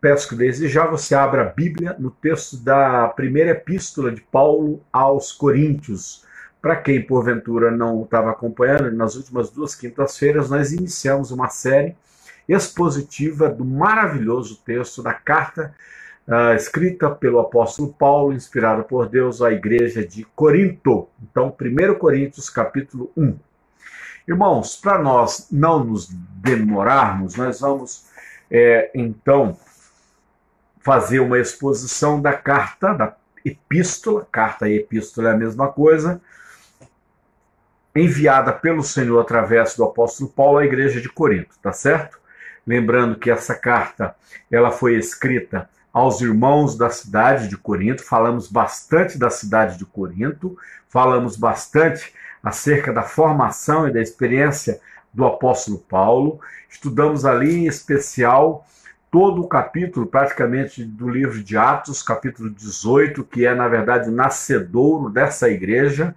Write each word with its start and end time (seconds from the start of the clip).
peço 0.00 0.28
que 0.28 0.34
desde 0.34 0.68
já 0.68 0.86
você 0.86 1.14
abra 1.14 1.42
a 1.42 1.52
Bíblia 1.52 1.94
no 1.98 2.10
texto 2.10 2.56
da 2.56 3.08
primeira 3.08 3.50
epístola 3.50 4.10
de 4.10 4.20
Paulo 4.20 4.82
aos 4.92 5.30
Coríntios. 5.32 6.24
Para 6.60 6.76
quem 6.76 7.02
porventura 7.02 7.70
não 7.70 8.02
estava 8.02 8.30
acompanhando, 8.30 8.90
nas 8.92 9.14
últimas 9.14 9.50
duas 9.50 9.74
quintas-feiras 9.74 10.50
nós 10.50 10.72
iniciamos 10.72 11.30
uma 11.30 11.48
série 11.48 11.96
expositiva 12.48 13.48
do 13.48 13.64
maravilhoso 13.64 14.60
texto 14.64 15.02
da 15.02 15.12
carta 15.12 15.74
uh, 16.26 16.54
escrita 16.54 17.10
pelo 17.10 17.38
apóstolo 17.38 17.92
Paulo, 17.92 18.32
inspirada 18.32 18.82
por 18.82 19.08
Deus 19.08 19.40
à 19.40 19.52
igreja 19.52 20.04
de 20.06 20.24
Corinto. 20.34 21.08
Então, 21.22 21.54
1 21.58 21.94
Coríntios, 21.94 22.50
capítulo 22.50 23.10
1. 23.16 23.36
Irmãos, 24.26 24.76
para 24.76 24.98
nós 24.98 25.48
não 25.50 25.84
nos 25.84 26.08
demorarmos, 26.42 27.36
nós 27.36 27.60
vamos 27.60 28.06
é, 28.50 28.90
então 28.94 29.56
fazer 30.80 31.20
uma 31.20 31.38
exposição 31.38 32.20
da 32.20 32.32
carta, 32.32 32.92
da 32.92 33.16
epístola, 33.44 34.26
carta 34.30 34.68
e 34.68 34.76
epístola 34.76 35.30
é 35.30 35.32
a 35.32 35.36
mesma 35.36 35.68
coisa, 35.68 36.20
enviada 37.94 38.52
pelo 38.52 38.82
Senhor 38.82 39.20
através 39.20 39.74
do 39.74 39.84
apóstolo 39.84 40.30
Paulo 40.30 40.58
à 40.58 40.64
igreja 40.64 41.00
de 41.00 41.08
Corinto, 41.08 41.56
tá 41.62 41.72
certo? 41.72 42.18
Lembrando 42.66 43.18
que 43.18 43.30
essa 43.30 43.54
carta 43.54 44.14
ela 44.50 44.70
foi 44.70 44.94
escrita 44.96 45.68
aos 45.92 46.20
irmãos 46.20 46.76
da 46.76 46.88
cidade 46.88 47.48
de 47.48 47.56
Corinto, 47.56 48.02
falamos 48.02 48.46
bastante 48.46 49.18
da 49.18 49.28
cidade 49.28 49.76
de 49.76 49.84
Corinto, 49.84 50.56
falamos 50.88 51.36
bastante 51.36 52.12
acerca 52.42 52.92
da 52.92 53.02
formação 53.02 53.88
e 53.88 53.92
da 53.92 54.00
experiência 54.00 54.80
do 55.12 55.24
apóstolo 55.26 55.78
Paulo, 55.78 56.40
estudamos 56.68 57.24
ali 57.24 57.64
em 57.64 57.66
especial 57.66 58.64
todo 59.10 59.42
o 59.42 59.48
capítulo, 59.48 60.06
praticamente, 60.06 60.84
do 60.84 61.08
livro 61.08 61.42
de 61.42 61.56
Atos, 61.56 62.02
capítulo 62.02 62.48
18, 62.48 63.24
que 63.24 63.44
é, 63.44 63.54
na 63.54 63.66
verdade, 63.66 64.08
o 64.08 64.12
nascedouro 64.12 65.10
dessa 65.10 65.50
igreja, 65.50 66.14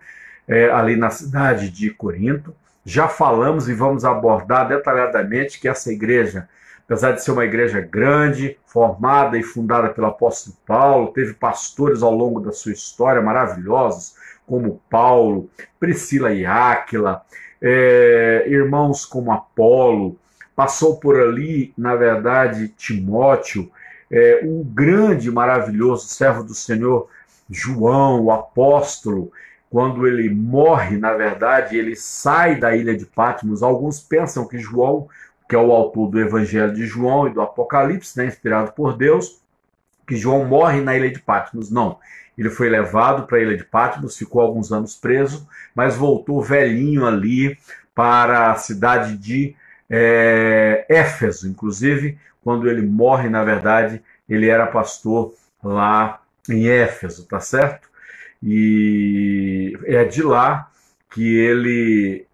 é, 0.48 0.70
ali 0.70 0.96
na 0.96 1.10
cidade 1.10 1.70
de 1.70 1.90
Corinto. 1.90 2.56
Já 2.86 3.08
falamos 3.08 3.68
e 3.68 3.74
vamos 3.74 4.06
abordar 4.06 4.68
detalhadamente 4.68 5.60
que 5.60 5.68
essa 5.68 5.92
igreja, 5.92 6.48
apesar 6.86 7.14
de 7.14 7.24
ser 7.24 7.32
uma 7.32 7.46
igreja 7.46 7.82
grande, 7.82 8.58
formada 8.68 9.38
e 9.38 9.44
fundada 9.44 9.90
pelo 9.90 10.08
apóstolo 10.08 10.56
Paulo, 10.66 11.14
teve 11.14 11.34
pastores 11.34 12.04
ao 12.04 12.14
longo 12.14 12.40
da 12.40 12.52
sua 12.52 12.74
história 12.74 13.22
maravilhosos, 13.22 14.16
como 14.46 14.82
Paulo, 14.90 15.50
Priscila 15.80 16.32
e 16.32 16.46
Áquila, 16.46 17.24
é, 17.62 18.44
irmãos 18.48 19.06
como 19.06 19.32
Apolo, 19.32 20.20
passou 20.56 21.00
por 21.00 21.20
ali, 21.20 21.74
na 21.78 21.96
verdade, 21.96 22.70
Timóteo, 22.70 23.72
é, 24.12 24.42
um 24.44 24.64
grande, 24.64 25.32
maravilhoso 25.32 26.08
servo 26.08 26.44
do 26.44 26.54
Senhor, 26.54 27.10
João, 27.50 28.22
o 28.22 28.32
apóstolo, 28.32 29.32
quando 29.70 30.08
ele 30.08 30.30
morre, 30.30 30.98
na 30.98 31.14
verdade, 31.14 31.78
ele 31.78 31.96
sai 31.96 32.60
da 32.60 32.76
ilha 32.76 32.96
de 32.96 33.08
Patmos. 33.08 33.64
Alguns 33.64 34.00
pensam 34.00 34.48
que 34.48 34.60
João, 34.60 35.08
que 35.50 35.56
é 35.56 35.60
o 35.60 35.72
autor 35.72 36.12
do 36.12 36.20
Evangelho 36.20 36.74
de 36.74 36.86
João 36.86 37.28
e 37.28 37.34
do 37.34 37.42
Apocalipse, 37.42 38.16
né, 38.18 38.28
inspirado 38.28 38.72
por 38.74 38.96
Deus, 38.96 39.42
que 40.08 40.16
João 40.16 40.46
morre 40.46 40.80
na 40.80 40.96
ilha 40.96 41.10
de 41.10 41.20
Patmos. 41.20 41.72
Não. 41.72 41.98
Ele 42.38 42.52
foi 42.52 42.70
levado 42.70 43.26
para 43.26 43.38
a 43.38 43.42
ilha 43.42 43.58
de 43.58 43.64
Patmos, 43.64 44.18
ficou 44.18 44.42
alguns 44.42 44.72
anos 44.72 44.96
preso, 44.96 45.48
mas 45.74 45.96
voltou 45.96 46.42
velhinho 46.42 47.06
ali 47.06 47.58
para 47.96 48.52
a 48.52 48.56
cidade 48.56 49.18
de 49.18 49.56
é, 49.96 50.88
Éfeso, 50.90 51.48
inclusive, 51.48 52.18
quando 52.44 52.68
ele 52.68 52.82
morre, 52.82 53.30
na 53.30 53.44
verdade, 53.44 54.02
ele 54.28 54.50
era 54.50 54.66
pastor 54.66 55.36
lá 55.64 56.20
em 56.50 56.68
Éfeso, 56.68 57.28
tá 57.28 57.40
certo? 57.40 57.88
E 58.42 59.78
é 59.86 60.04
de 60.04 60.24
lá 60.24 60.72
que 61.12 61.38
ele 61.38 62.26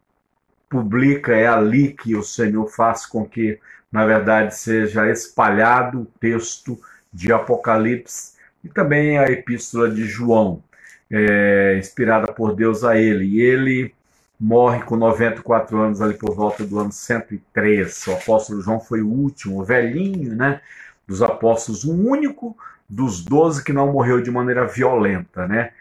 publica, 0.70 1.36
é 1.36 1.48
ali 1.48 1.92
que 1.92 2.16
o 2.16 2.24
Senhor 2.24 2.66
faz 2.70 3.06
com 3.06 3.26
que, 3.26 3.60
na 3.92 4.06
verdade, 4.06 4.56
seja 4.56 5.12
espalhado 5.12 6.04
o 6.04 6.06
texto 6.06 6.80
de 7.12 7.34
Apocalipse 7.34 8.36
e 8.64 8.70
também 8.70 9.18
a 9.18 9.26
epístola 9.26 9.90
de 9.90 10.06
João, 10.06 10.64
é, 11.12 11.76
inspirada 11.78 12.32
por 12.32 12.56
Deus 12.56 12.86
a 12.86 12.98
ele. 12.98 13.26
E 13.26 13.42
ele 13.42 13.94
morre 14.40 14.82
com 14.84 14.96
94 14.96 15.78
anos, 15.78 16.02
ali 16.02 16.14
por 16.14 16.34
volta 16.34 16.64
do 16.64 16.80
ano 16.80 16.92
103. 16.92 18.08
O 18.08 18.14
apóstolo 18.14 18.62
João 18.62 18.80
foi 18.80 19.02
o 19.02 19.10
último, 19.10 19.60
o 19.60 19.64
velhinho, 19.64 20.36
né? 20.36 20.62
Dos 21.06 21.22
apóstolos, 21.22 21.84
o 21.84 21.92
único 21.92 22.56
dos 22.88 23.24
doze 23.24 23.64
que 23.64 23.74
não 23.74 23.92
morreu 23.92 24.22
de 24.22 24.32
maneira 24.32 24.66
violenta, 24.66 25.48
né? 25.48 25.72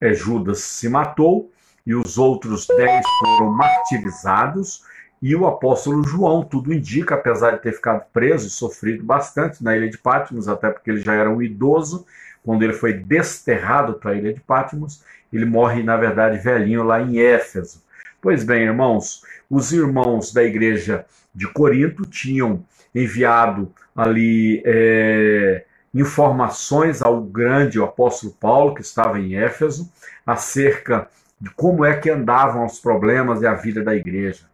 É, 0.00 0.14
Judas 0.14 0.60
se 0.60 0.88
matou 0.88 1.50
e 1.86 1.94
os 1.94 2.18
outros 2.18 2.66
dez 2.66 3.04
foram 3.20 3.50
martirizados. 3.50 4.82
E 5.20 5.34
o 5.34 5.46
apóstolo 5.46 6.04
João, 6.04 6.44
tudo 6.44 6.72
indica, 6.72 7.14
apesar 7.14 7.52
de 7.52 7.62
ter 7.62 7.72
ficado 7.72 8.04
preso 8.12 8.46
e 8.46 8.50
sofrido 8.50 9.02
bastante 9.02 9.62
na 9.64 9.76
ilha 9.76 9.88
de 9.88 9.98
Patmos, 9.98 10.48
até 10.48 10.70
porque 10.70 10.90
ele 10.90 11.00
já 11.00 11.14
era 11.14 11.30
um 11.30 11.40
idoso, 11.40 12.06
quando 12.44 12.62
ele 12.62 12.74
foi 12.74 12.92
desterrado 12.92 13.94
para 13.94 14.12
a 14.12 14.14
ilha 14.14 14.32
de 14.32 14.40
Patmos, 14.40 15.02
ele 15.32 15.44
morre, 15.44 15.82
na 15.82 15.96
verdade, 15.96 16.38
velhinho 16.38 16.84
lá 16.84 17.00
em 17.00 17.18
Éfeso. 17.18 17.82
Pois 18.26 18.42
bem, 18.42 18.64
irmãos, 18.64 19.22
os 19.48 19.72
irmãos 19.72 20.32
da 20.32 20.42
igreja 20.42 21.06
de 21.32 21.46
Corinto 21.46 22.02
tinham 22.02 22.64
enviado 22.92 23.72
ali 23.94 24.60
é, 24.66 25.64
informações 25.94 27.00
ao 27.02 27.22
grande 27.22 27.80
apóstolo 27.80 28.32
Paulo, 28.32 28.74
que 28.74 28.80
estava 28.80 29.20
em 29.20 29.36
Éfeso, 29.36 29.88
acerca 30.26 31.08
de 31.40 31.50
como 31.50 31.84
é 31.84 31.96
que 31.96 32.10
andavam 32.10 32.66
os 32.66 32.80
problemas 32.80 33.42
e 33.42 33.46
a 33.46 33.54
vida 33.54 33.84
da 33.84 33.94
igreja. 33.94 34.46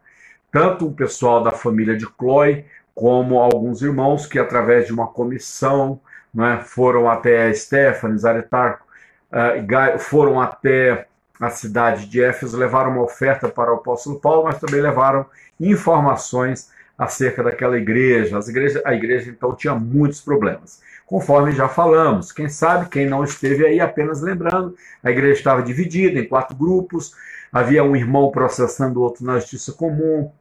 Tanto 0.51 0.85
o 0.85 0.93
pessoal 0.93 1.41
da 1.41 1.49
família 1.49 1.97
de 1.97 2.05
Chloe, 2.05 2.65
como 2.93 3.39
alguns 3.39 3.81
irmãos 3.81 4.27
que, 4.27 4.37
através 4.37 4.85
de 4.85 4.93
uma 4.93 5.07
comissão, 5.07 5.99
né, 6.31 6.61
foram 6.63 7.09
até 7.09 7.51
Stefanes, 7.51 8.23
Aretarco, 8.23 8.85
uh, 9.31 9.97
foram 9.97 10.39
até 10.39 11.07
a 11.43 11.49
cidade 11.49 12.05
de 12.05 12.23
Éfeso, 12.23 12.57
levaram 12.57 12.91
uma 12.91 13.03
oferta 13.03 13.49
para 13.49 13.71
o 13.71 13.75
apóstolo 13.75 14.19
Paulo, 14.19 14.45
mas 14.45 14.59
também 14.59 14.81
levaram 14.81 15.25
informações 15.59 16.71
acerca 16.97 17.43
daquela 17.43 17.77
igreja. 17.77 18.37
As 18.37 18.47
igrejas 18.47 18.81
a 18.85 18.93
igreja 18.93 19.29
então 19.29 19.55
tinha 19.55 19.75
muitos 19.75 20.21
problemas. 20.21 20.81
Conforme 21.05 21.51
já 21.51 21.67
falamos, 21.67 22.31
quem 22.31 22.47
sabe, 22.47 22.89
quem 22.89 23.05
não 23.05 23.23
esteve 23.23 23.65
aí, 23.65 23.79
apenas 23.79 24.21
lembrando, 24.21 24.75
a 25.03 25.11
igreja 25.11 25.37
estava 25.37 25.61
dividida 25.61 26.19
em 26.19 26.27
quatro 26.27 26.55
grupos, 26.55 27.13
havia 27.51 27.83
um 27.83 27.95
irmão 27.95 28.31
processando 28.31 28.99
o 28.99 29.03
outro 29.03 29.25
na 29.25 29.39
justiça 29.39 29.73
comum, 29.73 30.31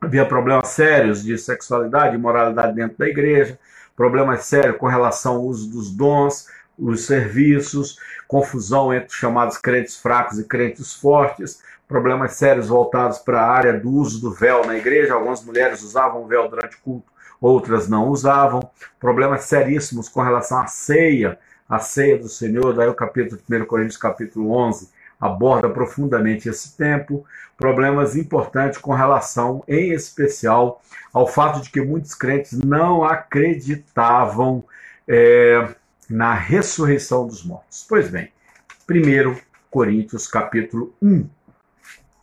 havia 0.00 0.24
problemas 0.24 0.68
sérios 0.68 1.22
de 1.22 1.36
sexualidade 1.36 2.14
e 2.14 2.18
moralidade 2.18 2.74
dentro 2.74 2.96
da 2.98 3.08
igreja, 3.08 3.58
problemas 3.96 4.44
sérios 4.44 4.76
com 4.76 4.86
relação 4.86 5.36
ao 5.36 5.42
uso 5.42 5.70
dos 5.70 5.90
dons, 5.90 6.46
os 6.78 7.06
serviços, 7.06 7.98
confusão 8.26 8.92
entre 8.92 9.08
os 9.08 9.14
chamados 9.14 9.58
crentes 9.58 9.96
fracos 9.96 10.38
e 10.38 10.44
crentes 10.44 10.94
fortes, 10.94 11.62
problemas 11.86 12.32
sérios 12.32 12.68
voltados 12.68 13.18
para 13.18 13.40
a 13.40 13.48
área 13.50 13.72
do 13.78 13.90
uso 13.90 14.20
do 14.20 14.32
véu 14.32 14.66
na 14.66 14.76
igreja. 14.76 15.14
Algumas 15.14 15.44
mulheres 15.44 15.82
usavam 15.82 16.26
véu 16.26 16.48
durante 16.48 16.76
o 16.76 16.80
culto, 16.80 17.12
outras 17.40 17.88
não 17.88 18.08
usavam. 18.08 18.68
Problemas 18.98 19.44
seríssimos 19.44 20.08
com 20.08 20.22
relação 20.22 20.58
à 20.58 20.66
ceia, 20.66 21.38
a 21.68 21.78
ceia 21.78 22.18
do 22.18 22.28
Senhor. 22.28 22.74
Daí 22.74 22.88
o 22.88 22.94
capítulo 22.94 23.40
1 23.50 23.64
Coríntios, 23.66 23.96
capítulo 23.96 24.50
11, 24.50 24.90
aborda 25.20 25.68
profundamente 25.68 26.48
esse 26.48 26.76
tempo. 26.76 27.24
Problemas 27.56 28.16
importantes 28.16 28.78
com 28.78 28.92
relação, 28.92 29.62
em 29.68 29.92
especial, 29.92 30.82
ao 31.12 31.26
fato 31.26 31.60
de 31.60 31.70
que 31.70 31.80
muitos 31.80 32.14
crentes 32.14 32.58
não 32.58 33.04
acreditavam. 33.04 34.64
É, 35.06 35.68
na 36.08 36.34
ressurreição 36.34 37.26
dos 37.26 37.44
mortos. 37.44 37.84
Pois 37.88 38.08
bem, 38.08 38.30
1 38.88 39.36
Coríntios 39.70 40.26
capítulo 40.26 40.94
1. 41.02 41.28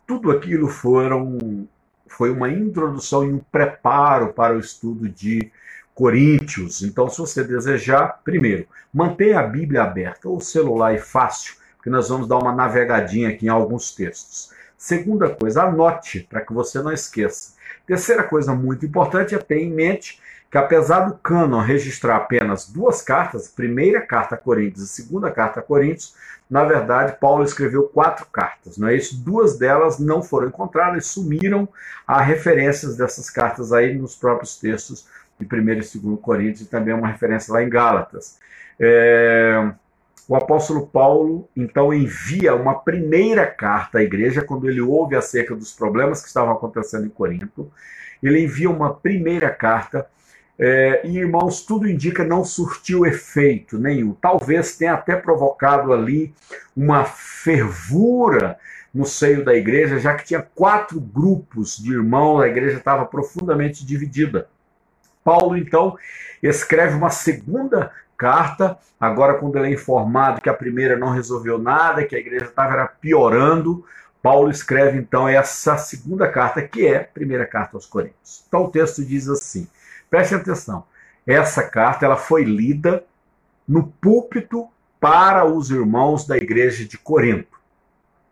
Tudo 0.06 0.30
aquilo 0.30 0.68
foram 0.68 1.68
foi 2.06 2.30
uma 2.30 2.50
introdução 2.50 3.24
e 3.24 3.32
um 3.32 3.38
preparo 3.38 4.32
para 4.32 4.54
o 4.54 4.60
estudo 4.60 5.08
de 5.08 5.50
Coríntios. 5.94 6.82
Então, 6.82 7.08
se 7.08 7.18
você 7.18 7.42
desejar, 7.44 8.20
primeiro, 8.24 8.66
mantenha 8.92 9.40
a 9.40 9.46
Bíblia 9.46 9.82
aberta, 9.82 10.28
ou 10.28 10.36
o 10.36 10.40
celular 10.40 10.94
é 10.94 10.98
fácil, 10.98 11.54
porque 11.76 11.90
nós 11.90 12.08
vamos 12.08 12.28
dar 12.28 12.38
uma 12.38 12.54
navegadinha 12.54 13.30
aqui 13.30 13.46
em 13.46 13.50
alguns 13.50 13.94
textos. 13.94 14.52
Segunda 14.76 15.30
coisa, 15.30 15.64
anote 15.64 16.26
para 16.28 16.40
que 16.40 16.52
você 16.52 16.80
não 16.82 16.92
esqueça. 16.92 17.54
Terceira 17.86 18.22
coisa 18.22 18.54
muito 18.54 18.86
importante 18.86 19.34
é 19.34 19.38
ter 19.38 19.58
em 19.58 19.70
mente 19.70 20.20
que 20.52 20.58
apesar 20.58 21.06
do 21.08 21.14
cânon 21.14 21.60
registrar 21.60 22.16
apenas 22.16 22.68
duas 22.68 23.00
cartas, 23.00 23.48
primeira 23.48 24.02
carta 24.02 24.34
a 24.34 24.38
Coríntios 24.38 24.84
e 24.84 24.88
segunda 24.88 25.30
carta 25.30 25.60
a 25.60 25.62
Coríntios, 25.62 26.14
na 26.48 26.62
verdade 26.62 27.16
Paulo 27.18 27.42
escreveu 27.42 27.84
quatro 27.84 28.26
cartas, 28.26 28.76
não 28.76 28.88
é 28.88 28.94
isso? 28.94 29.16
Duas 29.16 29.58
delas 29.58 29.98
não 29.98 30.22
foram 30.22 30.48
encontradas, 30.48 31.06
sumiram. 31.06 31.66
Há 32.06 32.20
referências 32.20 32.98
dessas 32.98 33.30
cartas 33.30 33.72
aí 33.72 33.94
nos 33.94 34.14
próprios 34.14 34.58
textos 34.58 35.08
de 35.40 35.46
1 35.46 35.58
e 35.58 35.98
2 35.98 36.20
Coríntios, 36.20 36.60
e 36.60 36.66
também 36.66 36.92
uma 36.92 37.08
referência 37.08 37.52
lá 37.54 37.62
em 37.62 37.70
Gálatas. 37.70 38.38
É, 38.78 39.72
o 40.28 40.36
apóstolo 40.36 40.86
Paulo, 40.86 41.48
então, 41.56 41.92
envia 41.92 42.54
uma 42.54 42.74
primeira 42.78 43.46
carta 43.46 43.98
à 43.98 44.02
igreja, 44.02 44.42
quando 44.42 44.68
ele 44.68 44.80
ouve 44.80 45.16
acerca 45.16 45.54
dos 45.54 45.72
problemas 45.72 46.20
que 46.20 46.28
estavam 46.28 46.52
acontecendo 46.52 47.06
em 47.06 47.10
Corinto. 47.10 47.72
Ele 48.22 48.44
envia 48.44 48.70
uma 48.70 48.94
primeira 48.94 49.50
carta, 49.50 50.06
é, 50.64 51.00
e 51.04 51.18
irmãos, 51.18 51.62
tudo 51.62 51.88
indica 51.88 52.22
não 52.22 52.44
surtiu 52.44 53.04
efeito 53.04 53.80
nenhum. 53.80 54.12
Talvez 54.12 54.76
tenha 54.76 54.94
até 54.94 55.16
provocado 55.16 55.92
ali 55.92 56.32
uma 56.76 57.02
fervura 57.02 58.56
no 58.94 59.04
seio 59.04 59.44
da 59.44 59.56
igreja, 59.56 59.98
já 59.98 60.14
que 60.14 60.24
tinha 60.24 60.40
quatro 60.40 61.00
grupos 61.00 61.76
de 61.76 61.90
irmãos, 61.92 62.42
a 62.42 62.46
igreja 62.46 62.76
estava 62.76 63.04
profundamente 63.04 63.84
dividida. 63.84 64.46
Paulo, 65.24 65.56
então, 65.56 65.96
escreve 66.40 66.94
uma 66.94 67.10
segunda 67.10 67.90
carta, 68.16 68.78
agora 69.00 69.34
quando 69.34 69.56
ele 69.56 69.66
é 69.66 69.72
informado 69.72 70.40
que 70.40 70.48
a 70.48 70.54
primeira 70.54 70.96
não 70.96 71.10
resolveu 71.10 71.58
nada, 71.58 72.04
que 72.04 72.14
a 72.14 72.20
igreja 72.20 72.44
estava 72.44 72.86
piorando, 72.86 73.84
Paulo 74.22 74.48
escreve 74.48 74.96
então 74.96 75.28
essa 75.28 75.76
segunda 75.76 76.28
carta, 76.28 76.62
que 76.62 76.86
é 76.86 76.98
a 76.98 77.04
primeira 77.04 77.46
carta 77.46 77.76
aos 77.76 77.84
Coríntios. 77.84 78.44
Então 78.46 78.66
o 78.66 78.70
texto 78.70 79.04
diz 79.04 79.28
assim: 79.28 79.66
preste 80.12 80.34
atenção, 80.34 80.84
essa 81.26 81.62
carta 81.62 82.04
ela 82.04 82.18
foi 82.18 82.44
lida 82.44 83.02
no 83.66 83.84
púlpito 83.84 84.68
para 85.00 85.46
os 85.46 85.70
irmãos 85.70 86.26
da 86.26 86.36
igreja 86.36 86.84
de 86.84 86.98
Corinto. 86.98 87.58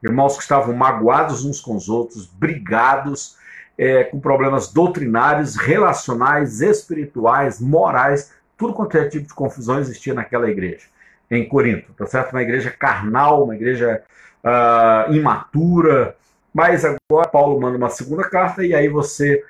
Irmãos 0.02 0.36
que 0.36 0.42
estavam 0.42 0.74
magoados 0.74 1.42
uns 1.42 1.58
com 1.58 1.74
os 1.74 1.88
outros, 1.88 2.26
brigados, 2.26 3.38
é, 3.78 4.04
com 4.04 4.20
problemas 4.20 4.70
doutrinários, 4.70 5.56
relacionais, 5.56 6.60
espirituais, 6.60 7.58
morais, 7.58 8.30
tudo 8.58 8.74
quanto 8.74 8.98
é 8.98 9.08
tipo 9.08 9.26
de 9.26 9.32
confusão 9.32 9.80
existia 9.80 10.12
naquela 10.12 10.50
igreja, 10.50 10.84
em 11.30 11.48
Corinto, 11.48 11.94
tá 11.94 12.04
certo? 12.04 12.32
Uma 12.32 12.42
igreja 12.42 12.70
carnal, 12.70 13.44
uma 13.44 13.56
igreja 13.56 14.02
uh, 14.44 15.14
imatura, 15.14 16.14
mas 16.52 16.84
agora 16.84 17.26
Paulo 17.26 17.58
manda 17.58 17.78
uma 17.78 17.88
segunda 17.88 18.28
carta 18.28 18.66
e 18.66 18.74
aí 18.74 18.86
você 18.86 19.42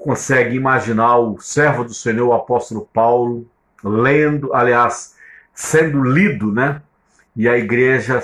consegue 0.00 0.56
imaginar 0.56 1.18
o 1.18 1.38
servo 1.38 1.84
do 1.84 1.94
Senhor, 1.94 2.28
o 2.28 2.32
apóstolo 2.32 2.88
Paulo, 2.92 3.48
lendo, 3.84 4.52
aliás, 4.54 5.14
sendo 5.54 6.02
lido, 6.02 6.52
né? 6.52 6.82
E 7.36 7.48
a 7.48 7.56
igreja 7.56 8.20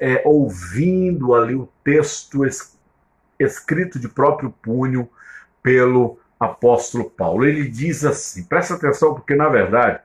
é, 0.00 0.22
ouvindo 0.24 1.34
ali 1.34 1.54
o 1.54 1.68
texto 1.82 2.44
es, 2.44 2.78
escrito 3.38 3.98
de 3.98 4.08
próprio 4.08 4.50
punho 4.62 5.08
pelo 5.62 6.18
apóstolo 6.38 7.10
Paulo. 7.10 7.44
Ele 7.44 7.68
diz 7.68 8.04
assim: 8.04 8.44
presta 8.44 8.74
atenção, 8.74 9.14
porque 9.14 9.34
na 9.34 9.48
verdade 9.48 10.00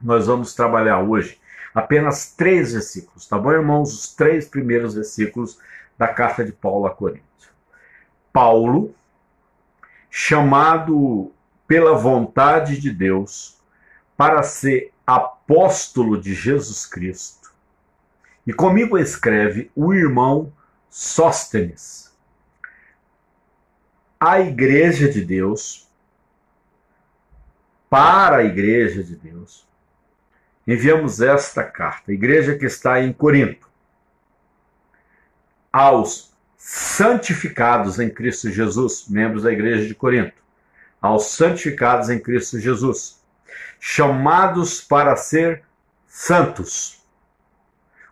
nós 0.00 0.26
vamos 0.26 0.54
trabalhar 0.54 1.00
hoje 1.02 1.40
apenas 1.74 2.32
três 2.32 2.72
versículos, 2.72 3.26
tá 3.26 3.38
bom, 3.38 3.52
irmãos? 3.52 3.92
Os 3.92 4.14
três 4.14 4.48
primeiros 4.48 4.94
versículos 4.94 5.58
da 5.98 6.08
carta 6.08 6.42
de 6.42 6.50
Paulo 6.50 6.86
a 6.86 6.90
Corinto. 6.90 7.22
Paulo, 8.32 8.94
chamado 10.18 11.30
pela 11.68 11.92
vontade 11.92 12.80
de 12.80 12.90
Deus 12.90 13.58
para 14.16 14.42
ser 14.42 14.90
apóstolo 15.06 16.18
de 16.18 16.32
Jesus 16.32 16.86
Cristo, 16.86 17.52
e 18.46 18.52
comigo 18.54 18.96
escreve 18.96 19.70
o 19.76 19.92
irmão 19.92 20.50
Sóstenes. 20.88 22.16
A 24.18 24.40
igreja 24.40 25.06
de 25.06 25.22
Deus, 25.22 25.86
para 27.90 28.38
a 28.38 28.44
igreja 28.44 29.04
de 29.04 29.16
Deus, 29.16 29.68
enviamos 30.66 31.20
esta 31.20 31.62
carta, 31.62 32.10
igreja 32.10 32.56
que 32.56 32.64
está 32.64 33.02
em 33.02 33.12
Corinto, 33.12 33.68
aos 35.70 36.34
santificados 36.68 38.00
em 38.00 38.10
Cristo 38.10 38.50
Jesus, 38.50 39.06
membros 39.08 39.44
da 39.44 39.52
igreja 39.52 39.86
de 39.86 39.94
Corinto, 39.94 40.42
aos 41.00 41.26
santificados 41.26 42.10
em 42.10 42.18
Cristo 42.18 42.58
Jesus, 42.58 43.22
chamados 43.78 44.80
para 44.80 45.14
ser 45.14 45.62
santos, 46.08 47.06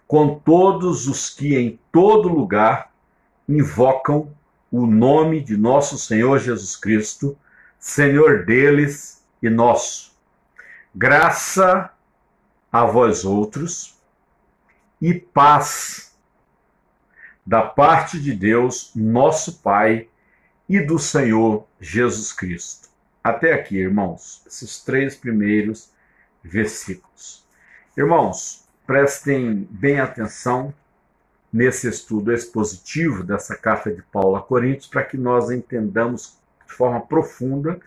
com 0.06 0.39
todos 0.39 1.09
os 1.09 1.31
que 1.31 1.56
em 1.56 1.81
todo 1.91 2.29
lugar 2.29 2.93
invocam 3.49 4.33
o 4.71 4.87
nome 4.87 5.43
de 5.43 5.57
nosso 5.57 5.99
Senhor 5.99 6.39
Jesus 6.39 6.77
Cristo, 6.77 7.37
Senhor 7.77 8.45
deles 8.45 9.21
e 9.43 9.50
nosso. 9.50 10.17
Graça 10.95 11.91
a 12.71 12.85
vós 12.85 13.25
outros 13.25 13.99
e 15.03 15.12
paz 15.12 16.13
da 17.46 17.62
parte 17.62 18.20
de 18.20 18.32
Deus, 18.32 18.91
nosso 18.94 19.61
Pai, 19.61 20.08
e 20.69 20.81
do 20.81 20.99
Senhor 20.99 21.67
Jesus 21.79 22.32
Cristo. 22.32 22.88
Até 23.23 23.52
aqui, 23.52 23.76
irmãos, 23.76 24.43
esses 24.46 24.82
três 24.82 25.14
primeiros 25.14 25.91
versículos. 26.43 27.44
Irmãos, 27.96 28.64
prestem 28.87 29.69
bem 29.70 30.00
atenção 30.00 30.73
nesse 31.52 31.88
estudo 31.88 32.32
expositivo 32.32 33.23
dessa 33.23 33.56
carta 33.56 33.93
de 33.93 34.02
Paulo 34.02 34.37
a 34.37 34.43
Coríntios 34.43 34.88
para 34.88 35.05
que 35.05 35.17
nós 35.17 35.50
entendamos 35.50 36.37
de 36.67 36.73
forma 36.73 37.00
profunda 37.00 37.79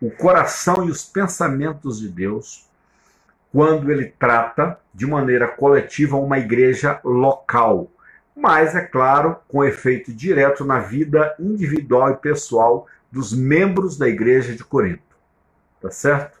o 0.00 0.10
coração 0.10 0.86
e 0.86 0.90
os 0.90 1.04
pensamentos 1.04 1.98
de 1.98 2.08
Deus 2.08 2.68
quando 3.50 3.90
ele 3.90 4.12
trata 4.18 4.78
de 4.94 5.06
maneira 5.06 5.48
coletiva 5.48 6.16
uma 6.16 6.38
igreja 6.38 7.00
local, 7.02 7.90
mas 8.38 8.74
é 8.74 8.84
claro, 8.84 9.36
com 9.48 9.64
efeito 9.64 10.12
direto 10.12 10.64
na 10.64 10.78
vida 10.78 11.34
individual 11.38 12.10
e 12.10 12.16
pessoal 12.16 12.86
dos 13.10 13.32
membros 13.32 13.98
da 13.98 14.08
igreja 14.08 14.54
de 14.54 14.64
Corinto. 14.64 15.16
Tá 15.80 15.90
certo? 15.90 16.40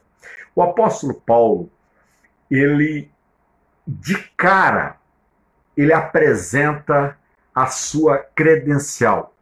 O 0.54 0.62
apóstolo 0.62 1.14
Paulo, 1.14 1.70
ele 2.50 3.10
de 3.86 4.16
cara 4.36 4.98
ele 5.78 5.92
apresenta 5.92 7.16
a 7.54 7.66
sua 7.66 8.18
credencial, 8.18 9.32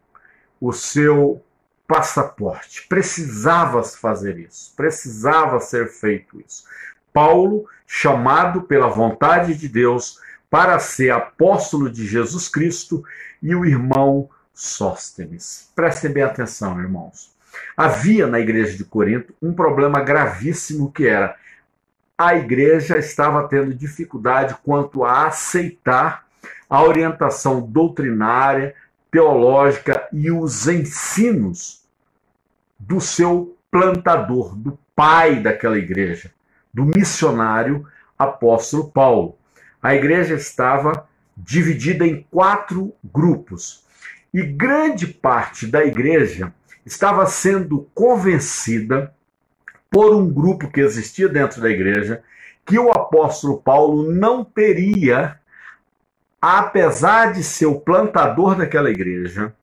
o 0.61 0.70
seu 0.70 1.43
passaporte. 1.88 2.87
Precisava 2.87 3.82
fazer 3.82 4.38
isso, 4.38 4.75
precisava 4.76 5.58
ser 5.61 5.88
feito 5.88 6.38
isso. 6.38 6.64
Paulo, 7.11 7.67
chamado 7.87 8.63
pela 8.63 8.89
vontade 8.89 9.55
de 9.55 9.67
Deus 9.67 10.20
para 10.50 10.79
ser 10.79 11.10
apóstolo 11.10 11.91
de 11.91 12.06
Jesus 12.06 12.48
Cristo, 12.48 13.05
e 13.43 13.55
o 13.55 13.65
irmão 13.65 14.29
Sóstenes. 14.55 15.70
Prestem 15.74 16.12
bem 16.12 16.22
atenção, 16.22 16.81
irmãos. 16.81 17.31
Havia 17.76 18.26
na 18.26 18.41
igreja 18.41 18.76
de 18.76 18.84
Corinto 18.84 19.34
um 19.41 19.53
problema 19.53 20.00
gravíssimo 20.00 20.91
que 20.91 21.06
era 21.06 21.36
a 22.19 22.34
igreja 22.34 22.96
estava 22.96 23.46
tendo 23.46 23.74
dificuldade 23.74 24.56
quanto 24.65 25.05
a 25.05 25.26
aceitar 25.26 26.24
a 26.69 26.82
orientação 26.82 27.60
doutrinária, 27.60 28.74
teológica 29.10 30.08
e 30.12 30.31
os 30.31 30.67
ensinos 30.67 31.84
do 32.79 33.00
seu 33.00 33.56
plantador, 33.70 34.56
do 34.56 34.79
pai 34.94 35.41
daquela 35.41 35.76
igreja, 35.76 36.32
do 36.72 36.84
missionário 36.84 37.86
apóstolo 38.19 38.91
Paulo. 38.91 39.36
A 39.82 39.94
igreja 39.94 40.34
estava 40.34 41.08
dividida 41.36 42.06
em 42.06 42.26
quatro 42.30 42.94
grupos. 43.04 43.84
E 44.32 44.42
grande 44.42 45.06
parte 45.06 45.66
da 45.66 45.84
igreja 45.84 46.52
estava 46.84 47.26
sendo 47.26 47.88
convencida 47.94 49.14
por 49.90 50.14
um 50.14 50.28
grupo 50.28 50.70
que 50.70 50.80
existia 50.80 51.28
dentro 51.28 51.60
da 51.60 51.70
igreja 51.70 52.22
que 52.64 52.78
o 52.78 52.90
apóstolo 52.90 53.58
Paulo 53.58 54.12
não 54.12 54.44
teria 54.44 55.38
apesar 56.40 57.32
de 57.32 57.42
ser 57.42 57.66
o 57.66 57.80
plantador 57.80 58.54
daquela 58.54 58.90
igreja, 58.90 59.54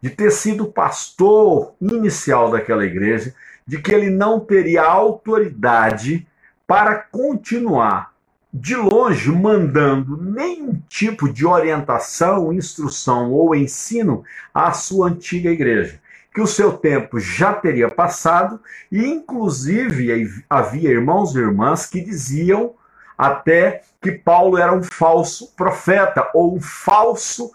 de 0.00 0.10
ter 0.10 0.30
sido 0.32 0.66
pastor 0.66 1.74
inicial 1.80 2.50
daquela 2.50 2.84
igreja, 2.84 3.34
de 3.66 3.80
que 3.80 3.94
ele 3.94 4.10
não 4.10 4.40
teria 4.40 4.82
autoridade 4.82 6.26
para 6.66 6.96
continuar 6.96 8.11
de 8.52 8.76
longe 8.76 9.30
mandando 9.30 10.20
nenhum 10.22 10.80
tipo 10.88 11.32
de 11.32 11.46
orientação, 11.46 12.52
instrução 12.52 13.32
ou 13.32 13.54
ensino 13.54 14.22
à 14.52 14.72
sua 14.72 15.08
antiga 15.08 15.50
igreja. 15.50 16.00
Que 16.34 16.40
o 16.40 16.46
seu 16.46 16.72
tempo 16.72 17.18
já 17.18 17.52
teria 17.52 17.90
passado 17.90 18.60
e, 18.90 19.04
inclusive, 19.06 20.44
havia 20.48 20.90
irmãos 20.90 21.34
e 21.34 21.38
irmãs 21.38 21.86
que 21.86 22.00
diziam 22.00 22.74
até 23.16 23.82
que 24.00 24.12
Paulo 24.12 24.58
era 24.58 24.72
um 24.72 24.82
falso 24.82 25.54
profeta 25.54 26.30
ou 26.34 26.56
um 26.56 26.60
falso 26.60 27.52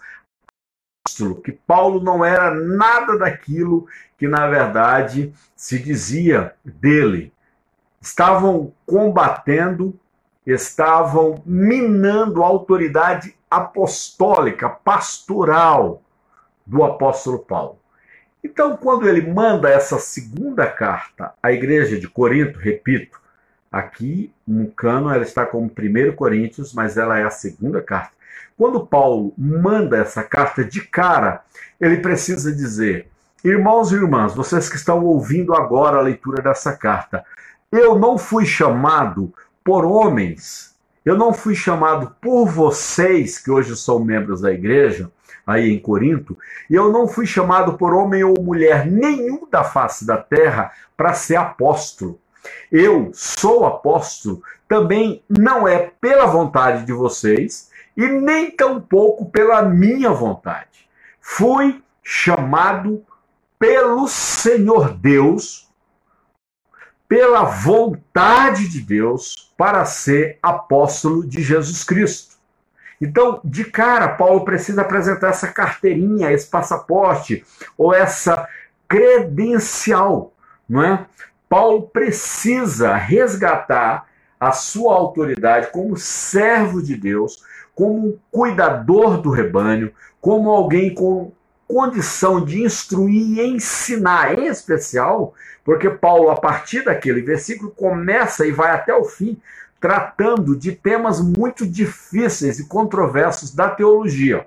que 1.42 1.52
Paulo 1.52 2.02
não 2.02 2.24
era 2.24 2.54
nada 2.54 3.18
daquilo 3.18 3.86
que 4.18 4.28
na 4.28 4.46
verdade 4.46 5.32
se 5.56 5.78
dizia 5.78 6.54
dele. 6.64 7.32
Estavam 8.00 8.72
combatendo, 8.86 9.98
estavam 10.52 11.42
minando 11.44 12.42
a 12.42 12.46
autoridade 12.46 13.34
apostólica, 13.50 14.68
pastoral 14.68 16.02
do 16.66 16.82
apóstolo 16.82 17.38
Paulo. 17.38 17.78
Então, 18.42 18.76
quando 18.76 19.08
ele 19.08 19.30
manda 19.30 19.68
essa 19.68 19.98
segunda 19.98 20.66
carta 20.66 21.32
à 21.42 21.52
igreja 21.52 21.98
de 21.98 22.08
Corinto, 22.08 22.58
repito, 22.58 23.20
aqui 23.70 24.32
no 24.46 24.70
cano 24.70 25.10
ela 25.10 25.22
está 25.22 25.44
como 25.44 25.66
1 25.66 26.14
Coríntios, 26.14 26.72
mas 26.72 26.96
ela 26.96 27.18
é 27.18 27.24
a 27.24 27.30
segunda 27.30 27.82
carta. 27.82 28.12
Quando 28.56 28.86
Paulo 28.86 29.34
manda 29.36 29.98
essa 29.98 30.22
carta 30.22 30.64
de 30.64 30.80
cara, 30.80 31.42
ele 31.80 31.98
precisa 31.98 32.52
dizer: 32.52 33.08
Irmãos 33.44 33.92
e 33.92 33.96
irmãs, 33.96 34.34
vocês 34.34 34.68
que 34.68 34.76
estão 34.76 35.04
ouvindo 35.04 35.54
agora 35.54 35.98
a 35.98 36.02
leitura 36.02 36.42
dessa 36.42 36.76
carta, 36.76 37.24
eu 37.70 37.98
não 37.98 38.16
fui 38.16 38.46
chamado 38.46 39.32
por 39.68 39.84
homens, 39.84 40.74
eu 41.04 41.14
não 41.14 41.30
fui 41.30 41.54
chamado 41.54 42.16
por 42.22 42.46
vocês, 42.46 43.38
que 43.38 43.50
hoje 43.50 43.76
são 43.76 44.02
membros 44.02 44.40
da 44.40 44.50
igreja, 44.50 45.12
aí 45.46 45.70
em 45.70 45.78
Corinto, 45.78 46.38
e 46.70 46.74
eu 46.74 46.90
não 46.90 47.06
fui 47.06 47.26
chamado 47.26 47.74
por 47.74 47.92
homem 47.92 48.24
ou 48.24 48.42
mulher 48.42 48.86
nenhum 48.86 49.46
da 49.50 49.62
face 49.62 50.06
da 50.06 50.16
terra 50.16 50.72
para 50.96 51.12
ser 51.12 51.36
apóstolo. 51.36 52.18
Eu 52.72 53.10
sou 53.12 53.66
apóstolo 53.66 54.42
também 54.66 55.22
não 55.28 55.68
é 55.68 55.90
pela 56.00 56.24
vontade 56.24 56.86
de 56.86 56.92
vocês, 56.94 57.68
e 57.94 58.06
nem 58.06 58.50
tampouco 58.50 59.26
pela 59.26 59.60
minha 59.60 60.12
vontade. 60.12 60.88
Fui 61.20 61.82
chamado 62.02 63.04
pelo 63.58 64.08
Senhor 64.08 64.94
Deus, 64.94 65.67
pela 67.08 67.42
vontade 67.44 68.68
de 68.68 68.80
Deus, 68.80 69.52
para 69.56 69.84
ser 69.84 70.38
apóstolo 70.42 71.26
de 71.26 71.42
Jesus 71.42 71.82
Cristo. 71.82 72.36
Então, 73.00 73.40
de 73.44 73.64
cara, 73.64 74.08
Paulo 74.08 74.44
precisa 74.44 74.82
apresentar 74.82 75.28
essa 75.28 75.48
carteirinha, 75.48 76.30
esse 76.30 76.46
passaporte 76.46 77.44
ou 77.76 77.94
essa 77.94 78.46
credencial, 78.86 80.32
não 80.68 80.82
é? 80.82 81.06
Paulo 81.48 81.82
precisa 81.82 82.94
resgatar 82.94 84.06
a 84.38 84.52
sua 84.52 84.94
autoridade 84.94 85.68
como 85.72 85.96
servo 85.96 86.82
de 86.82 86.94
Deus, 86.96 87.42
como 87.74 88.08
um 88.08 88.18
cuidador 88.30 89.20
do 89.20 89.30
rebanho, 89.30 89.92
como 90.20 90.50
alguém 90.50 90.94
com 90.94 91.32
condição 91.68 92.42
de 92.42 92.62
instruir 92.62 93.38
e 93.38 93.46
ensinar, 93.46 94.38
em 94.38 94.46
especial, 94.46 95.34
porque 95.62 95.90
Paulo, 95.90 96.30
a 96.30 96.40
partir 96.40 96.82
daquele 96.82 97.20
versículo, 97.20 97.70
começa 97.70 98.46
e 98.46 98.50
vai 98.50 98.70
até 98.70 98.94
o 98.94 99.04
fim 99.04 99.38
tratando 99.78 100.56
de 100.56 100.72
temas 100.72 101.20
muito 101.20 101.66
difíceis 101.66 102.58
e 102.58 102.66
controversos 102.66 103.54
da 103.54 103.68
teologia. 103.68 104.46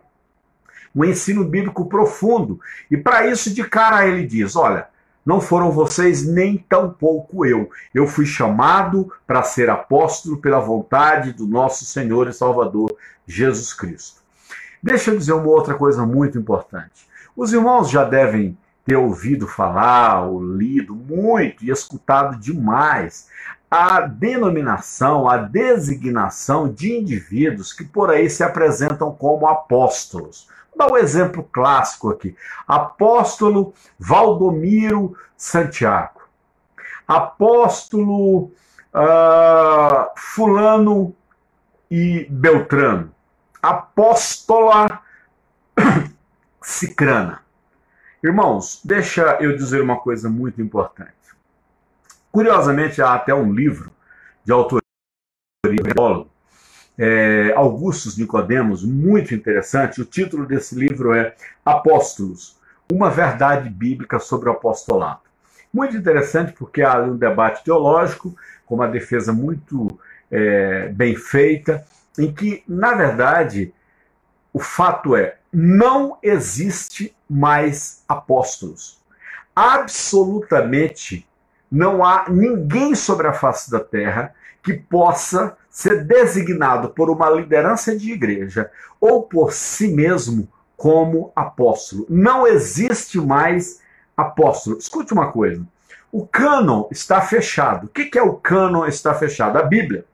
Um 0.94 1.06
ensino 1.06 1.46
bíblico 1.46 1.86
profundo. 1.86 2.60
E 2.90 2.98
para 2.98 3.28
isso, 3.28 3.54
de 3.54 3.64
cara, 3.64 4.06
ele 4.06 4.26
diz: 4.26 4.56
olha, 4.56 4.88
não 5.26 5.40
foram 5.40 5.72
vocês 5.72 6.28
nem 6.28 6.58
tampouco 6.58 7.46
eu. 7.46 7.70
Eu 7.94 8.08
fui 8.08 8.26
chamado 8.26 9.14
para 9.26 9.44
ser 9.44 9.70
apóstolo 9.70 10.38
pela 10.38 10.60
vontade 10.60 11.32
do 11.32 11.48
nosso 11.48 11.86
Senhor 11.86 12.28
e 12.28 12.34
Salvador 12.34 12.94
Jesus 13.26 13.74
Cristo. 13.74 14.22
Deixa 14.84 15.12
eu 15.12 15.18
dizer 15.18 15.34
uma 15.34 15.48
outra 15.48 15.76
coisa 15.76 16.06
muito 16.06 16.38
importante. 16.38 17.11
Os 17.36 17.54
irmãos 17.54 17.90
já 17.90 18.04
devem 18.04 18.58
ter 18.86 18.96
ouvido 18.96 19.48
falar, 19.48 20.26
ou 20.26 20.44
lido 20.44 20.96
muito 20.96 21.64
e 21.64 21.70
escutado 21.70 22.38
demais 22.40 23.28
a 23.70 24.02
denominação, 24.02 25.30
a 25.30 25.38
designação 25.38 26.68
de 26.68 26.92
indivíduos 26.92 27.72
que 27.72 27.86
por 27.86 28.10
aí 28.10 28.30
se 28.30 28.44
apresentam 28.44 29.14
como 29.14 29.48
apóstolos. 29.48 30.50
Vou 30.76 30.88
dar 30.88 30.94
um 30.94 30.98
exemplo 30.98 31.48
clássico 31.54 32.10
aqui. 32.10 32.36
Apóstolo 32.68 33.74
Valdomiro 33.98 35.16
Santiago. 35.38 36.22
Apóstolo 37.08 38.52
uh, 38.94 40.12
Fulano 40.18 41.16
e 41.90 42.28
Beltrano. 42.30 43.14
Apóstola 43.62 45.02
Cicrana. 46.72 47.42
Irmãos, 48.24 48.82
deixa 48.84 49.38
eu 49.42 49.56
dizer 49.56 49.82
uma 49.82 50.00
coisa 50.00 50.30
muito 50.30 50.62
importante. 50.62 51.12
Curiosamente, 52.32 53.02
há 53.02 53.14
até 53.14 53.34
um 53.34 53.52
livro 53.52 53.92
de 54.46 54.54
autoria 54.54 54.82
é, 56.98 57.54
Augustus 57.56 58.18
Nicodemos, 58.18 58.84
muito 58.84 59.36
interessante. 59.36 60.02
O 60.02 60.06
título 60.06 60.46
desse 60.46 60.76
livro 60.76 61.14
é 61.14 61.36
Apóstolos, 61.66 62.58
uma 62.92 63.10
verdade 63.10 63.70
bíblica 63.70 64.18
sobre 64.18 64.50
o 64.50 64.54
apostolado. 64.54 65.22
Muito 65.74 65.98
interessante 65.98 66.54
porque 66.54 66.82
há 66.82 67.00
um 67.00 67.18
debate 67.18 67.64
teológico, 67.64 68.36
com 68.66 68.76
uma 68.76 68.88
defesa 68.88 69.34
muito 69.34 70.00
é, 70.32 70.88
bem 70.90 71.16
feita, 71.16 71.86
em 72.18 72.32
que, 72.32 72.64
na 72.68 72.94
verdade, 72.94 73.74
o 74.54 74.60
fato 74.60 75.16
é, 75.16 75.38
não 75.52 76.18
existe 76.24 77.16
mais 77.30 78.04
apóstolos. 78.08 79.00
Absolutamente 79.56 81.28
não 81.72 82.04
há 82.04 82.26
ninguém 82.30 82.96
sobre 82.96 83.28
a 83.28 83.34
face 83.34 83.72
da 83.72 83.80
terra 83.80 84.34
que 84.64 84.74
possa 84.74 85.58
ser 85.70 86.04
designado 86.04 86.90
por 86.90 87.10
uma 87.10 87.30
liderança 87.30 87.96
de 87.96 88.12
igreja 88.12 88.70
ou 89.00 89.24
por 89.24 89.54
si 89.54 89.88
mesmo 89.88 90.48
como 90.78 91.32
apóstolo. 91.36 92.06
Não 92.10 92.46
existe 92.46 93.18
mais 93.18 93.82
apóstolo. 94.16 94.78
Escute 94.78 95.14
uma 95.14 95.32
coisa. 95.32 95.66
O 96.12 96.28
cânon 96.28 96.88
está 96.92 97.22
fechado. 97.22 97.86
O 97.86 97.88
que 97.88 98.18
é 98.18 98.22
o 98.22 98.34
cânon 98.34 98.86
está 98.86 99.14
fechado? 99.14 99.58
A 99.58 99.64
Bíblia. 99.64 100.06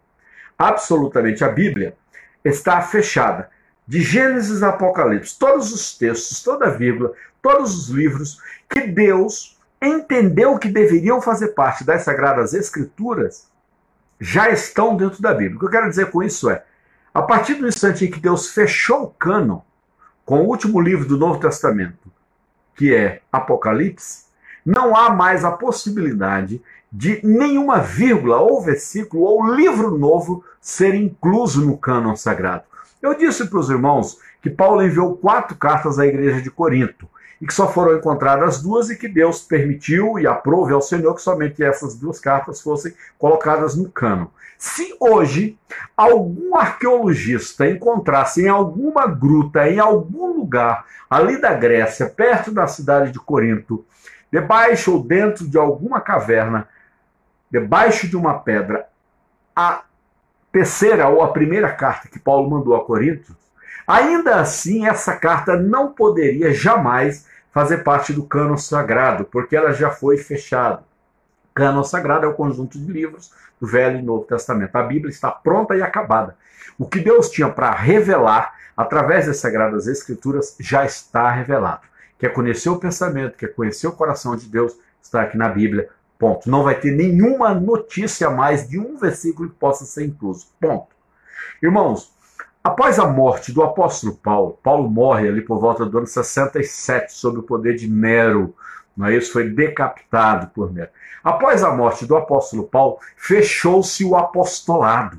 Absolutamente 0.57 1.43
a 1.43 1.49
Bíblia 1.49 1.95
está 2.43 2.81
fechada. 2.81 3.49
De 3.87 4.01
Gênesis 4.01 4.61
a 4.63 4.69
Apocalipse, 4.69 5.37
todos 5.39 5.71
os 5.71 5.97
textos, 5.97 6.43
toda 6.43 6.69
vírgula, 6.69 7.13
todos 7.41 7.73
os 7.75 7.89
livros 7.89 8.39
que 8.69 8.81
Deus 8.81 9.57
entendeu 9.81 10.57
que 10.57 10.67
deveriam 10.67 11.21
fazer 11.21 11.49
parte 11.49 11.83
das 11.83 12.01
Sagradas 12.01 12.53
Escrituras 12.53 13.47
já 14.19 14.49
estão 14.49 14.97
dentro 14.97 15.21
da 15.21 15.33
Bíblia. 15.33 15.55
O 15.55 15.59
que 15.59 15.65
eu 15.65 15.69
quero 15.69 15.89
dizer 15.89 16.11
com 16.11 16.23
isso 16.23 16.49
é, 16.49 16.63
a 17.13 17.21
partir 17.21 17.55
do 17.55 17.67
instante 17.67 18.05
em 18.05 18.11
que 18.11 18.19
Deus 18.19 18.49
fechou 18.49 19.03
o 19.03 19.09
cânon 19.11 19.61
com 20.25 20.41
o 20.41 20.47
último 20.47 20.81
livro 20.81 21.07
do 21.07 21.17
Novo 21.17 21.39
Testamento, 21.39 22.11
que 22.75 22.93
é 22.93 23.21
Apocalipse, 23.31 24.25
não 24.65 24.95
há 24.95 25.09
mais 25.09 25.45
a 25.45 25.51
possibilidade 25.51 26.61
de 26.91 27.21
nenhuma 27.23 27.79
vírgula 27.79 28.37
ou 28.41 28.61
versículo 28.61 29.23
ou 29.23 29.55
livro 29.55 29.97
novo 29.97 30.43
ser 30.59 30.93
incluso 30.95 31.65
no 31.65 31.77
cânon 31.77 32.15
sagrado. 32.15 32.65
Eu 33.01 33.13
disse 33.13 33.45
para 33.47 33.59
os 33.59 33.69
irmãos 33.69 34.17
que 34.41 34.49
Paulo 34.49 34.83
enviou 34.83 35.17
quatro 35.17 35.55
cartas 35.55 35.99
à 35.99 36.05
igreja 36.05 36.41
de 36.41 36.49
Corinto 36.49 37.07
e 37.39 37.45
que 37.45 37.53
só 37.53 37.71
foram 37.71 37.97
encontradas 37.97 38.61
duas 38.61 38.89
e 38.89 38.97
que 38.97 39.07
Deus 39.07 39.41
permitiu 39.41 40.17
e 40.17 40.25
aprove 40.25 40.73
ao 40.73 40.81
Senhor 40.81 41.13
que 41.13 41.21
somente 41.21 41.63
essas 41.63 41.95
duas 41.95 42.19
cartas 42.19 42.61
fossem 42.61 42.93
colocadas 43.17 43.75
no 43.75 43.89
cano. 43.89 44.31
Se 44.57 44.95
hoje 44.99 45.57
algum 45.95 46.55
arqueologista 46.55 47.69
encontrasse 47.69 48.43
em 48.43 48.49
alguma 48.49 49.05
gruta, 49.05 49.69
em 49.69 49.79
algum 49.79 50.33
lugar 50.33 50.85
ali 51.07 51.39
da 51.39 51.53
Grécia, 51.53 52.07
perto 52.07 52.51
da 52.51 52.65
cidade 52.65 53.11
de 53.11 53.19
Corinto, 53.19 53.85
debaixo 54.31 54.93
ou 54.93 55.03
dentro 55.03 55.47
de 55.47 55.57
alguma 55.57 56.01
caverna, 56.01 56.67
debaixo 57.51 58.07
de 58.07 58.17
uma 58.17 58.39
pedra, 58.39 58.87
a 59.55 59.83
terceira 60.57 61.07
ou 61.07 61.21
a 61.21 61.31
primeira 61.31 61.71
carta 61.71 62.07
que 62.07 62.19
Paulo 62.19 62.49
mandou 62.49 62.75
a 62.75 62.83
Corinto, 62.83 63.35
Ainda 63.87 64.41
assim, 64.41 64.85
essa 64.85 65.15
carta 65.15 65.55
não 65.55 65.93
poderia 65.93 66.53
jamais 66.53 67.25
fazer 67.53 67.77
parte 67.85 68.11
do 68.11 68.25
cânon 68.25 68.57
sagrado, 68.57 69.23
porque 69.23 69.55
ela 69.55 69.71
já 69.71 69.89
foi 69.89 70.17
fechada. 70.17 70.83
Cânon 71.53 71.85
sagrado 71.85 72.25
é 72.25 72.27
o 72.27 72.33
conjunto 72.33 72.77
de 72.77 72.91
livros 72.91 73.31
do 73.61 73.65
Velho 73.65 73.99
e 73.99 74.01
Novo 74.01 74.25
Testamento. 74.25 74.75
A 74.75 74.83
Bíblia 74.83 75.09
está 75.09 75.31
pronta 75.31 75.73
e 75.73 75.81
acabada. 75.81 76.35
O 76.77 76.85
que 76.85 76.99
Deus 76.99 77.29
tinha 77.29 77.47
para 77.47 77.71
revelar 77.71 78.53
através 78.75 79.25
das 79.25 79.37
Sagradas 79.37 79.87
Escrituras 79.87 80.57
já 80.59 80.83
está 80.83 81.31
revelado. 81.31 81.83
Quer 82.19 82.33
conhecer 82.33 82.69
o 82.69 82.77
pensamento, 82.77 83.37
quer 83.37 83.53
conhecer 83.53 83.87
o 83.87 83.93
coração 83.93 84.35
de 84.35 84.49
Deus, 84.49 84.77
está 85.01 85.21
aqui 85.21 85.37
na 85.37 85.47
Bíblia. 85.47 85.89
Ponto. 86.17 86.49
Não 86.49 86.63
vai 86.63 86.79
ter 86.79 86.91
nenhuma 86.91 87.53
notícia 87.53 88.29
mais 88.29 88.67
de 88.67 88.79
um 88.79 88.97
versículo 88.97 89.49
que 89.49 89.55
possa 89.55 89.85
ser 89.85 90.05
incluso. 90.05 90.47
Ponto. 90.59 90.95
Irmãos, 91.61 92.15
Após 92.67 92.99
a 92.99 93.07
morte 93.07 93.53
do 93.53 93.63
apóstolo 93.63 94.13
Paulo, 94.17 94.59
Paulo 94.61 94.89
morre 94.89 95.29
ali 95.29 95.41
por 95.41 95.57
volta 95.57 95.85
do 95.85 95.99
ano 95.99 96.05
67 96.05 97.13
sob 97.13 97.39
o 97.39 97.43
poder 97.43 97.77
de 97.77 97.89
Nero, 97.89 98.53
não 98.95 99.07
é 99.07 99.15
isso? 99.15 99.31
Foi 99.31 99.49
decapitado 99.49 100.47
por 100.47 100.73
Nero. 100.73 100.89
Após 101.23 101.63
a 101.63 101.73
morte 101.73 102.05
do 102.05 102.17
apóstolo 102.17 102.63
Paulo, 102.63 102.99
fechou-se 103.15 104.03
o 104.03 104.17
apostolado. 104.17 105.17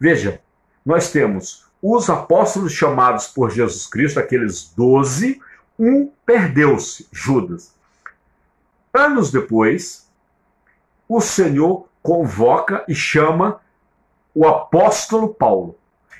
Veja, 0.00 0.40
nós 0.82 1.10
temos 1.12 1.66
os 1.82 2.08
apóstolos 2.08 2.72
chamados 2.72 3.26
por 3.26 3.50
Jesus 3.50 3.86
Cristo, 3.86 4.18
aqueles 4.18 4.72
doze, 4.74 5.42
um 5.78 6.10
perdeu-se, 6.24 7.06
Judas. 7.12 7.74
Anos 8.94 9.30
depois, 9.30 10.08
o 11.08 11.20
Senhor 11.20 11.88
convoca 12.02 12.84
e 12.88 12.94
chama 12.94 13.60
o 14.34 14.46
apóstolo 14.46 15.32
Paulo. 15.34 15.76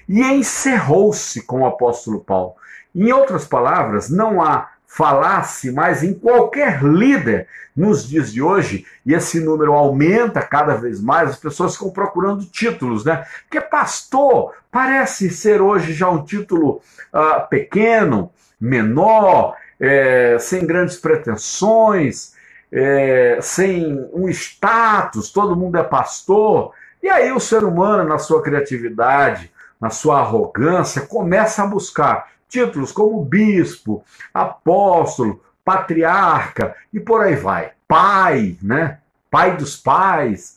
E 0.09 0.21
encerrou-se 0.21 1.43
com 1.43 1.61
o 1.61 1.67
apóstolo 1.67 2.21
Paulo. 2.21 2.55
Em 2.95 3.11
outras 3.13 3.47
palavras, 3.47 4.11
não 4.11 4.43
há 4.43 4.73
falasse 4.87 5.73
mais 5.73 6.03
em 6.03 6.13
qualquer 6.13 6.83
líder 6.83 7.49
nos 7.75 8.07
dias 8.07 8.31
de 8.31 8.43
hoje, 8.43 8.85
e 9.07 9.15
esse 9.15 9.41
número 9.41 9.73
aumenta 9.73 10.43
cada 10.43 10.75
vez 10.75 11.01
mais, 11.01 11.31
as 11.31 11.37
pessoas 11.39 11.73
ficam 11.73 11.91
procurando 11.91 12.45
títulos, 12.45 13.03
né? 13.03 13.25
Porque 13.45 13.59
pastor 13.59 14.53
parece 14.71 15.31
ser 15.31 15.63
hoje 15.63 15.95
já 15.95 16.11
um 16.11 16.23
título 16.23 16.83
uh, 17.11 17.49
pequeno, 17.49 18.31
menor, 18.61 19.57
é, 19.81 20.37
sem 20.39 20.67
grandes 20.67 20.99
pretensões, 20.99 22.35
é, 22.73 23.39
sem 23.43 24.09
um 24.15 24.29
status, 24.31 25.31
todo 25.31 25.55
mundo 25.55 25.77
é 25.77 25.83
pastor. 25.83 26.73
E 27.03 27.09
aí 27.09 27.31
o 27.31 27.41
ser 27.41 27.63
humano, 27.65 28.09
na 28.09 28.19
sua 28.19 28.43
criatividade, 28.43 29.53
na 29.79 29.91
sua 29.91 30.21
arrogância, 30.21 31.03
começa 31.03 31.63
a 31.63 31.67
buscar 31.67 32.31
títulos 32.49 32.91
como 32.91 33.23
bispo, 33.25 34.03
apóstolo, 34.33 35.43
patriarca 35.65 36.75
e 36.93 36.99
por 36.99 37.21
aí 37.21 37.35
vai. 37.35 37.73
Pai, 37.87 38.57
né? 38.63 38.99
Pai 39.31 39.57
dos 39.57 39.77
pais. 39.77 40.57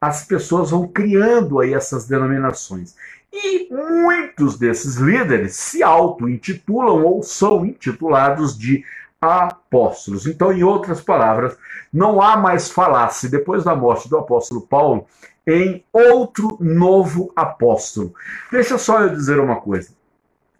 As 0.00 0.24
pessoas 0.24 0.70
vão 0.70 0.88
criando 0.88 1.60
aí 1.60 1.74
essas 1.74 2.08
denominações. 2.08 2.96
E 3.32 3.68
muitos 3.70 4.58
desses 4.58 4.96
líderes 4.96 5.56
se 5.56 5.82
auto-intitulam 5.82 7.04
ou 7.04 7.22
são 7.22 7.64
intitulados 7.64 8.58
de 8.58 8.84
apóstolos. 9.22 10.26
Então, 10.26 10.52
em 10.52 10.64
outras 10.64 11.00
palavras, 11.00 11.56
não 11.92 12.20
há 12.20 12.36
mais 12.36 12.68
falar-se, 12.68 13.28
depois 13.28 13.62
da 13.62 13.76
morte 13.76 14.08
do 14.08 14.18
apóstolo 14.18 14.62
Paulo, 14.62 15.06
em 15.46 15.84
outro 15.92 16.56
novo 16.60 17.32
apóstolo. 17.36 18.12
Deixa 18.50 18.76
só 18.76 19.00
eu 19.00 19.10
dizer 19.10 19.38
uma 19.38 19.60
coisa. 19.60 19.90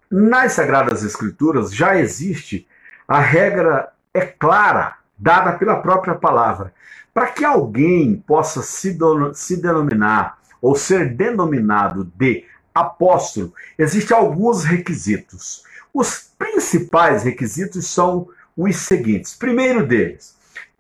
Nas 0.09 0.53
Sagradas 0.53 1.03
Escrituras 1.03 1.75
já 1.75 1.99
existe 1.99 2.69
a 3.09 3.19
regra 3.19 3.93
é 4.15 4.21
clara, 4.21 4.97
dada 5.19 5.53
pela 5.55 5.81
própria 5.81 6.15
palavra. 6.15 6.73
Para 7.13 7.27
que 7.27 7.45
alguém 7.45 8.17
possa 8.27 8.63
se, 8.63 8.97
se 9.35 9.61
denominar 9.61 10.39
ou 10.61 10.77
ser 10.77 11.15
denominado 11.15 12.11
de 12.15 12.45
apóstolo, 12.75 13.53
existem 13.77 14.17
alguns 14.17 14.65
requisitos. 14.65 15.65
Os 15.93 16.31
principais 16.39 17.23
requisitos 17.23 17.87
são 17.87 18.29
os 18.57 18.77
seguintes. 18.77 19.35
Primeiro 19.35 19.87
deles, 19.87 20.37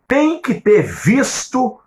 tem 0.06 0.40
que 0.40 0.54
ter 0.54 0.82
visto 0.82 1.80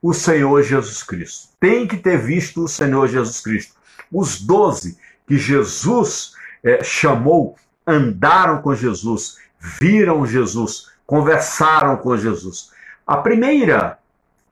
o 0.00 0.12
Senhor 0.12 0.62
Jesus 0.62 1.02
Cristo. 1.02 1.48
Tem 1.60 1.86
que 1.86 1.96
ter 1.96 2.18
visto 2.18 2.64
o 2.64 2.68
Senhor 2.68 3.06
Jesus 3.08 3.40
Cristo. 3.40 3.74
Os 4.10 4.40
doze 4.40 4.98
que 5.26 5.38
Jesus 5.38 6.32
é, 6.62 6.82
chamou 6.82 7.56
andaram 7.86 8.62
com 8.62 8.74
Jesus, 8.74 9.36
viram 9.58 10.26
Jesus, 10.26 10.90
conversaram 11.06 11.96
com 11.96 12.16
Jesus. 12.16 12.70
A 13.06 13.16
primeira 13.16 13.98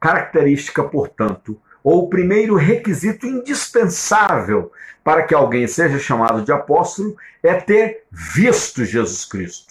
característica, 0.00 0.82
portanto, 0.82 1.60
ou 1.82 2.04
o 2.04 2.08
primeiro 2.08 2.56
requisito 2.56 3.26
indispensável 3.26 4.72
para 5.02 5.22
que 5.22 5.34
alguém 5.34 5.66
seja 5.66 5.98
chamado 5.98 6.42
de 6.42 6.52
apóstolo 6.52 7.16
é 7.42 7.54
ter 7.54 8.04
visto 8.10 8.84
Jesus 8.84 9.24
Cristo. 9.24 9.69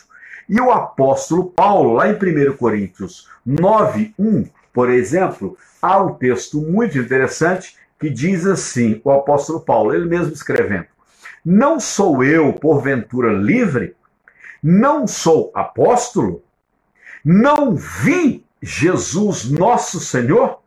E 0.49 0.59
o 0.59 0.71
apóstolo 0.71 1.45
Paulo, 1.45 1.93
lá 1.93 2.09
em 2.09 2.15
1 2.15 2.57
Coríntios 2.57 3.29
9, 3.45 4.15
1, 4.17 4.45
por 4.73 4.89
exemplo, 4.89 5.55
há 5.79 6.01
um 6.01 6.15
texto 6.15 6.59
muito 6.59 6.97
interessante 6.97 7.77
que 7.99 8.09
diz 8.09 8.47
assim: 8.47 8.99
o 9.03 9.11
apóstolo 9.11 9.59
Paulo, 9.59 9.93
ele 9.93 10.05
mesmo 10.05 10.33
escrevendo. 10.33 10.87
Não 11.45 11.79
sou 11.79 12.23
eu, 12.23 12.51
porventura, 12.53 13.31
livre? 13.31 13.95
Não 14.61 15.05
sou 15.05 15.51
apóstolo? 15.53 16.41
Não 17.23 17.75
vi 17.75 18.43
Jesus 18.61 19.49
nosso 19.49 19.99
Senhor? 19.99 20.59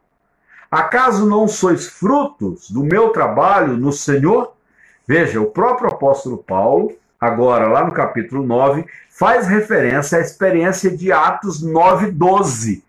Acaso 0.71 1.29
não 1.29 1.47
sois 1.49 1.87
frutos 1.89 2.71
do 2.71 2.83
meu 2.85 3.11
trabalho 3.11 3.77
no 3.77 3.93
Senhor? 3.93 4.55
Veja, 5.07 5.41
o 5.41 5.51
próprio 5.51 5.89
apóstolo 5.89 6.39
Paulo, 6.39 6.93
agora 7.23 7.69
lá 7.69 7.85
no 7.85 7.93
capítulo 7.93 8.45
9, 8.45 8.85
faz 9.09 9.47
referência 9.47 10.19
à 10.19 10.21
experiência 10.21 10.91
de 10.91 11.13
Atos 11.13 11.63
9:12. 11.65 12.83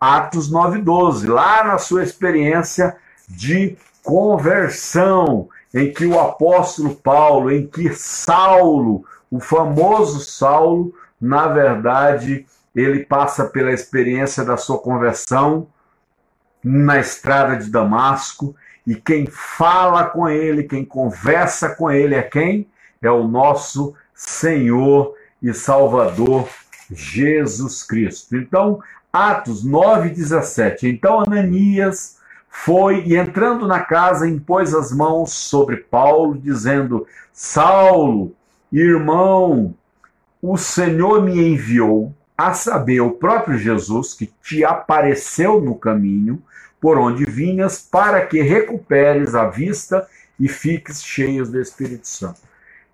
Atos 0.00 0.48
9:12, 0.48 1.26
lá 1.26 1.64
na 1.64 1.76
sua 1.76 2.04
experiência 2.04 2.96
de 3.28 3.76
conversão, 4.04 5.48
em 5.74 5.92
que 5.92 6.06
o 6.06 6.20
apóstolo 6.20 6.94
Paulo, 6.94 7.50
em 7.50 7.66
que 7.66 7.92
Saulo, 7.92 9.04
o 9.28 9.40
famoso 9.40 10.20
Saulo, 10.20 10.94
na 11.20 11.48
verdade, 11.48 12.46
ele 12.76 13.04
passa 13.04 13.44
pela 13.44 13.72
experiência 13.72 14.44
da 14.44 14.56
sua 14.56 14.78
conversão 14.78 15.66
na 16.62 17.00
estrada 17.00 17.56
de 17.56 17.68
Damasco, 17.68 18.54
e 18.86 18.94
quem 18.94 19.26
fala 19.26 20.04
com 20.04 20.28
ele, 20.28 20.62
quem 20.62 20.84
conversa 20.84 21.70
com 21.70 21.90
ele 21.90 22.14
é 22.14 22.22
quem? 22.22 22.68
É 23.00 23.10
o 23.10 23.26
nosso 23.26 23.94
Senhor 24.14 25.14
e 25.42 25.52
Salvador 25.54 26.48
Jesus 26.90 27.82
Cristo. 27.82 28.36
Então, 28.36 28.80
Atos 29.12 29.64
9:17. 29.64 30.88
Então 30.88 31.20
Ananias 31.20 32.18
foi 32.48 33.04
e 33.04 33.16
entrando 33.16 33.66
na 33.66 33.80
casa 33.80 34.28
impôs 34.28 34.74
as 34.74 34.92
mãos 34.92 35.32
sobre 35.32 35.76
Paulo, 35.76 36.38
dizendo: 36.38 37.06
Saulo, 37.32 38.34
irmão, 38.72 39.74
o 40.42 40.56
Senhor 40.56 41.22
me 41.22 41.52
enviou, 41.52 42.14
a 42.36 42.54
saber, 42.54 43.00
o 43.00 43.10
próprio 43.10 43.58
Jesus, 43.58 44.14
que 44.14 44.32
te 44.42 44.64
apareceu 44.64 45.60
no 45.60 45.74
caminho 45.74 46.40
por 46.80 46.96
onde 46.96 47.24
vinhas, 47.24 47.80
para 47.80 48.24
que 48.24 48.40
recuperes 48.40 49.34
a 49.34 49.48
vista 49.48 50.06
e 50.38 50.46
fiques 50.46 51.02
cheios 51.02 51.50
do 51.50 51.60
Espírito 51.60 52.06
Santo. 52.06 52.47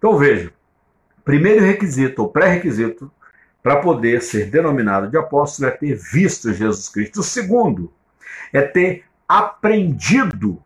Então 0.04 0.18
veja, 0.18 0.52
primeiro 1.24 1.64
requisito, 1.64 2.20
ou 2.20 2.28
pré-requisito, 2.28 3.10
para 3.62 3.76
poder 3.76 4.20
ser 4.20 4.50
denominado 4.50 5.08
de 5.08 5.16
apóstolo 5.16 5.66
é 5.66 5.70
ter 5.70 5.94
visto 5.94 6.52
Jesus 6.52 6.90
Cristo. 6.90 7.20
O 7.20 7.22
segundo 7.22 7.90
é 8.52 8.60
ter 8.60 9.04
aprendido, 9.26 10.62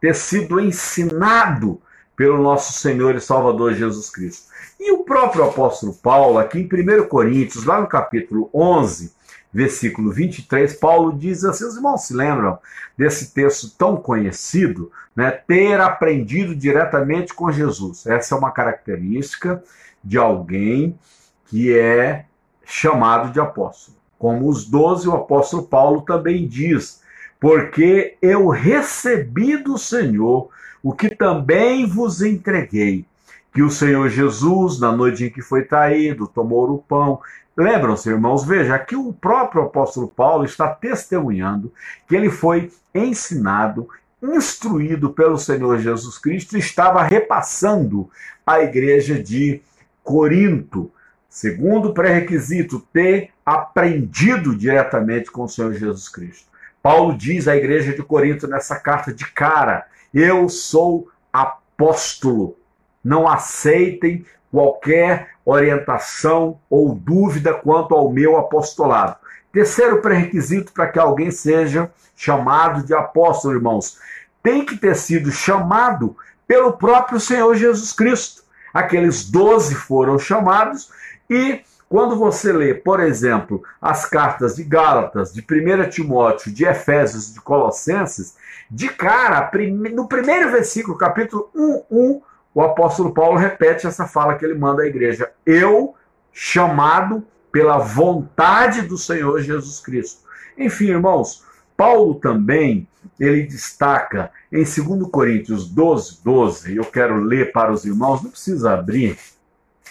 ter 0.00 0.16
sido 0.16 0.58
ensinado 0.58 1.80
pelo 2.16 2.42
nosso 2.42 2.72
Senhor 2.72 3.14
e 3.14 3.20
Salvador 3.20 3.72
Jesus 3.74 4.10
Cristo. 4.10 4.48
E 4.80 4.90
o 4.90 5.04
próprio 5.04 5.44
apóstolo 5.44 5.94
Paulo, 5.94 6.40
aqui 6.40 6.58
em 6.58 6.64
1 6.64 7.06
Coríntios, 7.06 7.62
lá 7.62 7.80
no 7.80 7.86
capítulo 7.86 8.50
11, 8.52 9.12
versículo 9.52 10.10
23, 10.10 10.74
Paulo 10.74 11.12
diz 11.12 11.44
assim: 11.44 11.66
os 11.66 11.76
irmãos 11.76 12.06
se 12.06 12.14
lembram 12.14 12.58
desse 12.96 13.32
texto 13.34 13.70
tão 13.76 13.96
conhecido, 13.96 14.90
né? 15.14 15.30
Ter 15.30 15.80
aprendido 15.80 16.54
diretamente 16.54 17.34
com 17.34 17.52
Jesus. 17.52 18.06
Essa 18.06 18.34
é 18.34 18.38
uma 18.38 18.50
característica 18.50 19.62
de 20.02 20.18
alguém 20.18 20.98
que 21.46 21.76
é 21.76 22.24
chamado 22.64 23.32
de 23.32 23.40
apóstolo. 23.40 23.96
Como 24.18 24.48
os 24.48 24.64
doze, 24.64 25.08
o 25.08 25.14
apóstolo 25.14 25.64
Paulo 25.64 26.02
também 26.02 26.46
diz 26.46 27.02
porque 27.42 28.16
eu 28.22 28.48
recebi 28.48 29.56
do 29.56 29.76
Senhor 29.76 30.48
o 30.80 30.92
que 30.92 31.10
também 31.10 31.84
vos 31.84 32.22
entreguei. 32.22 33.04
Que 33.52 33.62
o 33.62 33.70
Senhor 33.70 34.08
Jesus, 34.08 34.80
na 34.80 34.92
noite 34.92 35.24
em 35.24 35.30
que 35.30 35.42
foi 35.42 35.62
traído, 35.64 36.26
tomou 36.26 36.70
o 36.70 36.78
pão. 36.78 37.20
Lembram-se, 37.56 38.08
irmãos? 38.08 38.44
Veja, 38.44 38.74
aqui 38.74 38.96
o 38.96 39.12
próprio 39.12 39.62
apóstolo 39.62 40.08
Paulo 40.08 40.44
está 40.44 40.68
testemunhando 40.68 41.72
que 42.08 42.16
ele 42.16 42.30
foi 42.30 42.72
ensinado, 42.94 43.88
instruído 44.22 45.10
pelo 45.10 45.36
Senhor 45.36 45.78
Jesus 45.78 46.16
Cristo 46.18 46.56
e 46.56 46.60
estava 46.60 47.02
repassando 47.02 48.08
à 48.46 48.60
igreja 48.60 49.22
de 49.22 49.60
Corinto. 50.02 50.90
Segundo 51.28 51.92
pré-requisito, 51.92 52.80
ter 52.92 53.30
aprendido 53.44 54.54
diretamente 54.54 55.30
com 55.30 55.44
o 55.44 55.48
Senhor 55.48 55.72
Jesus 55.72 56.08
Cristo. 56.08 56.46
Paulo 56.82 57.16
diz 57.16 57.48
à 57.48 57.56
igreja 57.56 57.94
de 57.94 58.02
Corinto 58.02 58.46
nessa 58.46 58.78
carta 58.78 59.12
de 59.14 59.24
cara: 59.32 59.86
Eu 60.12 60.48
sou 60.48 61.08
apóstolo. 61.32 62.56
Não 63.04 63.28
aceitem 63.28 64.24
qualquer 64.50 65.30
orientação 65.44 66.60
ou 66.68 66.94
dúvida 66.94 67.54
quanto 67.54 67.94
ao 67.94 68.12
meu 68.12 68.36
apostolado. 68.36 69.16
Terceiro 69.52 70.00
pré-requisito 70.00 70.72
para 70.72 70.88
que 70.88 70.98
alguém 70.98 71.30
seja 71.30 71.90
chamado 72.14 72.84
de 72.84 72.94
apóstolo, 72.94 73.54
irmãos, 73.54 73.98
tem 74.42 74.64
que 74.64 74.76
ter 74.76 74.94
sido 74.96 75.30
chamado 75.30 76.16
pelo 76.46 76.72
próprio 76.72 77.18
Senhor 77.18 77.54
Jesus 77.54 77.92
Cristo. 77.92 78.42
Aqueles 78.72 79.30
doze 79.30 79.74
foram 79.74 80.18
chamados 80.18 80.90
e 81.28 81.62
quando 81.88 82.16
você 82.16 82.50
lê, 82.52 82.72
por 82.72 83.00
exemplo, 83.00 83.62
as 83.80 84.06
cartas 84.06 84.56
de 84.56 84.64
Gálatas, 84.64 85.30
de 85.30 85.42
1 85.42 85.90
Timóteo, 85.90 86.50
de 86.50 86.64
Efésios, 86.64 87.34
de 87.34 87.40
Colossenses, 87.40 88.34
de 88.70 88.88
cara, 88.88 89.50
no 89.92 90.08
primeiro 90.08 90.50
versículo, 90.50 90.96
capítulo 90.96 91.50
1, 91.54 91.82
1, 91.90 92.22
o 92.54 92.60
apóstolo 92.60 93.12
Paulo 93.12 93.38
repete 93.38 93.86
essa 93.86 94.06
fala 94.06 94.36
que 94.36 94.44
ele 94.44 94.54
manda 94.54 94.82
à 94.82 94.86
igreja: 94.86 95.30
Eu, 95.44 95.94
chamado 96.32 97.24
pela 97.50 97.78
vontade 97.78 98.82
do 98.82 98.96
Senhor 98.96 99.40
Jesus 99.40 99.80
Cristo. 99.80 100.22
Enfim, 100.56 100.86
irmãos, 100.86 101.44
Paulo 101.76 102.14
também, 102.14 102.86
ele 103.18 103.42
destaca 103.42 104.30
em 104.50 104.64
2 104.64 105.10
Coríntios 105.10 105.68
12, 105.68 106.20
12, 106.22 106.76
eu 106.76 106.84
quero 106.84 107.16
ler 107.16 107.52
para 107.52 107.72
os 107.72 107.84
irmãos, 107.84 108.22
não 108.22 108.30
precisa 108.30 108.72
abrir, 108.72 109.18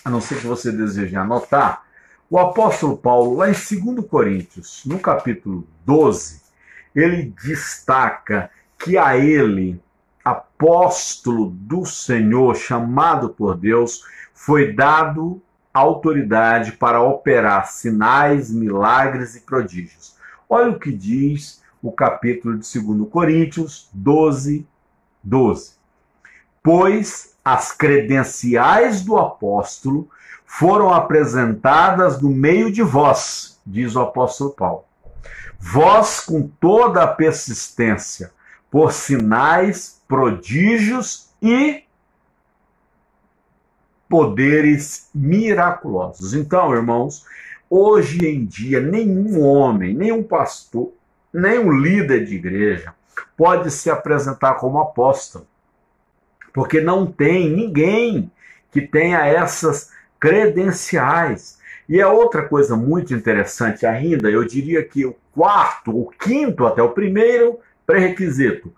a 0.04 0.10
não 0.10 0.22
ser 0.22 0.40
que 0.40 0.48
você 0.48 0.72
deseje 0.72 1.16
anotar, 1.16 1.84
o 2.30 2.40
apóstolo 2.40 2.96
Paulo, 2.98 3.36
lá 3.36 3.50
em 3.50 3.54
2 3.54 4.08
Coríntios, 4.08 4.84
no 4.86 5.00
capítulo 5.00 5.68
12, 5.86 6.42
ele 6.96 7.34
destaca 7.44 8.50
que 8.80 8.98
a 8.98 9.18
ele, 9.18 9.80
apóstolo 10.24 11.50
do 11.50 11.86
Senhor, 11.86 12.56
chamado 12.56 13.30
por 13.30 13.58
Deus, 13.58 14.04
foi 14.34 14.74
dado 14.74 15.42
autoridade 15.74 16.74
para 16.74 17.02
operar 17.02 17.68
sinais, 17.68 18.52
milagres 18.52 19.36
e 19.36 19.42
prodígios. 19.42 20.16
Olha 20.50 20.72
o 20.72 20.80
que 20.80 20.92
diz 20.92 21.62
o 21.82 21.92
capítulo 21.92 22.58
de 22.58 22.80
2 22.80 23.10
Coríntios 23.10 23.90
12, 23.94 24.68
12. 25.24 25.74
Pois 26.62 27.36
as 27.44 27.72
credenciais 27.72 29.02
do 29.02 29.18
apóstolo 29.18 30.10
foram 30.46 30.94
apresentadas 30.94 32.22
no 32.22 32.30
meio 32.30 32.72
de 32.72 32.84
vós, 32.84 33.60
diz 33.66 33.96
o 33.96 34.02
apóstolo 34.02 34.52
Paulo. 34.52 34.84
Vós, 35.58 36.20
com 36.20 36.48
toda 36.60 37.04
a 37.04 37.08
persistência, 37.08 38.32
por 38.70 38.92
sinais, 38.92 40.01
prodígios 40.12 41.30
e 41.42 41.86
poderes 44.10 45.10
miraculosos. 45.16 46.34
Então, 46.34 46.76
irmãos, 46.76 47.26
hoje 47.70 48.28
em 48.28 48.44
dia, 48.44 48.82
nenhum 48.82 49.42
homem, 49.42 49.96
nenhum 49.96 50.22
pastor, 50.22 50.92
nenhum 51.34 51.72
líder 51.72 52.26
de 52.26 52.36
igreja 52.36 52.94
pode 53.38 53.72
se 53.72 53.90
apresentar 53.90 54.56
como 54.56 54.82
apóstolo, 54.82 55.48
porque 56.54 56.82
não 56.82 57.10
tem 57.10 57.50
ninguém 57.50 58.30
que 58.70 58.82
tenha 58.82 59.26
essas 59.26 59.92
credenciais. 60.20 61.58
E 61.88 62.02
é 62.02 62.06
outra 62.06 62.46
coisa 62.50 62.76
muito 62.76 63.14
interessante 63.14 63.86
ainda, 63.86 64.30
eu 64.30 64.44
diria 64.44 64.84
que 64.84 65.06
o 65.06 65.16
quarto, 65.34 65.98
o 65.98 66.10
quinto 66.10 66.68
até 66.68 66.84
o 66.84 66.90
primeiro 66.90 67.62
pré-requisito 67.88 68.74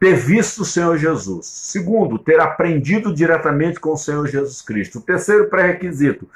ter 0.00 0.16
visto 0.16 0.62
o 0.62 0.64
Senhor 0.64 0.96
Jesus. 0.96 1.46
Segundo, 1.46 2.18
ter 2.18 2.40
aprendido 2.40 3.14
diretamente 3.14 3.78
com 3.78 3.92
o 3.92 3.98
Senhor 3.98 4.26
Jesus 4.26 4.62
Cristo. 4.62 4.98
O 4.98 5.02
terceiro 5.02 5.50
pré-requisito, 5.50 6.26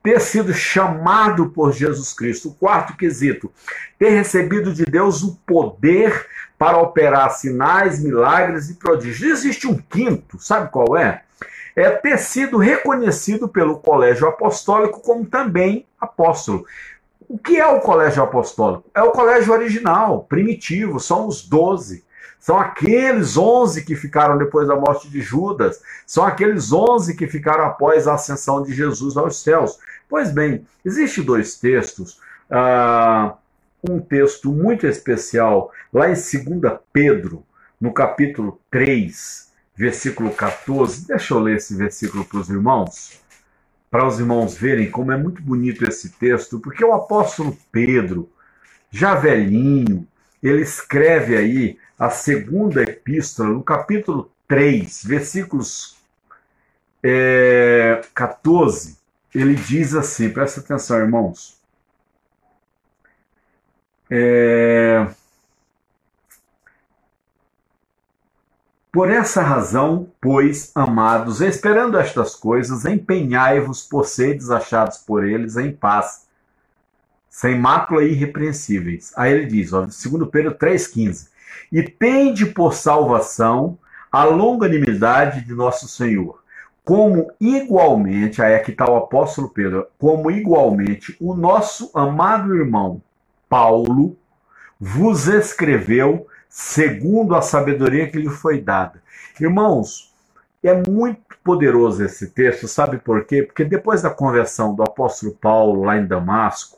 ter 0.00 0.20
sido 0.20 0.54
chamado 0.54 1.50
por 1.50 1.72
Jesus 1.72 2.14
Cristo. 2.14 2.50
O 2.50 2.54
quarto 2.54 2.96
quesito, 2.96 3.50
ter 3.98 4.10
recebido 4.10 4.72
de 4.72 4.84
Deus 4.84 5.24
o 5.24 5.34
poder 5.44 6.28
para 6.56 6.78
operar 6.78 7.32
sinais, 7.32 8.00
milagres 8.00 8.70
e 8.70 8.74
prodígios. 8.74 9.32
Existe 9.32 9.66
um 9.66 9.76
quinto, 9.76 10.38
sabe 10.38 10.70
qual 10.70 10.96
é? 10.96 11.22
É 11.74 11.90
ter 11.90 12.18
sido 12.18 12.56
reconhecido 12.56 13.48
pelo 13.48 13.80
colégio 13.80 14.28
apostólico 14.28 15.00
como 15.00 15.26
também 15.26 15.86
apóstolo. 16.00 16.64
O 17.28 17.36
que 17.36 17.56
é 17.56 17.66
o 17.66 17.80
colégio 17.80 18.22
apostólico? 18.22 18.84
É 18.94 19.02
o 19.02 19.10
colégio 19.10 19.52
original, 19.52 20.24
primitivo, 20.28 21.00
são 21.00 21.26
os 21.26 21.46
doze. 21.46 22.04
São 22.48 22.58
aqueles 22.58 23.36
onze 23.36 23.84
que 23.84 23.94
ficaram 23.94 24.38
depois 24.38 24.68
da 24.68 24.74
morte 24.74 25.10
de 25.10 25.20
Judas. 25.20 25.82
São 26.06 26.24
aqueles 26.24 26.72
onze 26.72 27.14
que 27.14 27.26
ficaram 27.26 27.66
após 27.66 28.08
a 28.08 28.14
ascensão 28.14 28.62
de 28.62 28.72
Jesus 28.72 29.18
aos 29.18 29.42
céus. 29.42 29.78
Pois 30.08 30.30
bem, 30.30 30.66
existem 30.82 31.22
dois 31.22 31.56
textos. 31.56 32.18
Uh, 32.50 33.36
um 33.86 34.00
texto 34.00 34.50
muito 34.50 34.86
especial 34.86 35.70
lá 35.92 36.08
em 36.08 36.14
2 36.14 36.78
Pedro, 36.90 37.44
no 37.78 37.92
capítulo 37.92 38.58
3, 38.70 39.52
versículo 39.76 40.30
14. 40.30 41.06
Deixa 41.06 41.34
eu 41.34 41.40
ler 41.40 41.56
esse 41.56 41.76
versículo 41.76 42.24
para 42.24 42.38
os 42.38 42.48
irmãos, 42.48 43.20
para 43.90 44.06
os 44.06 44.18
irmãos 44.18 44.56
verem 44.56 44.90
como 44.90 45.12
é 45.12 45.18
muito 45.18 45.42
bonito 45.42 45.86
esse 45.86 46.12
texto, 46.12 46.58
porque 46.58 46.82
o 46.82 46.94
apóstolo 46.94 47.54
Pedro, 47.70 48.26
já 48.90 49.14
velhinho, 49.14 50.08
ele 50.42 50.62
escreve 50.62 51.36
aí 51.36 51.78
a 51.98 52.10
segunda 52.10 52.82
epístola, 52.82 53.50
no 53.50 53.62
capítulo 53.62 54.30
3, 54.46 55.04
versículos 55.04 55.96
é, 57.02 58.00
14, 58.14 58.98
ele 59.34 59.54
diz 59.54 59.94
assim: 59.94 60.30
presta 60.30 60.60
atenção, 60.60 60.98
irmãos. 60.98 61.58
É, 64.10 65.06
Por 68.90 69.10
essa 69.10 69.42
razão, 69.42 70.10
pois, 70.20 70.72
amados, 70.74 71.40
esperando 71.42 71.98
estas 71.98 72.34
coisas, 72.34 72.86
empenhai-vos 72.86 73.82
por 73.82 74.06
seres 74.06 74.50
achados 74.50 74.98
por 74.98 75.24
eles 75.24 75.56
em 75.56 75.70
paz, 75.70 76.26
sem 77.28 77.58
mácula 77.58 78.04
e 78.04 78.12
irrepreensíveis. 78.12 79.12
Aí 79.16 79.32
ele 79.32 79.46
diz, 79.46 79.72
ó, 79.72 79.82
2 79.82 79.94
Pedro 80.30 80.54
3,15: 80.54 81.28
E 81.70 81.82
tende 81.82 82.46
por 82.46 82.74
salvação 82.74 83.78
a 84.10 84.24
longanimidade 84.24 85.44
de 85.44 85.54
nosso 85.54 85.86
Senhor, 85.86 86.42
como 86.84 87.30
igualmente, 87.38 88.40
aí 88.40 88.54
aqui 88.54 88.70
está 88.70 88.90
o 88.90 88.96
apóstolo 88.96 89.50
Pedro, 89.50 89.86
como 89.98 90.30
igualmente 90.30 91.14
o 91.20 91.34
nosso 91.34 91.90
amado 91.94 92.56
irmão 92.56 93.02
Paulo 93.48 94.16
vos 94.80 95.26
escreveu 95.26 96.26
segundo 96.48 97.34
a 97.34 97.42
sabedoria 97.42 98.08
que 98.10 98.18
lhe 98.18 98.30
foi 98.30 98.60
dada. 98.60 99.02
Irmãos, 99.38 100.14
é 100.62 100.74
muito 100.88 101.36
poderoso 101.44 102.04
esse 102.04 102.28
texto, 102.30 102.66
sabe 102.66 102.98
por 102.98 103.24
quê? 103.24 103.42
Porque 103.42 103.64
depois 103.64 104.02
da 104.02 104.10
conversão 104.10 104.74
do 104.74 104.82
apóstolo 104.82 105.32
Paulo 105.32 105.84
lá 105.84 105.96
em 105.98 106.06
Damasco, 106.06 106.77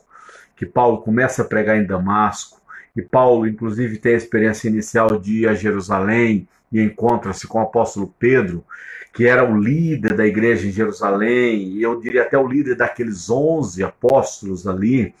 que 0.61 0.65
Paulo 0.67 0.99
começa 0.99 1.41
a 1.41 1.45
pregar 1.45 1.75
em 1.75 1.87
Damasco, 1.87 2.61
e 2.95 3.01
Paulo, 3.01 3.47
inclusive, 3.47 3.97
tem 3.97 4.13
a 4.13 4.17
experiência 4.17 4.67
inicial 4.67 5.17
de 5.17 5.39
ir 5.39 5.47
a 5.47 5.55
Jerusalém 5.55 6.47
e 6.71 6.79
encontra-se 6.79 7.47
com 7.47 7.57
o 7.57 7.63
apóstolo 7.63 8.13
Pedro, 8.19 8.63
que 9.11 9.25
era 9.25 9.43
o 9.43 9.57
líder 9.57 10.13
da 10.13 10.23
igreja 10.23 10.67
em 10.67 10.71
Jerusalém, 10.71 11.63
e 11.63 11.81
eu 11.81 11.99
diria 11.99 12.21
até 12.21 12.37
o 12.37 12.47
líder 12.47 12.75
daqueles 12.75 13.27
onze 13.27 13.83
apóstolos 13.83 14.67
ali. 14.67 15.15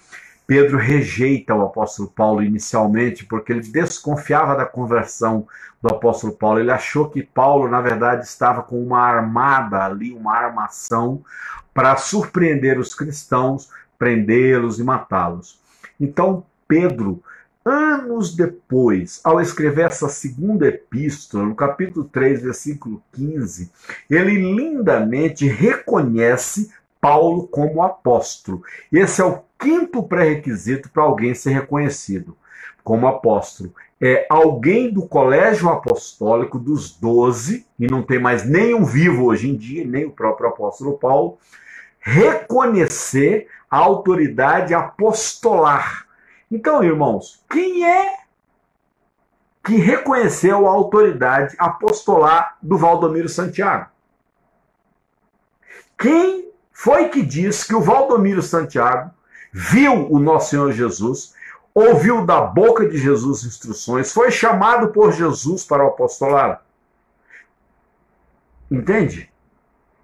Pedro 0.45 0.77
rejeita 0.77 1.55
o 1.55 1.63
apóstolo 1.63 2.13
Paulo 2.15 2.43
inicialmente 2.43 3.25
porque 3.25 3.51
ele 3.51 3.61
desconfiava 3.61 4.55
da 4.55 4.67
conversão 4.67 5.47
do 5.81 5.89
apóstolo 5.89 6.33
Paulo. 6.33 6.59
Ele 6.59 6.71
achou 6.71 7.09
que 7.09 7.23
Paulo, 7.23 7.67
na 7.67 7.81
verdade, 7.81 8.25
estava 8.25 8.61
com 8.61 8.79
uma 8.79 8.99
armada 8.99 9.83
ali, 9.83 10.13
uma 10.13 10.35
armação 10.35 11.23
para 11.73 11.95
surpreender 11.95 12.77
os 12.77 12.93
cristãos, 12.93 13.69
prendê-los 14.01 14.79
e 14.79 14.83
matá-los. 14.83 15.59
Então, 15.99 16.43
Pedro, 16.67 17.21
anos 17.63 18.35
depois, 18.35 19.21
ao 19.23 19.39
escrever 19.39 19.85
essa 19.85 20.09
segunda 20.09 20.67
epístola, 20.67 21.45
no 21.45 21.53
capítulo 21.53 22.05
3, 22.05 22.41
versículo 22.41 22.99
15, 23.13 23.71
ele 24.09 24.37
lindamente 24.55 25.45
reconhece 25.45 26.71
Paulo 26.99 27.47
como 27.47 27.83
apóstolo. 27.83 28.63
Esse 28.91 29.21
é 29.21 29.25
o 29.25 29.43
quinto 29.59 30.01
pré-requisito 30.01 30.89
para 30.89 31.03
alguém 31.03 31.35
ser 31.35 31.51
reconhecido 31.51 32.35
como 32.83 33.05
apóstolo. 33.05 33.71
É 34.01 34.25
alguém 34.31 34.91
do 34.91 35.07
colégio 35.07 35.69
apostólico 35.69 36.57
dos 36.57 36.89
doze, 36.89 37.67
e 37.79 37.85
não 37.85 38.01
tem 38.01 38.17
mais 38.17 38.43
nenhum 38.43 38.83
vivo 38.83 39.25
hoje 39.25 39.47
em 39.47 39.55
dia, 39.55 39.85
nem 39.85 40.05
o 40.05 40.11
próprio 40.11 40.49
apóstolo 40.49 40.97
Paulo, 40.97 41.37
reconhecer 42.01 43.47
a 43.69 43.77
autoridade 43.77 44.73
apostolar. 44.73 46.07
Então, 46.51 46.83
irmãos, 46.83 47.43
quem 47.49 47.85
é 47.87 48.17
que 49.63 49.75
reconheceu 49.75 50.67
a 50.67 50.71
autoridade 50.71 51.55
apostolar 51.57 52.57
do 52.61 52.77
Valdomiro 52.77 53.29
Santiago? 53.29 53.89
Quem 55.97 56.51
foi 56.73 57.09
que 57.09 57.21
disse 57.21 57.67
que 57.67 57.75
o 57.75 57.81
Valdomiro 57.81 58.41
Santiago 58.41 59.11
viu 59.53 60.11
o 60.11 60.17
nosso 60.19 60.49
Senhor 60.49 60.71
Jesus, 60.71 61.35
ouviu 61.75 62.25
da 62.25 62.41
boca 62.41 62.89
de 62.89 62.97
Jesus 62.97 63.43
instruções, 63.43 64.11
foi 64.11 64.31
chamado 64.31 64.89
por 64.89 65.13
Jesus 65.13 65.63
para 65.63 65.85
o 65.85 65.89
apostolado? 65.89 66.59
Entende? 68.69 69.30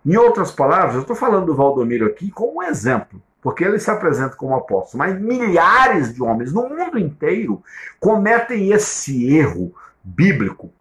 Em 0.08 0.16
outras 0.16 0.52
palavras, 0.52 0.96
eu 0.96 1.02
estou 1.02 1.18
falando 1.18 1.48
do 1.48 1.56
Valdomiro 1.56 2.06
aqui 2.06 2.32
como 2.32 2.60
um 2.60 2.64
exemplo, 2.64 3.22
porque 3.42 3.62
ele 3.62 3.78
se 3.78 3.92
apresenta 3.92 4.38
como 4.38 4.56
apóstolo, 4.56 5.00
mas 5.00 5.20
milhares 5.20 6.16
de 6.16 6.24
homens 6.24 6.54
no 6.54 6.70
mundo 6.70 6.98
inteiro 6.98 7.62
cometem 8.00 8.72
esse 8.72 9.36
erro 9.36 9.76
bíblico, 10.02 10.72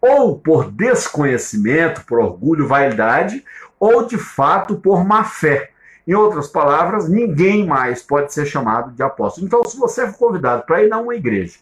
ou 0.00 0.38
por 0.38 0.70
desconhecimento, 0.70 2.04
por 2.04 2.20
orgulho, 2.20 2.68
vaidade, 2.68 3.44
ou 3.80 4.06
de 4.06 4.16
fato 4.16 4.76
por 4.76 5.04
má 5.04 5.24
fé. 5.24 5.72
Em 6.06 6.14
outras 6.14 6.46
palavras, 6.46 7.08
ninguém 7.08 7.66
mais 7.66 8.04
pode 8.04 8.32
ser 8.32 8.46
chamado 8.46 8.92
de 8.92 9.02
apóstolo. 9.02 9.48
Então, 9.48 9.64
se 9.64 9.76
você 9.76 10.06
for 10.06 10.28
convidado 10.28 10.62
para 10.62 10.84
ir 10.84 10.92
a 10.92 10.98
uma 10.98 11.16
igreja, 11.16 11.58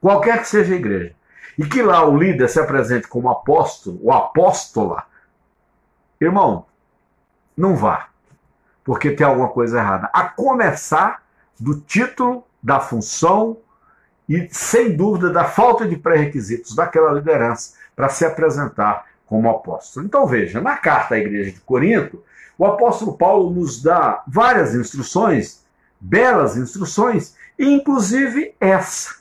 qualquer 0.00 0.40
que 0.40 0.48
seja 0.48 0.72
a 0.72 0.78
igreja, 0.78 1.14
e 1.58 1.66
que 1.66 1.82
lá 1.82 2.08
o 2.08 2.16
líder 2.16 2.48
se 2.48 2.58
apresente 2.58 3.06
como 3.06 3.28
apóstolo 3.28 4.00
ou 4.02 4.10
apóstola, 4.10 5.11
irmão, 6.26 6.66
não 7.56 7.76
vá, 7.76 8.08
porque 8.84 9.10
tem 9.10 9.26
alguma 9.26 9.48
coisa 9.48 9.78
errada. 9.78 10.10
A 10.12 10.24
começar 10.24 11.22
do 11.58 11.80
título, 11.80 12.44
da 12.62 12.80
função 12.80 13.56
e, 14.28 14.48
sem 14.50 14.96
dúvida, 14.96 15.30
da 15.30 15.44
falta 15.44 15.86
de 15.86 15.96
pré-requisitos 15.96 16.74
daquela 16.74 17.12
liderança 17.12 17.74
para 17.94 18.08
se 18.08 18.24
apresentar 18.24 19.06
como 19.26 19.48
apóstolo. 19.48 20.04
Então 20.06 20.26
veja, 20.26 20.60
na 20.60 20.76
carta 20.76 21.14
à 21.14 21.18
igreja 21.18 21.52
de 21.52 21.60
Corinto, 21.60 22.22
o 22.58 22.66
apóstolo 22.66 23.16
Paulo 23.16 23.50
nos 23.50 23.82
dá 23.82 24.22
várias 24.26 24.74
instruções, 24.74 25.64
belas 26.00 26.56
instruções, 26.56 27.34
inclusive 27.58 28.54
essa. 28.60 29.16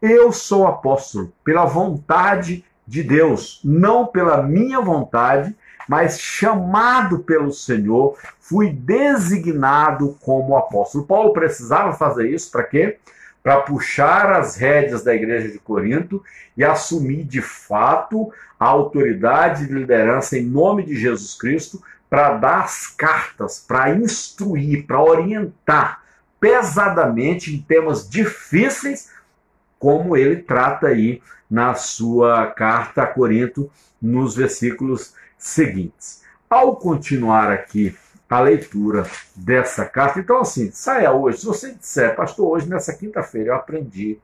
Eu 0.00 0.32
sou 0.32 0.66
apóstolo 0.66 1.32
pela 1.44 1.64
vontade 1.64 2.64
de 2.86 3.02
Deus, 3.02 3.60
não 3.62 4.06
pela 4.06 4.42
minha 4.42 4.80
vontade, 4.80 5.54
mas 5.88 6.20
chamado 6.20 7.20
pelo 7.20 7.52
Senhor, 7.52 8.16
fui 8.38 8.70
designado 8.70 10.16
como 10.20 10.56
apóstolo. 10.56 11.06
Paulo 11.06 11.32
precisava 11.32 11.94
fazer 11.94 12.28
isso 12.28 12.50
para 12.50 12.64
quê? 12.64 12.98
Para 13.42 13.62
puxar 13.62 14.32
as 14.32 14.56
rédeas 14.56 15.02
da 15.02 15.14
igreja 15.14 15.48
de 15.48 15.58
Corinto 15.58 16.22
e 16.56 16.62
assumir 16.62 17.24
de 17.24 17.40
fato 17.40 18.30
a 18.60 18.66
autoridade 18.66 19.66
de 19.66 19.72
liderança 19.72 20.36
em 20.36 20.44
nome 20.44 20.84
de 20.84 20.94
Jesus 20.94 21.34
Cristo 21.34 21.82
para 22.10 22.34
dar 22.34 22.64
as 22.64 22.86
cartas, 22.86 23.64
para 23.66 23.94
instruir, 23.94 24.86
para 24.86 25.00
orientar 25.00 26.02
pesadamente 26.40 27.54
em 27.54 27.60
temas 27.60 28.08
difíceis 28.08 29.10
como 29.78 30.16
ele 30.16 30.36
trata 30.36 30.88
aí 30.88 31.22
na 31.50 31.74
sua 31.74 32.46
carta 32.46 33.02
a 33.02 33.06
Corinto, 33.06 33.70
nos 34.00 34.36
versículos 34.36 35.14
seguintes. 35.38 36.22
Ao 36.50 36.76
continuar 36.76 37.50
aqui 37.50 37.96
a 38.28 38.40
leitura 38.40 39.06
dessa 39.34 39.86
carta, 39.86 40.20
então 40.20 40.40
assim, 40.40 40.70
saia 40.70 41.12
hoje, 41.12 41.38
se 41.38 41.46
você 41.46 41.72
disser, 41.72 42.14
pastor, 42.14 42.48
hoje 42.48 42.68
nessa 42.68 42.92
quinta-feira 42.94 43.50
eu 43.50 43.54
aprendi 43.54 44.18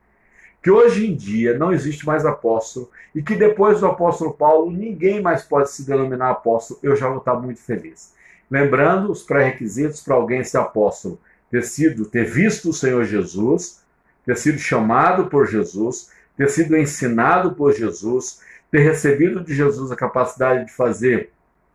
que 0.63 0.71
hoje 0.71 1.07
em 1.07 1.15
dia 1.15 1.57
não 1.57 1.73
existe 1.73 2.07
mais 2.07 2.25
apóstolo 2.25 2.91
e 3.15 3.23
que 3.23 3.35
depois 3.35 3.81
do 3.81 3.87
apóstolo 3.87 4.33
Paulo 4.33 4.71
ninguém 4.71 5.21
mais 5.21 5.43
pode 5.43 5.71
se 5.71 5.87
denominar 5.87 6.31
apóstolo, 6.31 6.81
eu 6.83 6.97
já 6.97 7.09
vou 7.09 7.19
estar 7.19 7.35
muito 7.35 7.61
feliz. 7.61 8.15
Lembrando 8.51 9.11
os 9.11 9.23
pré-requisitos 9.23 10.03
para 10.03 10.15
alguém 10.15 10.43
ser 10.43 10.59
apóstolo: 10.59 11.21
ter 11.51 11.63
sido, 11.65 12.07
ter 12.07 12.25
visto 12.25 12.71
o 12.71 12.73
Senhor 12.73 13.05
Jesus, 13.05 13.83
ter 14.25 14.37
sido 14.37 14.59
chamado 14.59 15.27
por 15.27 15.47
Jesus, 15.47 16.11
ter 16.37 16.49
sido 16.49 16.77
ensinado 16.77 17.55
por 17.55 17.75
Jesus, 17.75 18.41
ter 18.75 18.81
recebido 18.81 19.41
de 19.41 19.55
Jesus 19.55 19.93
a 19.93 19.97
capacidade 19.97 20.65
de 20.65 20.73
fazer 20.73 21.31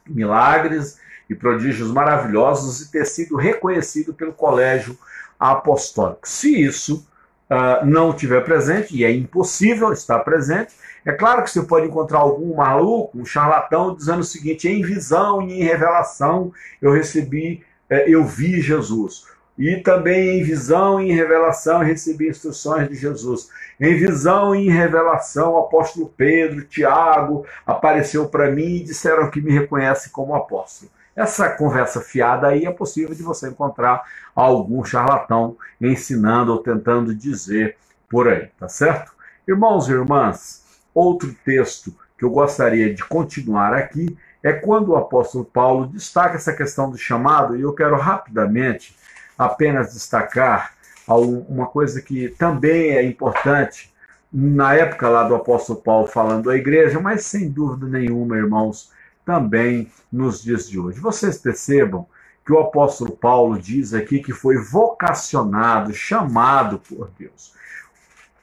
milagres 0.06 1.00
e 1.30 1.34
prodígios 1.34 1.90
maravilhosos 1.90 2.82
e 2.82 2.92
ter 2.92 3.06
sido 3.06 3.38
reconhecido 3.38 4.14
pelo 4.14 4.34
colégio 4.34 4.98
apostólico. 5.40 6.28
Se 6.28 6.62
isso 6.62 7.08
uh, 7.50 7.86
não 7.86 8.12
tiver 8.12 8.44
presente, 8.44 8.94
e 8.94 9.06
é 9.06 9.12
impossível 9.14 9.94
estar 9.94 10.20
presente, 10.26 10.74
é 11.06 11.14
claro 11.14 11.42
que 11.42 11.50
você 11.50 11.62
pode 11.62 11.88
encontrar 11.88 12.20
algum 12.20 12.58
maluco, 12.58 13.18
um 13.18 13.24
charlatão, 13.24 13.96
dizendo 13.96 14.20
o 14.20 14.26
seguinte: 14.26 14.68
em 14.68 14.82
visão 14.82 15.42
e 15.42 15.54
em 15.54 15.64
revelação 15.64 16.52
eu 16.82 16.92
recebi, 16.92 17.64
eh, 17.90 18.10
eu 18.10 18.26
vi 18.26 18.60
Jesus. 18.60 19.24
E 19.60 19.76
também 19.76 20.39
em 20.39 20.43
visão 20.43 21.02
e 21.02 21.12
em 21.12 21.13
revelação 21.13 21.80
recebi 21.80 22.30
instruções 22.30 22.88
de 22.88 22.95
Jesus. 22.95 23.50
Em 23.78 23.93
visão 23.93 24.56
e 24.56 24.67
em 24.67 24.72
revelação, 24.72 25.52
o 25.52 25.58
apóstolo 25.58 26.13
Pedro, 26.15 26.63
Tiago 26.63 27.45
apareceu 27.67 28.30
para 28.30 28.50
mim 28.50 28.78
e 28.78 28.84
disseram 28.84 29.30
que 29.30 29.41
me 29.41 29.52
reconhece 29.52 30.12
como 30.12 30.34
apóstolo. 30.34 30.89
Essa 31.13 31.50
conversa 31.50 32.00
fiada 32.00 32.48
aí 32.48 32.65
é 32.65 32.72
possível 32.72 33.13
de 33.13 33.22
você 33.22 33.50
encontrar 33.50 34.02
algum 34.34 34.82
charlatão 34.86 35.58
ensinando 35.82 36.54
ou 36.54 36.60
tentando 36.60 37.13
dizer 37.13 37.76
por 38.10 38.30
aí, 38.30 38.48
tá 38.58 38.69
certo? 38.69 39.12
Irmãos 39.45 39.89
e 39.89 39.91
irmãs, 39.91 40.63
outro 40.93 41.36
texto 41.43 41.93
que 42.17 42.24
eu 42.24 42.30
gostaria 42.30 42.93
de 42.93 43.04
continuar 43.04 43.74
aqui 43.74 44.17
é 44.41 44.54
quando 44.54 44.89
o 44.89 44.95
apóstolo 44.95 45.43
Paulo 45.43 45.88
destaca 45.88 46.36
essa 46.36 46.54
questão 46.54 46.89
do 46.89 46.98
chamado, 46.98 47.58
e 47.58 47.62
eu 47.62 47.74
quero 47.74 47.98
rapidamente 47.98 48.98
apenas 49.39 49.93
destacar 49.93 50.73
uma 51.08 51.65
coisa 51.65 52.02
que 52.02 52.28
também 52.30 52.91
é 52.91 53.02
importante 53.02 53.91
na 54.32 54.75
época 54.75 55.10
lá 55.10 55.23
do 55.23 55.34
apóstolo 55.34 55.82
Paulo 55.82 56.08
falando 56.08 56.52
à 56.52 56.56
igreja, 56.56 56.99
mas 56.99 57.25
sem 57.25 57.49
dúvida 57.49 57.88
nenhuma, 57.88 58.38
irmãos, 58.38 58.91
também 59.25 59.91
nos 60.12 60.43
dias 60.43 60.69
de 60.69 60.78
hoje. 60.78 60.99
Vocês 60.99 61.38
percebam 61.38 62.06
que 62.45 62.52
o 62.52 62.60
apóstolo 62.60 63.12
Paulo 63.12 63.58
diz 63.58 63.93
aqui 63.93 64.19
que 64.19 64.34
foi 64.34 64.58
vocacionado, 64.58 65.93
chamado 65.93 66.80
por 66.80 67.10
Deus. 67.17 67.54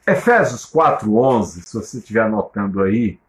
Efésios 0.05 0.65
4:11, 0.65 1.63
se 1.65 1.73
você 1.73 1.97
estiver 1.99 2.21
anotando 2.21 2.81
aí, 2.81 3.19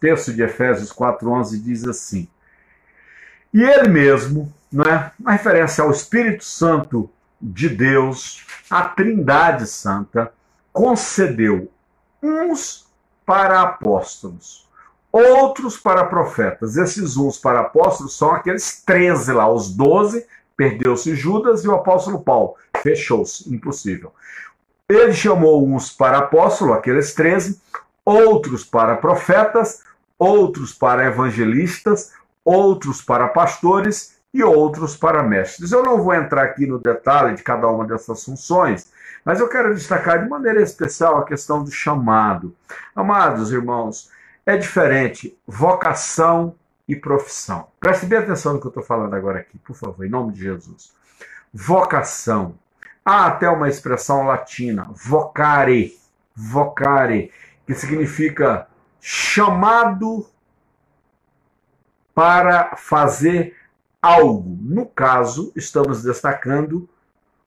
texto 0.00 0.32
de 0.32 0.42
Efésios 0.42 0.92
4:11 0.92 1.62
diz 1.62 1.84
assim: 1.84 2.28
E 3.56 3.62
ele 3.62 3.88
mesmo 3.88 4.52
né, 4.70 5.12
uma 5.18 5.32
referência 5.32 5.82
ao 5.82 5.90
Espírito 5.90 6.44
Santo 6.44 7.08
de 7.40 7.70
Deus, 7.70 8.44
a 8.68 8.82
Trindade 8.82 9.66
Santa, 9.66 10.30
concedeu 10.70 11.72
uns 12.22 12.86
para 13.24 13.62
apóstolos, 13.62 14.68
outros 15.10 15.78
para 15.78 16.04
profetas. 16.04 16.76
Esses 16.76 17.16
uns 17.16 17.38
para 17.38 17.60
apóstolos 17.60 18.18
são 18.18 18.30
aqueles 18.32 18.82
13 18.84 19.32
lá, 19.32 19.50
os 19.50 19.74
12, 19.74 20.26
perdeu-se 20.54 21.14
Judas 21.14 21.64
e 21.64 21.68
o 21.68 21.74
apóstolo 21.74 22.20
Paulo. 22.20 22.56
Fechou-se, 22.82 23.50
impossível. 23.50 24.12
Ele 24.86 25.14
chamou 25.14 25.66
uns 25.66 25.90
para 25.90 26.18
apóstolo, 26.18 26.74
aqueles 26.74 27.14
13, 27.14 27.58
outros 28.04 28.64
para 28.64 28.96
profetas, 28.96 29.82
outros 30.18 30.74
para 30.74 31.06
evangelistas, 31.06 32.12
outros 32.46 33.02
para 33.02 33.26
pastores 33.26 34.16
e 34.32 34.44
outros 34.44 34.96
para 34.96 35.22
mestres. 35.22 35.72
Eu 35.72 35.82
não 35.82 36.00
vou 36.00 36.14
entrar 36.14 36.44
aqui 36.44 36.64
no 36.64 36.78
detalhe 36.78 37.34
de 37.34 37.42
cada 37.42 37.66
uma 37.66 37.84
dessas 37.84 38.24
funções, 38.24 38.92
mas 39.24 39.40
eu 39.40 39.48
quero 39.48 39.74
destacar 39.74 40.22
de 40.22 40.28
maneira 40.28 40.62
especial 40.62 41.18
a 41.18 41.24
questão 41.24 41.64
do 41.64 41.72
chamado. 41.72 42.54
Amados 42.94 43.50
irmãos, 43.50 44.10
é 44.46 44.56
diferente 44.56 45.36
vocação 45.44 46.54
e 46.86 46.94
profissão. 46.94 47.66
Preste 47.80 48.06
bem 48.06 48.20
atenção 48.20 48.54
no 48.54 48.60
que 48.60 48.66
eu 48.66 48.70
estou 48.70 48.84
falando 48.84 49.14
agora 49.14 49.40
aqui, 49.40 49.58
por 49.58 49.74
favor, 49.74 50.06
em 50.06 50.10
nome 50.10 50.32
de 50.32 50.42
Jesus. 50.42 50.92
Vocação. 51.52 52.54
Há 53.04 53.26
até 53.26 53.48
uma 53.48 53.68
expressão 53.68 54.24
latina, 54.24 54.88
vocare, 54.94 55.96
vocare, 56.34 57.32
que 57.66 57.74
significa 57.74 58.68
chamado 59.00 60.26
para 62.16 62.74
fazer 62.76 63.54
algo. 64.00 64.56
No 64.62 64.86
caso, 64.86 65.52
estamos 65.54 66.02
destacando 66.02 66.88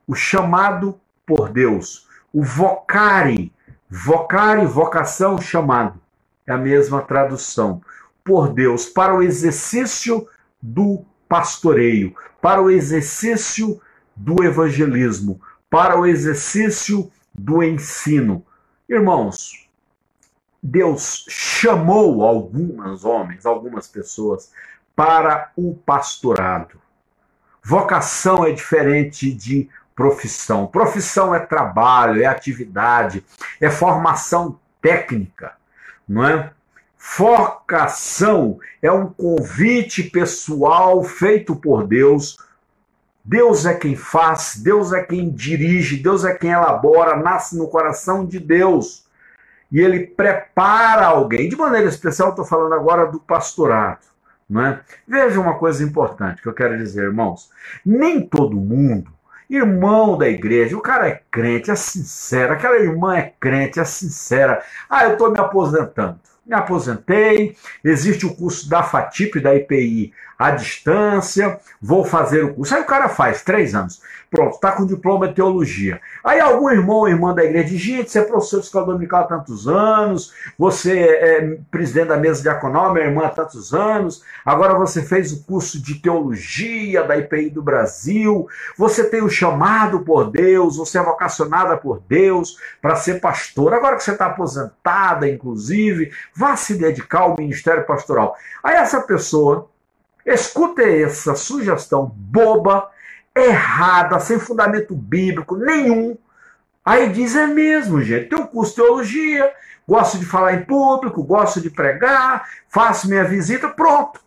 o 0.08 0.14
chamado 0.14 1.02
por 1.26 1.50
Deus, 1.50 2.08
o 2.32 2.44
vocare, 2.44 3.52
vocare, 3.90 4.68
vocação, 4.68 5.42
chamado. 5.42 6.00
É 6.46 6.54
a 6.54 6.58
mesma 6.58 7.02
tradução. 7.02 7.82
Por 8.24 8.54
Deus, 8.54 8.86
para 8.86 9.16
o 9.16 9.24
exercício 9.24 10.28
do 10.62 11.04
pastoreio, 11.28 12.16
para 12.40 12.62
o 12.62 12.70
exercício 12.70 13.82
do 14.16 14.44
evangelismo, 14.44 15.42
para 15.68 16.00
o 16.00 16.06
exercício 16.06 17.12
do 17.34 17.64
ensino. 17.64 18.46
Irmãos, 18.88 19.68
Deus 20.62 21.26
chamou 21.30 22.24
alguns 22.24 23.06
homens, 23.06 23.46
algumas 23.46 23.88
pessoas, 23.88 24.52
para 24.96 25.52
o 25.56 25.74
pastorado. 25.74 26.82
Vocação 27.64 28.46
é 28.46 28.52
diferente 28.52 29.34
de 29.34 29.70
profissão. 29.96 30.68
Profissão 30.68 31.36
é 31.36 31.40
trabalho, 31.40 32.22
é 32.22 32.26
atividade, 32.26 33.24
é 33.60 33.70
formação 33.70 34.60
técnica, 34.82 35.54
não 36.08 36.26
é? 36.26 36.52
Vocação 37.18 38.60
é 38.82 38.92
um 38.92 39.08
convite 39.08 40.04
pessoal 40.04 41.04
feito 41.04 41.56
por 41.56 41.88
Deus. 41.88 42.38
Deus 43.24 43.66
é 43.66 43.74
quem 43.74 43.96
faz, 43.96 44.56
Deus 44.58 44.92
é 44.92 45.02
quem 45.04 45.30
dirige, 45.30 45.98
Deus 45.98 46.26
é 46.26 46.34
quem 46.34 46.52
elabora, 46.52 47.16
nasce 47.16 47.58
no 47.58 47.68
coração 47.68 48.26
de 48.26 48.40
Deus. 48.40 49.06
E 49.72 49.80
ele 49.80 50.08
prepara 50.08 51.06
alguém. 51.06 51.50
De 51.50 51.56
maneira 51.56 51.88
especial, 51.88 52.30
estou 52.30 52.46
falando 52.46 52.74
agora 52.74 53.06
do 53.06 53.20
pastorado. 53.20 54.08
Não 54.50 54.66
é? 54.66 54.82
Veja 55.08 55.40
uma 55.40 55.58
coisa 55.58 55.84
importante 55.84 56.42
que 56.42 56.48
eu 56.48 56.54
quero 56.54 56.78
dizer, 56.78 57.04
irmãos. 57.04 57.52
Nem 57.86 58.20
todo 58.20 58.56
mundo, 58.56 59.12
irmão 59.48 60.18
da 60.18 60.28
igreja, 60.28 60.76
o 60.76 60.82
cara 60.82 61.08
é 61.08 61.22
crente, 61.30 61.70
é 61.70 61.76
sincero, 61.76 62.54
aquela 62.54 62.78
irmã 62.78 63.16
é 63.16 63.34
crente, 63.40 63.80
é 63.80 63.86
sincera. 63.86 64.64
Ah, 64.90 65.06
eu 65.06 65.14
estou 65.14 65.32
me 65.32 65.40
aposentando 65.40 66.20
me 66.50 66.56
aposentei, 66.56 67.56
existe 67.84 68.26
o 68.26 68.34
curso 68.34 68.68
da 68.68 68.82
FATIP, 68.82 69.40
da 69.40 69.56
IPI, 69.56 70.12
à 70.38 70.50
distância, 70.50 71.60
vou 71.80 72.04
fazer 72.04 72.44
o 72.44 72.56
curso. 72.56 72.74
Aí 72.74 72.82
o 72.82 72.88
cara 72.88 73.08
faz, 73.08 73.44
três 73.44 73.76
anos. 73.76 74.02
Pronto, 74.30 74.56
está 74.56 74.74
com 74.74 74.86
diploma 74.86 75.28
de 75.28 75.34
teologia. 75.34 76.00
Aí 76.24 76.40
algum 76.40 76.70
irmão 76.70 76.98
ou 76.98 77.10
irmã 77.10 77.34
da 77.34 77.44
igreja 77.44 77.70
diz, 77.70 77.82
gente, 77.82 78.12
você 78.12 78.20
é 78.20 78.24
professor 78.24 78.60
de 78.60 78.68
escola 78.68 78.86
dominical 78.86 79.22
há 79.22 79.24
tantos 79.24 79.68
anos, 79.68 80.32
você 80.56 81.00
é 81.00 81.58
presidente 81.72 82.10
da 82.10 82.18
mesa 82.18 82.44
diaconal, 82.44 82.94
minha 82.94 83.08
irmã 83.08 83.26
há 83.26 83.30
tantos 83.30 83.74
anos, 83.74 84.24
agora 84.46 84.78
você 84.78 85.02
fez 85.02 85.32
o 85.32 85.44
curso 85.46 85.82
de 85.82 85.96
teologia 85.96 87.04
da 87.04 87.18
IPI 87.18 87.50
do 87.50 87.64
Brasil, 87.64 88.48
você 88.78 89.04
tem 89.04 89.24
o 89.24 89.30
chamado 89.30 90.02
por 90.02 90.30
Deus, 90.30 90.78
você 90.78 91.00
é 91.00 91.04
vocacionada 91.04 91.76
por 91.76 92.00
Deus 92.08 92.56
para 92.80 92.96
ser 92.96 93.20
pastor. 93.20 93.74
Agora 93.74 93.96
que 93.96 94.04
você 94.04 94.12
está 94.12 94.28
aposentada, 94.28 95.28
inclusive, 95.28 96.12
vá 96.36 96.56
se 96.56 96.76
dedicar 96.76 97.22
ao 97.22 97.36
ministério 97.36 97.84
pastoral. 97.84 98.36
Aí 98.64 98.76
essa 98.76 99.02
pessoa 99.02 99.68
escuta 100.24 100.84
essa 100.84 101.34
sugestão 101.34 102.06
boba, 102.16 102.88
errada, 103.36 104.20
sem 104.20 104.40
fundamento 104.40 104.96
bíblico 104.96 105.56
nenhum. 105.56 106.18
Aí 106.84 107.10
diz: 107.10 107.36
é 107.36 107.48
mesmo, 107.48 108.02
gente, 108.02 108.30
tenho 108.30 108.48
curso 108.48 108.76
teologia, 108.76 109.52
gosto 109.88 110.18
de 110.18 110.26
falar 110.26 110.54
em 110.54 110.64
público, 110.64 111.24
gosto 111.24 111.62
de 111.62 111.70
pregar, 111.70 112.48
faço 112.68 113.08
minha 113.08 113.24
visita, 113.24 113.68
pronto. 113.70 114.20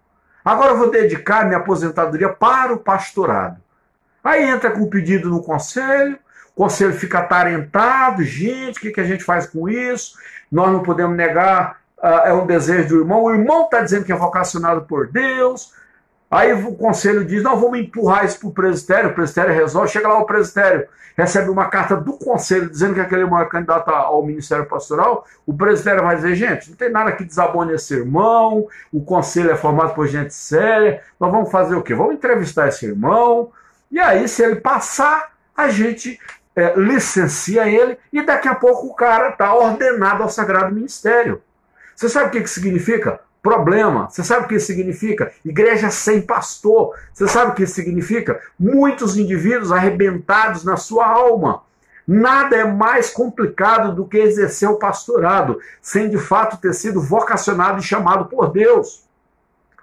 Agora 0.45 0.73
eu 0.73 0.79
vou 0.79 0.91
dedicar 0.91 1.45
minha 1.45 1.59
aposentadoria 1.59 2.29
para 2.29 2.73
o 2.73 2.79
pastorado. 2.79 3.61
Aí 4.23 4.45
entra 4.45 4.71
com 4.71 4.83
o 4.83 4.91
pedido 4.91 5.29
no 5.29 5.43
conselho, 5.43 6.19
o 6.55 6.63
conselho 6.63 6.93
fica 6.93 7.21
atarentado, 7.21 8.23
gente, 8.23 8.79
o 8.79 8.81
que, 8.81 8.93
que 8.93 9.01
a 9.01 9.05
gente 9.05 9.25
faz 9.25 9.47
com 9.47 9.69
isso? 9.69 10.17
Nós 10.51 10.71
não 10.71 10.83
podemos 10.83 11.17
negar, 11.17 11.81
uh, 11.99 12.27
é 12.27 12.33
um 12.33 12.47
desejo 12.47 12.89
do 12.89 13.01
irmão, 13.01 13.25
o 13.25 13.33
irmão 13.33 13.65
está 13.65 13.81
dizendo 13.81 14.05
que 14.05 14.13
é 14.13 14.17
vocacionado 14.17 14.83
por 14.83 15.09
Deus, 15.09 15.73
Aí 16.33 16.51
o 16.55 16.75
conselho 16.75 17.27
diz: 17.27 17.43
não, 17.43 17.61
vamos 17.61 17.79
empurrar 17.79 18.25
isso 18.25 18.41
para 18.41 18.49
o 18.49 18.53
presbitério, 18.53 19.11
o 19.11 19.13
presbitério 19.13 19.53
resolve. 19.53 19.93
Chega 19.93 20.09
lá 20.09 20.19
o 20.19 20.25
presbitério, 20.25 20.89
recebe 21.15 21.51
uma 21.51 21.67
carta 21.67 21.95
do 21.95 22.15
conselho 22.15 22.71
dizendo 22.71 22.95
que 22.95 23.01
aquele 23.01 23.25
é 23.25 23.45
candidato 23.45 23.91
ao 23.91 24.25
ministério 24.25 24.65
pastoral. 24.65 25.27
O 25.45 25.53
presbitério 25.53 26.03
vai 26.03 26.17
dizer: 26.17 26.35
gente, 26.35 26.71
não 26.71 26.77
tem 26.77 26.91
nada 26.91 27.13
que 27.13 27.23
desabone 27.23 27.75
esse 27.75 27.93
irmão, 27.93 28.67
o 28.91 29.05
conselho 29.05 29.51
é 29.51 29.57
formado 29.57 29.95
por 29.95 30.09
gente 30.09 30.33
séria, 30.33 31.03
nós 31.21 31.31
vamos 31.31 31.51
fazer 31.51 31.75
o 31.75 31.83
quê? 31.83 31.95
Vamos 31.95 32.15
entrevistar 32.15 32.67
esse 32.67 32.87
irmão, 32.87 33.53
e 33.91 34.01
aí, 34.01 34.27
se 34.27 34.43
ele 34.43 34.57
passar, 34.57 35.33
a 35.55 35.69
gente 35.69 36.19
é, 36.57 36.73
licencia 36.77 37.69
ele, 37.69 37.99
e 38.11 38.23
daqui 38.23 38.49
a 38.49 38.55
pouco 38.55 38.87
o 38.87 38.95
cara 38.95 39.29
está 39.29 39.55
ordenado 39.55 40.23
ao 40.23 40.31
sagrado 40.31 40.75
ministério. 40.75 41.43
Você 41.95 42.09
sabe 42.09 42.29
o 42.29 42.31
que, 42.31 42.41
que 42.41 42.49
significa? 42.49 43.21
Problema. 43.43 44.09
Você 44.09 44.23
sabe 44.23 44.45
o 44.45 44.49
que 44.49 44.55
isso 44.55 44.67
significa? 44.67 45.33
Igreja 45.45 45.91
sem 45.91 46.23
pastor. 46.23 46.95
Você 47.13 47.27
sabe 47.27 47.51
o 47.51 47.55
que 47.55 47.65
isso 47.65 47.75
significa? 47.75 48.41
Muitos 48.59 49.17
indivíduos 49.17 49.73
arrebentados 49.73 50.65
na 50.65 50.77
sua 50.77 51.07
alma. 51.07 51.63
Nada 52.07 52.57
é 52.57 52.65
mais 52.65 53.11
complicado 53.11 53.95
do 53.95 54.07
que 54.07 54.19
exercer 54.19 54.69
o 54.69 54.79
pastorado, 54.79 55.59
sem 55.81 56.09
de 56.09 56.19
fato 56.19 56.57
ter 56.57 56.73
sido 56.75 57.01
vocacionado 57.01 57.79
e 57.79 57.83
chamado 57.83 58.27
por 58.27 58.51
Deus. 58.51 59.05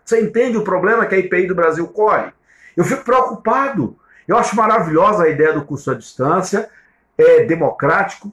Você 0.04 0.22
entende 0.22 0.58
o 0.58 0.64
problema 0.64 1.06
que 1.06 1.16
a 1.16 1.20
IPI 1.20 1.48
do 1.48 1.56
Brasil 1.56 1.88
corre? 1.88 2.32
Eu 2.76 2.84
fico 2.84 3.04
preocupado. 3.04 3.96
Eu 4.28 4.38
acho 4.38 4.56
maravilhosa 4.56 5.24
a 5.24 5.30
ideia 5.30 5.54
do 5.54 5.66
curso 5.66 5.92
à 5.92 5.96
distância, 5.96 6.70
é 7.18 7.44
democrático, 7.46 8.32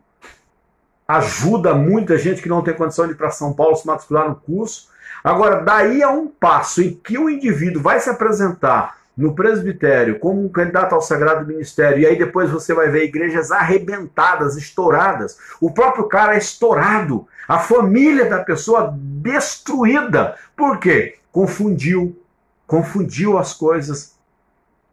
ajuda 1.08 1.74
muita 1.74 2.18
gente 2.18 2.42
que 2.42 2.48
não 2.48 2.62
tem 2.62 2.74
condição 2.74 3.06
de 3.06 3.12
ir 3.12 3.16
para 3.16 3.30
São 3.30 3.54
Paulo 3.54 3.76
se 3.76 3.86
matricular 3.86 4.28
no 4.28 4.36
curso, 4.36 4.88
Agora, 5.26 5.60
daí 5.60 6.04
a 6.04 6.08
um 6.08 6.28
passo 6.28 6.80
em 6.80 6.94
que 6.94 7.18
o 7.18 7.28
indivíduo 7.28 7.82
vai 7.82 7.98
se 7.98 8.08
apresentar 8.08 8.98
no 9.16 9.34
presbitério 9.34 10.20
como 10.20 10.44
um 10.44 10.48
candidato 10.48 10.94
ao 10.94 11.02
sagrado 11.02 11.44
ministério, 11.44 11.98
e 11.98 12.06
aí 12.06 12.16
depois 12.16 12.48
você 12.48 12.72
vai 12.72 12.88
ver 12.90 13.06
igrejas 13.06 13.50
arrebentadas, 13.50 14.56
estouradas, 14.56 15.36
o 15.60 15.72
próprio 15.72 16.04
cara 16.04 16.36
é 16.36 16.38
estourado, 16.38 17.26
a 17.48 17.58
família 17.58 18.30
da 18.30 18.44
pessoa 18.44 18.94
destruída. 18.96 20.36
Por 20.56 20.78
quê? 20.78 21.18
Confundiu, 21.32 22.16
confundiu 22.64 23.36
as 23.36 23.52
coisas, 23.52 24.16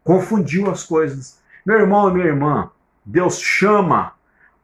confundiu 0.02 0.68
as 0.68 0.82
coisas. 0.82 1.38
Meu 1.64 1.78
irmão 1.78 2.10
e 2.10 2.12
minha 2.12 2.26
irmã, 2.26 2.72
Deus 3.04 3.40
chama 3.40 4.14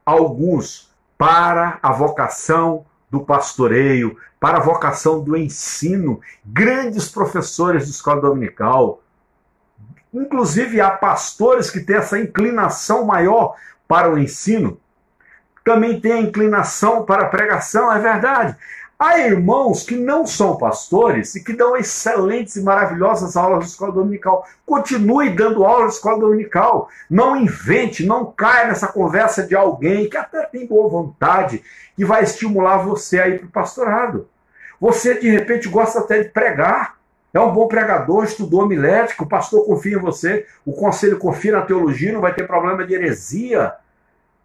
alguns 0.05 0.91
para 1.17 1.79
a 1.81 1.93
vocação 1.93 2.85
do 3.11 3.21
pastoreio, 3.21 4.17
para 4.39 4.59
a 4.59 4.63
vocação 4.63 5.23
do 5.23 5.37
ensino, 5.37 6.21
grandes 6.45 7.09
professores 7.09 7.85
de 7.85 7.91
escola 7.91 8.21
dominical. 8.21 9.03
Inclusive, 10.13 10.81
há 10.81 10.91
pastores 10.91 11.71
que 11.71 11.81
têm 11.81 11.97
essa 11.97 12.19
inclinação 12.19 13.05
maior 13.05 13.55
para 13.87 14.11
o 14.11 14.19
ensino. 14.19 14.81
Também 15.65 16.01
tem 16.01 16.13
a 16.13 16.21
inclinação 16.21 17.05
para 17.05 17.25
a 17.25 17.29
pregação, 17.29 17.93
é 17.93 17.99
verdade. 17.99 18.57
Há 19.03 19.19
irmãos 19.19 19.83
que 19.83 19.97
não 19.97 20.27
são 20.27 20.59
pastores 20.59 21.35
e 21.35 21.43
que 21.43 21.55
dão 21.55 21.75
excelentes 21.75 22.57
e 22.57 22.63
maravilhosas 22.63 23.35
aulas 23.35 23.65
de 23.65 23.71
escola 23.71 23.93
dominical. 23.93 24.47
Continue 24.67 25.31
dando 25.31 25.65
aula 25.65 25.87
de 25.87 25.95
escola 25.95 26.21
dominical. 26.21 26.91
Não 27.09 27.35
invente, 27.35 28.05
não 28.05 28.31
caia 28.31 28.67
nessa 28.67 28.89
conversa 28.89 29.43
de 29.43 29.57
alguém 29.57 30.07
que 30.07 30.19
até 30.19 30.43
tem 30.43 30.67
boa 30.67 30.87
vontade 30.91 31.65
e 31.97 32.05
vai 32.05 32.25
estimular 32.25 32.77
você 32.85 33.19
a 33.19 33.29
ir 33.29 33.39
para 33.39 33.47
o 33.47 33.51
pastorado. 33.51 34.29
Você, 34.79 35.19
de 35.19 35.31
repente, 35.31 35.67
gosta 35.67 36.01
até 36.01 36.23
de 36.23 36.29
pregar. 36.29 36.99
É 37.33 37.41
um 37.41 37.55
bom 37.55 37.69
pregador, 37.69 38.25
estudou 38.25 38.65
homilético, 38.65 39.25
o 39.25 39.29
pastor 39.29 39.65
confia 39.65 39.97
em 39.97 40.01
você, 40.01 40.45
o 40.63 40.75
conselho 40.75 41.17
confia 41.17 41.53
na 41.53 41.63
teologia, 41.63 42.13
não 42.13 42.21
vai 42.21 42.35
ter 42.35 42.47
problema 42.47 42.85
de 42.85 42.93
heresia. 42.93 43.73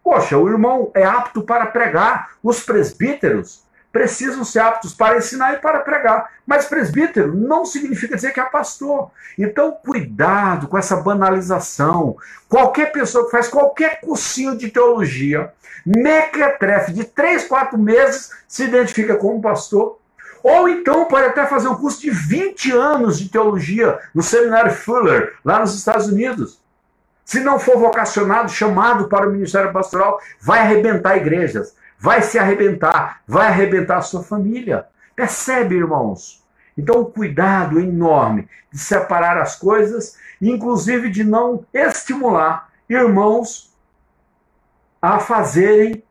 Poxa, 0.02 0.38
o 0.38 0.48
irmão 0.48 0.92
é 0.94 1.04
apto 1.04 1.42
para 1.42 1.66
pregar. 1.66 2.38
Os 2.42 2.64
presbíteros 2.64 3.65
precisam 3.96 4.44
ser 4.44 4.60
aptos 4.60 4.94
para 4.94 5.18
ensinar 5.18 5.54
e 5.54 5.60
para 5.60 5.80
pregar. 5.80 6.30
Mas 6.46 6.66
presbítero 6.66 7.34
não 7.34 7.64
significa 7.66 8.18
dizer 8.18 8.34
que 8.34 8.42
é 8.42 8.44
pastor. 8.44 9.10
Então, 9.40 9.72
cuidado 9.72 10.68
com 10.68 10.78
essa 10.78 10.98
banalização. 10.98 12.18
Qualquer 12.50 12.92
pessoa 12.92 13.24
que 13.24 13.32
faz 13.32 13.48
qualquer 13.48 14.02
cursinho 14.02 14.58
de 14.58 14.70
teologia, 14.70 15.54
mequetrefe 15.86 16.92
de 16.92 17.06
três, 17.06 17.48
quatro 17.48 17.78
meses, 17.78 18.32
se 18.50 18.66
identifica 18.66 19.16
como 19.16 19.42
pastor. 19.42 19.98
Ou 20.44 20.68
então 20.68 21.06
pode 21.06 21.28
até 21.28 21.46
fazer 21.46 21.70
um 21.70 21.76
curso 21.76 22.02
de 22.02 22.12
20 22.12 22.74
anos 22.74 23.18
de 23.18 23.30
teologia 23.30 23.98
no 24.14 24.22
seminário 24.22 24.74
Fuller, 24.74 25.36
lá 25.46 25.60
nos 25.60 25.74
Estados 25.74 26.08
Unidos. 26.08 26.60
Se 27.24 27.40
não 27.40 27.58
for 27.60 27.78
vocacionado, 27.78 28.52
chamado 28.52 29.08
para 29.08 29.30
o 29.30 29.32
ministério 29.32 29.72
pastoral, 29.72 30.20
vai 30.42 30.60
arrebentar 30.60 31.16
igrejas 31.16 31.74
vai 31.98 32.22
se 32.22 32.38
arrebentar, 32.38 33.22
vai 33.28 33.48
arrebentar 33.48 33.98
a 33.98 34.02
sua 34.02 34.24
família. 34.24 34.86
Percebe, 35.16 35.76
irmãos? 35.76 36.44
Então, 36.78 37.06
cuidado 37.06 37.80
enorme 37.80 38.48
de 38.72 38.78
separar 38.78 39.38
as 39.38 39.56
coisas, 39.56 40.18
inclusive 40.42 41.10
de 41.10 41.24
não 41.24 41.66
estimular 41.74 42.70
irmãos 42.90 43.74
a 45.02 45.20
fazerem, 45.20 46.04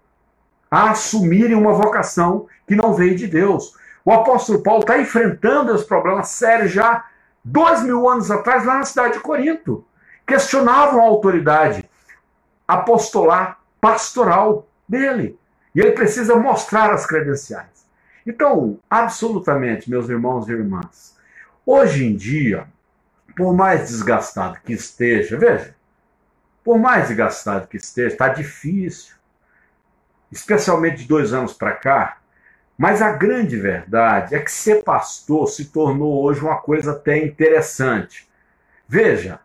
a 0.71 0.91
assumirem 0.91 1.55
uma 1.55 1.73
vocação 1.73 2.47
que 2.67 2.75
não 2.75 2.95
veio 2.95 3.15
de 3.15 3.27
Deus. 3.27 3.75
O 4.05 4.13
apóstolo 4.13 4.63
Paulo 4.63 4.81
está 4.81 4.99
enfrentando 4.99 5.75
esse 5.75 5.85
problema 5.85 6.23
sério 6.23 6.69
já 6.69 7.05
dois 7.45 7.83
mil 7.83 8.09
anos 8.09 8.31
atrás, 8.31 8.65
lá 8.65 8.79
na 8.79 8.85
cidade 8.85 9.15
de 9.15 9.21
Corinto. 9.21 9.85
Questionavam 10.27 11.01
a 11.01 11.05
autoridade 11.05 11.89
apostolar, 12.67 13.59
pastoral 13.81 14.67
dele. 14.89 15.39
E 15.75 15.81
ele 15.81 15.93
precisa 15.93 16.37
mostrar 16.37 16.93
as 16.93 17.07
credenciais. 17.07 17.85
Então, 18.27 18.79
absolutamente, 18.89 19.91
meus 19.91 20.09
irmãos 20.09 20.49
e 20.49 20.53
irmãs, 20.53 21.15
Hoje 21.67 22.05
em 22.05 22.15
dia, 22.15 22.67
por 23.35 23.55
mais 23.55 23.89
desgastado 23.89 24.59
que 24.63 24.75
esteja, 24.75 25.39
veja, 25.39 25.75
por 26.63 26.79
mais 26.79 27.09
desgastado 27.09 27.67
que 27.67 27.79
esteja, 27.79 28.09
está 28.09 28.29
difícil, 28.29 29.15
especialmente 30.31 30.99
de 30.99 31.09
dois 31.09 31.33
anos 31.33 31.55
para 31.55 31.73
cá. 31.73 32.19
Mas 32.77 33.01
a 33.01 33.13
grande 33.13 33.57
verdade 33.57 34.35
é 34.35 34.41
que 34.41 34.51
ser 34.51 34.83
pastor 34.83 35.49
se 35.49 35.67
tornou 35.67 36.23
hoje 36.23 36.43
uma 36.43 36.59
coisa 36.59 36.93
até 36.93 37.17
interessante. 37.25 38.29
Veja, 38.87 39.41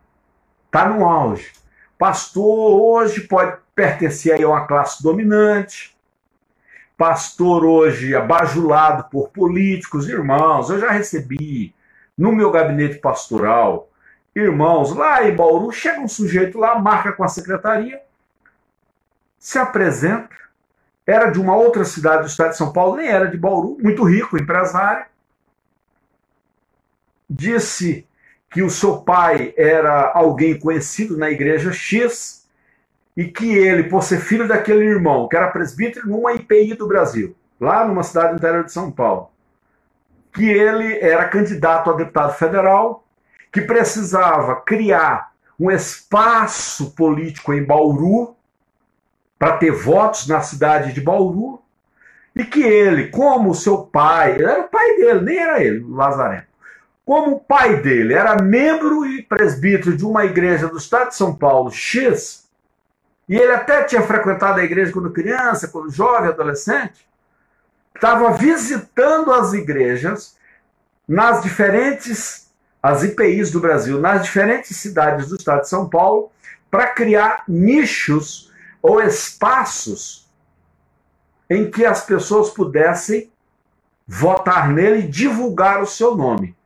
está 0.66 0.86
no 0.86 1.06
auge. 1.06 1.52
Pastor 1.96 2.82
hoje 2.82 3.22
pode 3.22 3.56
pertencer 3.74 4.42
a 4.44 4.48
uma 4.48 4.66
classe 4.66 5.02
dominante. 5.02 5.96
Pastor 7.00 7.64
hoje 7.64 8.14
abajulado 8.14 9.04
por 9.04 9.30
políticos, 9.30 10.06
irmãos. 10.06 10.68
Eu 10.68 10.78
já 10.78 10.90
recebi 10.90 11.74
no 12.14 12.30
meu 12.30 12.50
gabinete 12.50 12.98
pastoral, 12.98 13.88
irmãos, 14.36 14.94
lá 14.94 15.26
em 15.26 15.34
Bauru, 15.34 15.72
chega 15.72 15.98
um 15.98 16.06
sujeito 16.06 16.58
lá, 16.58 16.78
marca 16.78 17.10
com 17.12 17.24
a 17.24 17.28
secretaria, 17.28 18.02
se 19.38 19.58
apresenta, 19.58 20.36
era 21.06 21.30
de 21.30 21.40
uma 21.40 21.56
outra 21.56 21.86
cidade 21.86 22.24
do 22.24 22.28
estado 22.28 22.50
de 22.50 22.58
São 22.58 22.70
Paulo, 22.70 22.96
nem 22.96 23.08
era 23.08 23.30
de 23.30 23.38
Bauru, 23.38 23.78
muito 23.80 24.04
rico, 24.04 24.36
empresário. 24.36 25.06
Disse 27.30 28.06
que 28.50 28.62
o 28.62 28.68
seu 28.68 28.98
pai 28.98 29.54
era 29.56 30.12
alguém 30.12 30.60
conhecido 30.60 31.16
na 31.16 31.30
igreja 31.30 31.72
X 31.72 32.39
e 33.20 33.26
que 33.26 33.54
ele, 33.54 33.82
por 33.82 34.02
ser 34.02 34.18
filho 34.18 34.48
daquele 34.48 34.82
irmão, 34.82 35.28
que 35.28 35.36
era 35.36 35.50
presbítero 35.50 36.08
numa 36.08 36.32
IPI 36.32 36.72
do 36.72 36.88
Brasil, 36.88 37.36
lá 37.60 37.86
numa 37.86 38.02
cidade 38.02 38.34
interior 38.34 38.64
de 38.64 38.72
São 38.72 38.90
Paulo, 38.90 39.28
que 40.32 40.48
ele 40.48 40.98
era 41.00 41.28
candidato 41.28 41.90
a 41.90 41.92
deputado 41.92 42.32
federal, 42.32 43.04
que 43.52 43.60
precisava 43.60 44.62
criar 44.62 45.32
um 45.58 45.70
espaço 45.70 46.92
político 46.92 47.52
em 47.52 47.62
Bauru 47.62 48.34
para 49.38 49.58
ter 49.58 49.70
votos 49.70 50.26
na 50.26 50.40
cidade 50.40 50.94
de 50.94 51.02
Bauru, 51.02 51.60
e 52.34 52.42
que 52.42 52.62
ele, 52.62 53.08
como 53.08 53.54
seu 53.54 53.82
pai, 53.82 54.40
era 54.40 54.60
o 54.60 54.68
pai 54.70 54.96
dele, 54.96 55.20
nem 55.20 55.36
era 55.36 55.62
ele, 55.62 55.84
Lazareno, 55.86 56.44
como 57.04 57.32
o 57.32 57.40
pai 57.40 57.82
dele 57.82 58.14
era 58.14 58.42
membro 58.42 59.04
e 59.04 59.22
presbítero 59.22 59.94
de 59.94 60.06
uma 60.06 60.24
igreja 60.24 60.68
do 60.68 60.78
estado 60.78 61.08
de 61.08 61.16
São 61.16 61.36
Paulo, 61.36 61.70
X, 61.70 62.48
e 63.30 63.36
ele 63.36 63.52
até 63.52 63.84
tinha 63.84 64.02
frequentado 64.02 64.58
a 64.58 64.64
igreja 64.64 64.90
quando 64.90 65.12
criança, 65.12 65.68
quando 65.68 65.88
jovem, 65.88 66.30
adolescente, 66.30 67.08
estava 67.94 68.32
visitando 68.32 69.32
as 69.32 69.52
igrejas 69.52 70.36
nas 71.06 71.40
diferentes 71.40 72.50
as 72.82 73.04
IPIs 73.04 73.52
do 73.52 73.60
Brasil, 73.60 74.00
nas 74.00 74.24
diferentes 74.24 74.76
cidades 74.76 75.28
do 75.28 75.36
estado 75.36 75.60
de 75.60 75.68
São 75.68 75.88
Paulo, 75.88 76.32
para 76.68 76.88
criar 76.88 77.44
nichos 77.46 78.50
ou 78.82 79.00
espaços 79.00 80.28
em 81.48 81.70
que 81.70 81.84
as 81.84 82.04
pessoas 82.04 82.50
pudessem 82.50 83.30
votar 84.08 84.70
nele 84.72 85.00
e 85.00 85.08
divulgar 85.08 85.80
o 85.80 85.86
seu 85.86 86.16
nome. 86.16 86.56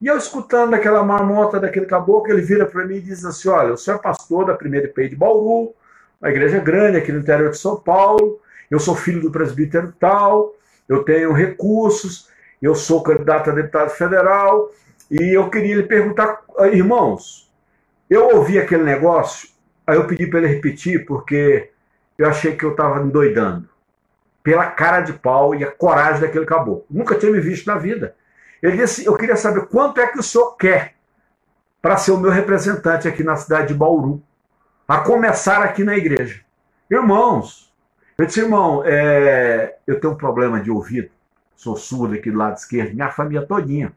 E 0.00 0.08
eu 0.08 0.16
escutando 0.16 0.74
aquela 0.74 1.04
marmota 1.04 1.60
daquele 1.60 1.86
caboclo, 1.86 2.32
ele 2.32 2.42
vira 2.42 2.66
para 2.66 2.84
mim 2.84 2.96
e 2.96 3.00
diz 3.00 3.24
assim: 3.24 3.48
Olha, 3.48 3.74
o 3.74 3.76
senhor 3.76 3.98
é 3.98 4.02
pastor 4.02 4.46
da 4.46 4.54
primeira 4.54 4.86
IPI 4.88 5.10
de 5.10 5.16
Bauru, 5.16 5.74
uma 6.20 6.30
igreja 6.30 6.58
grande 6.58 6.98
aqui 6.98 7.10
no 7.10 7.20
interior 7.20 7.50
de 7.50 7.58
São 7.58 7.76
Paulo, 7.76 8.40
eu 8.70 8.78
sou 8.78 8.94
filho 8.94 9.22
do 9.22 9.30
presbítero 9.30 9.92
tal, 9.98 10.54
eu 10.88 11.02
tenho 11.02 11.32
recursos, 11.32 12.28
eu 12.60 12.74
sou 12.74 13.02
candidato 13.02 13.50
a 13.50 13.54
deputado 13.54 13.90
federal 13.90 14.70
e 15.10 15.36
eu 15.36 15.48
queria 15.48 15.76
lhe 15.76 15.82
perguntar, 15.84 16.42
irmãos, 16.72 17.50
eu 18.08 18.36
ouvi 18.36 18.58
aquele 18.58 18.82
negócio, 18.82 19.48
aí 19.86 19.96
eu 19.96 20.06
pedi 20.06 20.26
para 20.26 20.40
ele 20.40 20.48
repetir 20.48 21.06
porque 21.06 21.70
eu 22.18 22.28
achei 22.28 22.54
que 22.54 22.64
eu 22.64 22.72
estava 22.72 23.00
endoidando 23.00 23.68
pela 24.42 24.66
cara 24.66 25.00
de 25.00 25.12
pau 25.12 25.54
e 25.54 25.64
a 25.64 25.70
coragem 25.70 26.20
daquele 26.20 26.44
caboclo. 26.44 26.84
Nunca 26.90 27.14
tinha 27.14 27.32
me 27.32 27.40
visto 27.40 27.66
na 27.66 27.76
vida. 27.76 28.14
Ele 28.62 28.76
disse: 28.76 29.06
Eu 29.06 29.16
queria 29.16 29.36
saber 29.36 29.66
quanto 29.66 30.00
é 30.00 30.06
que 30.06 30.18
o 30.18 30.22
senhor 30.22 30.56
quer 30.56 30.94
para 31.80 31.96
ser 31.96 32.12
o 32.12 32.18
meu 32.18 32.30
representante 32.30 33.08
aqui 33.08 33.24
na 33.24 33.36
cidade 33.36 33.68
de 33.68 33.74
Bauru, 33.74 34.22
a 34.90 34.98
começar 34.98 35.62
aqui 35.62 35.84
na 35.84 35.96
igreja. 35.96 36.40
Irmãos, 36.90 37.72
eu 38.18 38.26
disse, 38.26 38.40
irmão, 38.40 38.82
é, 38.84 39.76
eu 39.86 40.00
tenho 40.00 40.14
um 40.14 40.16
problema 40.16 40.60
de 40.60 40.68
ouvido, 40.68 41.08
sou 41.54 41.76
surdo 41.76 42.16
aqui 42.16 42.28
do 42.28 42.36
lado 42.36 42.56
esquerdo, 42.56 42.92
minha 42.92 43.08
família 43.08 43.46
todinha. 43.46 43.92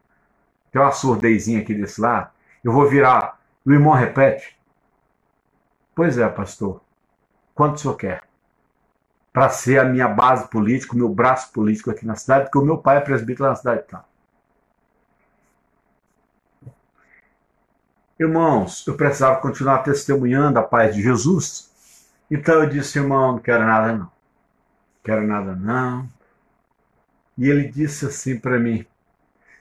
Tem 0.71 0.79
uma 0.79 0.91
surdezinha 0.91 1.61
aqui 1.61 1.73
desse 1.73 1.99
lado. 1.99 2.29
Eu 2.63 2.71
vou 2.71 2.87
virar. 2.87 3.39
O 3.65 3.71
irmão 3.71 3.93
repete. 3.93 4.55
Pois 5.95 6.19
é, 6.19 6.29
pastor. 6.29 6.79
Quanto 7.55 7.77
o 7.77 7.79
senhor 7.79 7.95
quer? 7.95 8.21
Para 9.31 9.49
ser 9.49 9.79
a 9.79 9.85
minha 9.85 10.07
base 10.07 10.47
política, 10.47 10.93
o 10.93 10.97
meu 10.97 11.09
braço 11.09 11.51
político 11.51 11.89
aqui 11.89 12.05
na 12.05 12.15
cidade, 12.15 12.45
porque 12.45 12.59
o 12.59 12.65
meu 12.65 12.77
pai 12.77 12.97
é 12.97 13.01
presbítero 13.01 13.49
na 13.49 13.55
cidade. 13.55 13.81
Tá. 13.87 14.05
Irmãos, 18.19 18.85
eu 18.87 18.95
precisava 18.95 19.41
continuar 19.41 19.79
testemunhando 19.79 20.59
a 20.59 20.63
paz 20.63 20.95
de 20.95 21.01
Jesus. 21.01 21.71
Então 22.29 22.63
eu 22.63 22.69
disse, 22.69 22.99
irmão, 22.99 23.33
não 23.33 23.39
quero 23.39 23.65
nada 23.65 23.93
não 23.93 24.13
quero 25.03 25.27
nada 25.27 25.55
não. 25.55 26.07
E 27.37 27.49
ele 27.49 27.67
disse 27.67 28.05
assim 28.05 28.39
para 28.39 28.57
mim: 28.57 28.85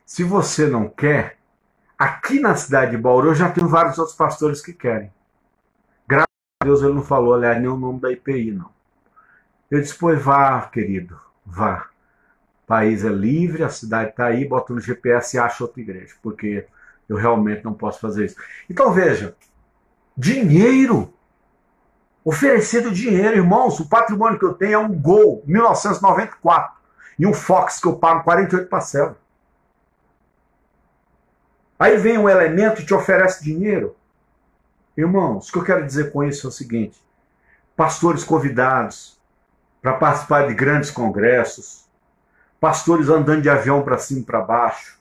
se 0.07 0.23
você 0.23 0.67
não 0.67 0.89
quer, 0.89 1.39
aqui 1.99 2.39
na 2.39 2.55
cidade 2.55 2.93
de 2.93 2.99
Bauru 2.99 3.29
eu 3.29 3.35
já 3.35 3.51
tenho 3.51 3.69
vários 3.69 3.99
outros 3.99 4.17
pastores 4.17 4.63
que 4.63 4.73
querem. 4.73 5.13
Graças 6.07 6.29
a 6.61 6.65
Deus 6.65 6.83
ele 6.83 6.95
não 6.95 7.03
falou, 7.03 7.35
aliás, 7.35 7.59
nem 7.61 7.69
o 7.69 7.77
nome 7.77 8.01
da 8.01 8.13
IPI, 8.13 8.53
não. 8.53 8.71
Eu 9.71 9.81
disse: 9.81 9.97
pois 9.99 10.23
vá, 10.23 10.61
querido, 10.69 11.19
vá. 11.45 11.89
O 12.63 12.67
país 12.67 13.05
é 13.05 13.09
livre, 13.09 13.65
a 13.65 13.69
cidade 13.69 14.11
está 14.11 14.27
aí, 14.27 14.47
bota 14.47 14.73
no 14.73 14.81
GPS 14.81 15.37
e 15.37 15.41
acha 15.41 15.65
outra 15.65 15.81
igreja, 15.81 16.15
porque 16.23 16.67
eu 17.13 17.17
realmente 17.17 17.65
não 17.65 17.75
posso 17.75 18.01
fazer 18.01 18.27
isso. 18.27 18.37
Então 18.69 18.93
veja, 18.93 19.35
dinheiro 20.17 21.13
oferecido 22.25 22.91
dinheiro, 22.91 23.37
irmãos. 23.37 23.81
O 23.81 23.89
patrimônio 23.89 24.39
que 24.39 24.45
eu 24.45 24.55
tenho 24.55 24.75
é 24.75 24.79
um 24.79 24.93
Gol 24.93 25.43
1994 25.47 26.77
e 27.19 27.27
um 27.27 27.35
Fox 27.35 27.81
que 27.81 27.89
eu 27.89 27.97
pago 27.97 28.25
48 28.25 28.69
parcelas. 28.69 29.17
Aí 31.79 31.97
vem 31.97 32.17
um 32.17 32.29
elemento 32.29 32.81
e 32.81 32.87
te 32.87 32.95
oferece 32.95 33.43
dinheiro. 33.43 33.97
Irmãos, 34.97 35.49
o 35.49 35.53
que 35.53 35.59
eu 35.59 35.65
quero 35.65 35.85
dizer 35.85 36.13
com 36.13 36.23
isso 36.23 36.47
é 36.47 36.49
o 36.49 36.53
seguinte: 36.53 37.03
pastores 37.77 38.23
convidados 38.23 39.21
para 39.81 39.95
participar 39.95 40.47
de 40.47 40.55
grandes 40.55 40.91
congressos, 40.91 41.89
pastores 42.61 43.09
andando 43.09 43.43
de 43.43 43.51
avião 43.51 43.83
para 43.83 43.99
cima 43.99 44.21
e 44.21 44.25
para 44.25 44.41
baixo, 44.41 45.01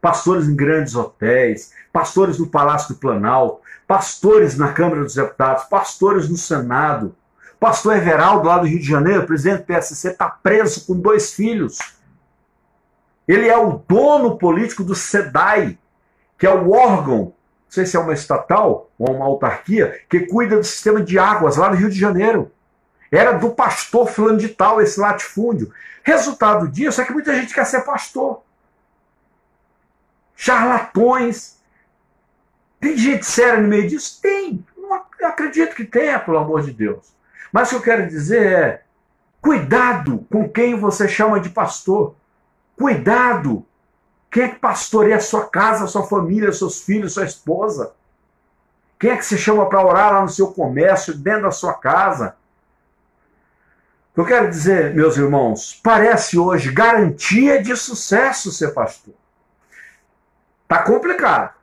pastores 0.00 0.48
em 0.48 0.54
grandes 0.54 0.94
hotéis, 0.94 1.72
pastores 1.92 2.38
no 2.38 2.46
Palácio 2.46 2.94
do 2.94 3.00
Planalto, 3.00 3.60
pastores 3.86 4.56
na 4.56 4.72
Câmara 4.72 5.02
dos 5.02 5.14
Deputados, 5.14 5.64
pastores 5.64 6.28
no 6.28 6.36
Senado. 6.36 7.14
Pastor 7.58 7.96
Everaldo, 7.96 8.46
lá 8.46 8.58
do 8.58 8.66
Rio 8.66 8.78
de 8.78 8.86
Janeiro, 8.86 9.26
presidente 9.26 9.60
do 9.60 9.64
PSC, 9.64 10.10
está 10.10 10.28
preso 10.28 10.86
com 10.86 10.94
dois 10.94 11.32
filhos. 11.32 11.78
Ele 13.26 13.48
é 13.48 13.58
o 13.58 13.82
dono 13.88 14.38
político 14.38 14.84
do 14.84 14.94
SEDAI, 14.94 15.76
que 16.38 16.46
é 16.46 16.54
o 16.54 16.70
órgão, 16.70 17.18
não 17.18 17.32
sei 17.68 17.84
se 17.84 17.96
é 17.96 18.00
uma 18.00 18.14
estatal 18.14 18.88
ou 18.96 19.14
uma 19.14 19.24
autarquia, 19.24 20.00
que 20.08 20.20
cuida 20.20 20.56
do 20.56 20.64
sistema 20.64 21.02
de 21.02 21.18
águas 21.18 21.56
lá 21.56 21.68
do 21.68 21.76
Rio 21.76 21.90
de 21.90 21.98
Janeiro. 21.98 22.52
Era 23.10 23.32
do 23.32 23.50
pastor 23.50 24.06
fulano 24.08 24.38
esse 24.80 25.00
latifúndio. 25.00 25.72
Resultado 26.02 26.68
disso 26.68 27.00
é 27.00 27.04
que 27.04 27.12
muita 27.12 27.34
gente 27.34 27.52
quer 27.52 27.66
ser 27.66 27.80
pastor 27.80 28.42
charlatões. 30.38 31.58
Tem 32.80 32.96
gente 32.96 33.26
séria 33.26 33.60
no 33.60 33.66
meio 33.68 33.88
disso? 33.88 34.20
Tem. 34.22 34.64
Não 34.76 34.94
acredito 35.26 35.74
que 35.74 35.84
tenha, 35.84 36.20
pelo 36.20 36.38
amor 36.38 36.62
de 36.62 36.72
Deus. 36.72 37.12
Mas 37.52 37.68
o 37.68 37.70
que 37.70 37.76
eu 37.76 37.82
quero 37.82 38.08
dizer 38.08 38.46
é: 38.46 38.82
cuidado 39.42 40.24
com 40.30 40.48
quem 40.48 40.76
você 40.76 41.08
chama 41.08 41.40
de 41.40 41.50
pastor. 41.50 42.14
Cuidado. 42.76 43.66
Quem 44.30 44.44
é 44.44 44.48
que 44.48 44.60
pastoreia 44.60 45.16
a 45.16 45.20
sua 45.20 45.48
casa, 45.48 45.84
a 45.84 45.88
sua 45.88 46.06
família, 46.06 46.52
seus 46.52 46.82
filhos, 46.82 47.14
sua 47.14 47.24
esposa? 47.24 47.92
Quem 48.98 49.10
é 49.10 49.16
que 49.16 49.24
você 49.24 49.36
chama 49.36 49.68
para 49.68 49.84
orar 49.84 50.12
lá 50.12 50.22
no 50.22 50.28
seu 50.28 50.48
comércio, 50.52 51.14
dentro 51.14 51.42
da 51.42 51.50
sua 51.50 51.74
casa? 51.74 52.36
Eu 54.14 54.24
quero 54.24 54.50
dizer, 54.50 54.94
meus 54.94 55.16
irmãos, 55.16 55.80
parece 55.82 56.38
hoje 56.38 56.72
garantia 56.72 57.62
de 57.62 57.74
sucesso 57.74 58.52
ser 58.52 58.74
pastor. 58.74 59.14
Tá 60.68 60.82
complicado. 60.82 61.54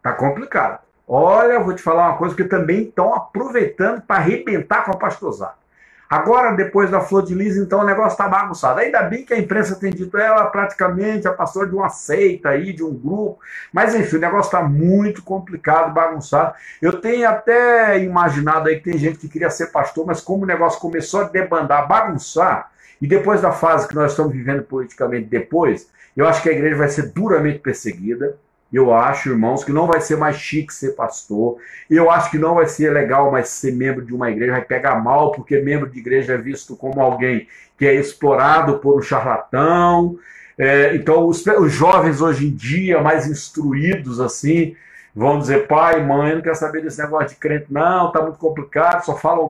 Tá 0.00 0.12
complicado. 0.12 0.78
Olha, 1.06 1.58
vou 1.58 1.74
te 1.74 1.82
falar 1.82 2.08
uma 2.08 2.16
coisa 2.16 2.36
que 2.36 2.44
também 2.44 2.84
estão 2.84 3.12
aproveitando 3.12 4.00
para 4.00 4.16
arrebentar 4.16 4.84
com 4.84 4.92
a 4.92 4.96
pastorzada. 4.96 5.64
Agora, 6.08 6.52
depois 6.52 6.90
da 6.90 7.00
Flor 7.00 7.24
de 7.24 7.34
Lis, 7.34 7.56
então 7.56 7.80
o 7.80 7.84
negócio 7.84 8.12
está 8.12 8.28
bagunçado. 8.28 8.78
Ainda 8.78 9.02
bem 9.02 9.24
que 9.24 9.34
a 9.34 9.38
imprensa 9.38 9.74
tem 9.74 9.90
dito 9.90 10.16
ela 10.16 10.46
praticamente 10.46 11.26
a 11.26 11.32
pastora 11.32 11.66
de 11.66 11.74
uma 11.74 11.88
seita 11.88 12.50
aí, 12.50 12.72
de 12.72 12.84
um 12.84 12.94
grupo. 12.94 13.40
Mas 13.72 13.94
enfim, 13.94 14.16
o 14.16 14.20
negócio 14.20 14.48
está 14.48 14.62
muito 14.62 15.24
complicado, 15.24 15.92
bagunçado. 15.92 16.54
Eu 16.80 17.00
tenho 17.00 17.28
até 17.28 17.98
imaginado 17.98 18.68
aí 18.68 18.76
que 18.76 18.90
tem 18.90 18.98
gente 18.98 19.18
que 19.18 19.28
queria 19.28 19.50
ser 19.50 19.72
pastor, 19.72 20.06
mas 20.06 20.20
como 20.20 20.44
o 20.44 20.46
negócio 20.46 20.78
começou 20.78 21.22
a 21.22 21.24
debandar, 21.24 21.88
bagunçar, 21.88 22.70
e 23.02 23.06
depois 23.06 23.40
da 23.40 23.50
fase 23.50 23.88
que 23.88 23.94
nós 23.94 24.12
estamos 24.12 24.32
vivendo 24.32 24.62
politicamente 24.62 25.26
depois, 25.26 25.88
eu 26.16 26.26
acho 26.26 26.42
que 26.42 26.48
a 26.48 26.52
igreja 26.52 26.76
vai 26.76 26.88
ser 26.88 27.12
duramente 27.12 27.58
perseguida. 27.58 28.36
Eu 28.72 28.92
acho, 28.92 29.30
irmãos, 29.30 29.62
que 29.62 29.72
não 29.72 29.86
vai 29.86 30.00
ser 30.00 30.16
mais 30.16 30.36
chique 30.36 30.74
ser 30.74 30.96
pastor. 30.96 31.58
Eu 31.88 32.10
acho 32.10 32.30
que 32.30 32.38
não 32.38 32.54
vai 32.56 32.66
ser 32.66 32.92
legal 32.92 33.30
mais 33.30 33.48
ser 33.48 33.72
membro 33.72 34.04
de 34.04 34.12
uma 34.12 34.30
igreja. 34.30 34.52
Vai 34.52 34.64
pegar 34.64 34.96
mal, 34.96 35.32
porque 35.32 35.60
membro 35.60 35.88
de 35.88 35.98
igreja 35.98 36.34
é 36.34 36.38
visto 36.38 36.76
como 36.76 37.00
alguém 37.00 37.46
que 37.78 37.86
é 37.86 37.94
explorado 37.94 38.78
por 38.78 38.98
um 38.98 39.02
charlatão. 39.02 40.18
É, 40.58 40.94
então, 40.94 41.26
os, 41.26 41.44
os, 41.46 41.72
jovens 41.72 42.20
hoje 42.20 42.46
em 42.46 42.54
dia, 42.54 43.00
mais 43.00 43.26
instruídos 43.26 44.20
assim, 44.20 44.76
vão 45.14 45.38
dizer: 45.38 45.66
pai, 45.66 46.04
mãe, 46.04 46.34
não 46.34 46.42
quer 46.42 46.54
saber 46.54 46.82
desse 46.82 47.00
negócio 47.00 47.30
de 47.30 47.36
crente, 47.36 47.66
não, 47.72 48.10
tá 48.12 48.22
muito 48.22 48.38
complicado, 48.38 49.04
só 49.04 49.16
falam. 49.16 49.48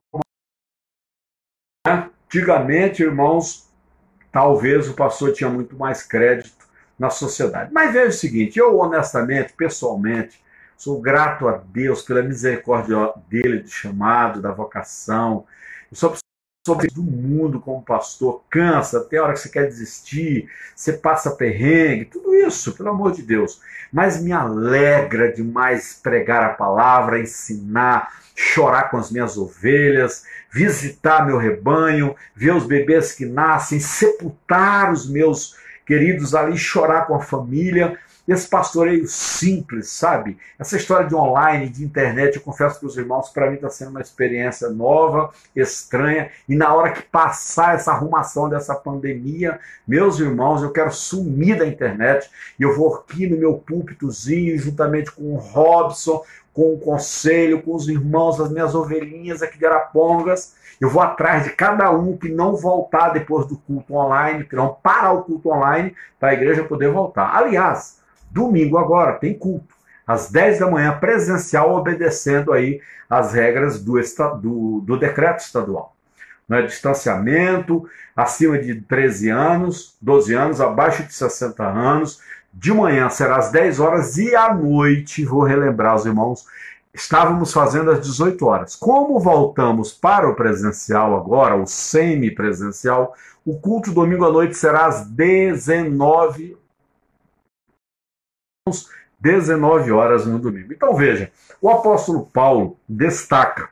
Antigamente, 1.87 3.03
irmãos, 3.03 3.69
talvez 4.35 4.89
o 4.89 4.93
pastor 4.93 5.31
tinha 5.31 5.49
muito 5.49 5.77
mais 5.77 6.03
crédito 6.03 6.67
na 6.99 7.09
sociedade. 7.09 7.71
Mas 7.73 7.93
veja 7.93 8.09
o 8.09 8.11
seguinte: 8.11 8.59
eu 8.59 8.77
honestamente, 8.77 9.53
pessoalmente, 9.53 10.43
sou 10.75 10.99
grato 10.99 11.47
a 11.47 11.55
Deus 11.55 12.01
pela 12.01 12.21
misericórdia 12.21 13.13
dele, 13.29 13.61
de 13.61 13.69
chamado, 13.69 14.41
da 14.41 14.51
vocação. 14.51 15.45
Eu 15.89 15.95
sou 15.95 16.13
sobre 16.65 16.87
do 16.87 17.03
mundo 17.03 17.59
como 17.59 17.83
pastor, 17.83 18.41
cansa, 18.49 18.97
até 18.97 19.17
a 19.17 19.23
hora 19.23 19.33
que 19.33 19.39
você 19.39 19.49
quer 19.49 19.67
desistir, 19.67 20.49
você 20.75 20.93
passa 20.93 21.35
perrengue, 21.35 22.05
tudo 22.05 22.33
isso, 22.33 22.73
pelo 22.73 22.89
amor 22.89 23.11
de 23.11 23.21
Deus. 23.21 23.61
Mas 23.93 24.19
me 24.19 24.31
alegra 24.31 25.31
demais 25.31 25.99
pregar 26.01 26.41
a 26.41 26.53
palavra, 26.55 27.19
ensinar, 27.19 28.11
chorar 28.35 28.89
com 28.89 28.97
as 28.97 29.11
minhas 29.11 29.37
ovelhas, 29.37 30.25
visitar 30.51 31.23
meu 31.23 31.37
rebanho, 31.37 32.15
ver 32.35 32.55
os 32.55 32.65
bebês 32.65 33.11
que 33.11 33.27
nascem, 33.27 33.79
sepultar 33.79 34.91
os 34.91 35.07
meus 35.07 35.55
queridos, 35.85 36.33
ali 36.33 36.57
chorar 36.57 37.05
com 37.05 37.13
a 37.13 37.21
família. 37.21 37.95
Esse 38.27 38.47
pastoreio 38.47 39.07
simples, 39.07 39.89
sabe? 39.89 40.37
Essa 40.57 40.77
história 40.77 41.07
de 41.07 41.13
online, 41.13 41.69
de 41.69 41.83
internet, 41.83 42.35
eu 42.35 42.41
confesso 42.41 42.79
para 42.79 42.87
os 42.87 42.97
irmãos, 42.97 43.29
para 43.29 43.49
mim 43.49 43.55
está 43.55 43.69
sendo 43.69 43.91
uma 43.91 44.01
experiência 44.01 44.69
nova, 44.69 45.31
estranha. 45.55 46.31
E 46.49 46.55
na 46.55 46.73
hora 46.73 46.91
que 46.91 47.03
passar 47.03 47.75
essa 47.75 47.91
arrumação 47.91 48.49
dessa 48.49 48.73
pandemia, 48.73 49.59
meus 49.87 50.19
irmãos, 50.19 50.63
eu 50.63 50.71
quero 50.71 50.91
sumir 50.91 51.57
da 51.57 51.67
internet. 51.67 52.29
E 52.59 52.63
eu 52.63 52.75
vou 52.75 52.95
aqui 52.95 53.27
no 53.27 53.37
meu 53.37 53.53
púlpitozinho, 53.55 54.57
juntamente 54.57 55.11
com 55.11 55.33
o 55.33 55.37
Robson, 55.37 56.23
com 56.51 56.73
o 56.73 56.79
conselho, 56.79 57.61
com 57.61 57.75
os 57.75 57.87
irmãos, 57.87 58.39
as 58.39 58.49
minhas 58.49 58.73
ovelhinhas 58.73 59.43
aqui 59.43 59.59
de 59.59 59.65
Arapongas 59.65 60.55
eu 60.79 60.89
vou 60.89 61.01
atrás 61.01 61.43
de 61.43 61.51
cada 61.51 61.89
um 61.91 62.17
que 62.17 62.29
não 62.29 62.55
voltar 62.55 63.09
depois 63.09 63.45
do 63.47 63.57
culto 63.57 63.93
online, 63.93 64.43
que 64.43 64.55
não 64.55 64.73
parar 64.73 65.13
o 65.13 65.23
culto 65.23 65.49
online, 65.49 65.95
para 66.19 66.29
a 66.29 66.33
igreja 66.33 66.63
poder 66.63 66.91
voltar. 66.91 67.35
Aliás, 67.35 68.01
domingo 68.35 68.77
agora 68.77 69.13
tem 69.13 69.33
culto, 69.33 69.73
às 70.05 70.29
10 70.29 70.59
da 70.59 70.69
manhã, 70.69 70.99
presencial, 70.99 71.73
obedecendo 71.73 72.51
aí 72.51 72.81
as 73.09 73.31
regras 73.31 73.81
do, 73.81 73.95
do, 74.41 74.81
do 74.81 74.99
decreto 74.99 75.39
estadual. 75.39 75.95
Né? 76.47 76.61
Distanciamento, 76.63 77.87
acima 78.13 78.59
de 78.59 78.81
13 78.81 79.29
anos, 79.29 79.95
12 80.01 80.33
anos, 80.33 80.61
abaixo 80.61 81.03
de 81.03 81.13
60 81.13 81.63
anos. 81.63 82.19
De 82.53 82.73
manhã 82.73 83.09
será 83.09 83.37
às 83.37 83.51
10 83.51 83.79
horas 83.79 84.17
e 84.17 84.35
à 84.35 84.53
noite, 84.53 85.25
vou 85.25 85.43
relembrar 85.43 85.95
os 85.95 86.05
irmãos, 86.05 86.45
estávamos 86.93 87.53
fazendo 87.53 87.89
às 87.89 88.01
18 88.01 88.45
horas. 88.45 88.75
Como 88.75 89.19
voltamos 89.19 89.93
para 89.93 90.29
o 90.29 90.35
presencial 90.35 91.15
agora, 91.15 91.55
o 91.55 91.65
semi-presencial, 91.65 93.13
o 93.45 93.57
culto 93.59 93.91
domingo 93.91 94.25
à 94.25 94.31
noite 94.31 94.55
será 94.55 94.85
às 94.85 95.07
19 95.07 96.57
19 99.19 99.91
horas 99.91 100.25
no 100.25 100.39
domingo. 100.39 100.73
Então 100.73 100.95
veja, 100.95 101.31
o 101.61 101.69
apóstolo 101.69 102.25
Paulo 102.25 102.79
destaca: 102.89 103.69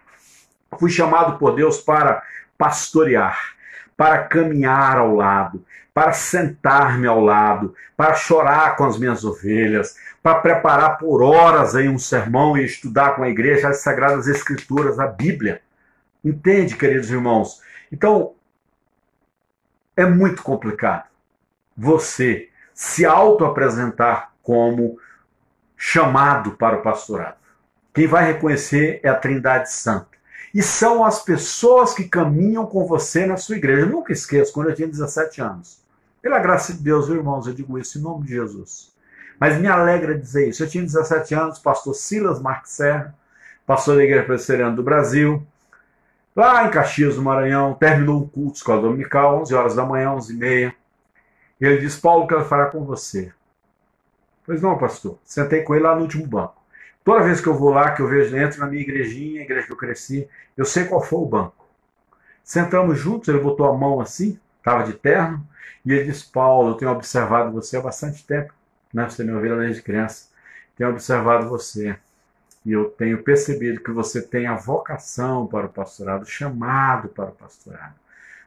fui 0.80 0.92
chamado 0.92 1.40
por 1.40 1.56
Deus 1.56 1.80
para 1.80 2.22
pastorear, 2.56 3.56
para 3.98 4.20
caminhar 4.26 5.00
ao 5.00 5.16
lado, 5.16 5.66
para 5.96 6.14
sentar-me 6.14 7.08
ao 7.08 7.20
lado, 7.20 7.74
para 7.98 8.14
chorar 8.14 8.76
com 8.76 8.86
as 8.86 9.00
minhas 9.00 9.24
ovelhas, 9.24 9.96
para 10.22 10.40
preparar 10.42 11.00
por 11.00 11.24
horas 11.24 11.76
aí 11.76 11.90
um 11.90 11.98
sermão 11.98 12.56
e 12.56 12.64
estudar 12.64 13.16
com 13.16 13.24
a 13.24 13.30
igreja 13.30 13.70
as 13.70 13.78
Sagradas 13.78 14.28
Escrituras, 14.28 15.00
a 15.00 15.08
Bíblia. 15.08 15.64
Entende, 16.24 16.76
queridos 16.76 17.10
irmãos? 17.10 17.62
Então, 17.92 18.36
é 19.98 20.06
muito 20.06 20.44
complicado 20.44 21.06
você 21.76 22.50
se 22.76 23.06
auto-apresentar 23.06 24.33
como 24.44 25.00
chamado 25.76 26.52
para 26.52 26.78
o 26.78 26.82
pastorado. 26.84 27.38
Quem 27.94 28.06
vai 28.06 28.26
reconhecer 28.26 29.00
é 29.02 29.10
a 29.10 29.16
Trindade 29.16 29.72
Santa. 29.72 30.14
E 30.54 30.62
são 30.62 31.04
as 31.04 31.24
pessoas 31.24 31.94
que 31.94 32.08
caminham 32.08 32.66
com 32.68 32.86
você 32.86 33.26
na 33.26 33.38
sua 33.38 33.56
igreja. 33.56 33.82
Eu 33.82 33.90
nunca 33.90 34.14
esqueço, 34.14 34.54
quando 34.54 34.70
eu 34.70 34.76
tinha 34.76 34.88
17 34.88 35.42
anos. 35.42 35.82
Pela 36.22 36.40
graça 36.40 36.74
de 36.74 36.80
Deus, 36.80 37.10
irmãos, 37.10 37.48
eu 37.48 37.54
digo 37.54 37.78
isso 37.80 37.98
em 37.98 38.02
nome 38.02 38.26
de 38.26 38.34
Jesus. 38.34 38.94
Mas 39.40 39.60
me 39.60 39.68
alegra 39.68 40.18
dizer 40.18 40.50
isso. 40.50 40.64
Eu 40.64 40.70
tinha 40.70 40.84
17 40.84 41.34
anos, 41.34 41.60
pastor 41.60 41.96
Silas 41.96 42.40
Marques 42.40 42.72
Serra, 42.72 43.16
pastor 43.66 43.98
da 43.98 44.04
Igreja 44.04 44.24
Presbiteriana 44.24 44.76
do 44.76 44.84
Brasil, 44.84 45.46
lá 46.36 46.66
em 46.66 46.72
Caxias, 46.72 47.18
no 47.18 47.24
Maranhão, 47.24 47.74
terminou 47.74 48.22
um 48.22 48.28
culto 48.28 48.58
escola 48.58 48.82
dominical, 48.82 49.42
11 49.42 49.54
horas 49.56 49.76
da 49.76 49.86
manhã, 49.86 50.12
11 50.12 50.34
e 50.34 50.38
meia. 50.38 50.76
Ele 51.60 51.78
disse, 51.78 52.00
Paulo, 52.00 52.28
quero 52.28 52.46
falar 52.46 52.68
com 52.68 52.84
você. 52.84 53.32
Pois 54.46 54.62
não, 54.62 54.78
pastor. 54.78 55.18
Sentei 55.24 55.62
com 55.64 55.76
ele 55.76 55.84
lá 55.84 55.96
no 55.96 56.02
último 56.02 56.28
banco. 56.28 56.62
Toda 57.04 57.24
vez 57.24 57.42
que 57.42 57.48
eu 57.48 57.54
vou 57.54 57.72
lá, 57.72 57.92
que 57.92 58.02
eu 58.02 58.08
vejo, 58.08 58.36
entro 58.36 58.60
na 58.60 58.68
minha 58.68 58.82
igrejinha, 58.82 59.42
a 59.42 59.44
igreja 59.44 59.68
que 59.68 59.74
eu 59.74 59.78
cresci, 59.78 60.28
eu 60.56 60.66
sei 60.66 60.86
qual 60.86 61.02
foi 61.02 61.20
o 61.20 61.26
banco. 61.26 61.68
Sentamos 62.44 63.00
juntos, 63.00 63.28
ele 63.30 63.40
botou 63.40 63.68
a 63.68 63.78
mão 63.78 64.00
assim, 64.00 64.40
estava 64.58 64.84
de 64.84 64.94
terno, 64.94 65.46
e 65.86 65.92
ele 65.92 66.06
disse, 66.06 66.32
Paulo, 66.32 66.72
eu 66.72 66.76
tenho 66.76 66.92
observado 66.92 67.52
você 67.52 67.78
há 67.78 67.82
bastante 67.82 68.26
tempo 68.26 68.54
né? 68.94 69.10
Você 69.10 69.24
me 69.24 69.34
ouviu 69.34 69.58
desde 69.58 69.82
criança. 69.82 70.30
Tenho 70.78 70.92
observado 70.92 71.50
você. 71.50 71.98
E 72.66 72.72
eu 72.72 72.90
tenho 72.92 73.24
percebido 73.24 73.82
que 73.82 73.92
você 73.92 74.22
tem 74.22 74.46
a 74.46 74.56
vocação 74.56 75.48
para 75.48 75.66
o 75.66 75.70
pastorado, 75.70 76.26
chamado 76.26 77.10
para 77.10 77.30
o 77.30 77.34
pastorado. 77.34 77.96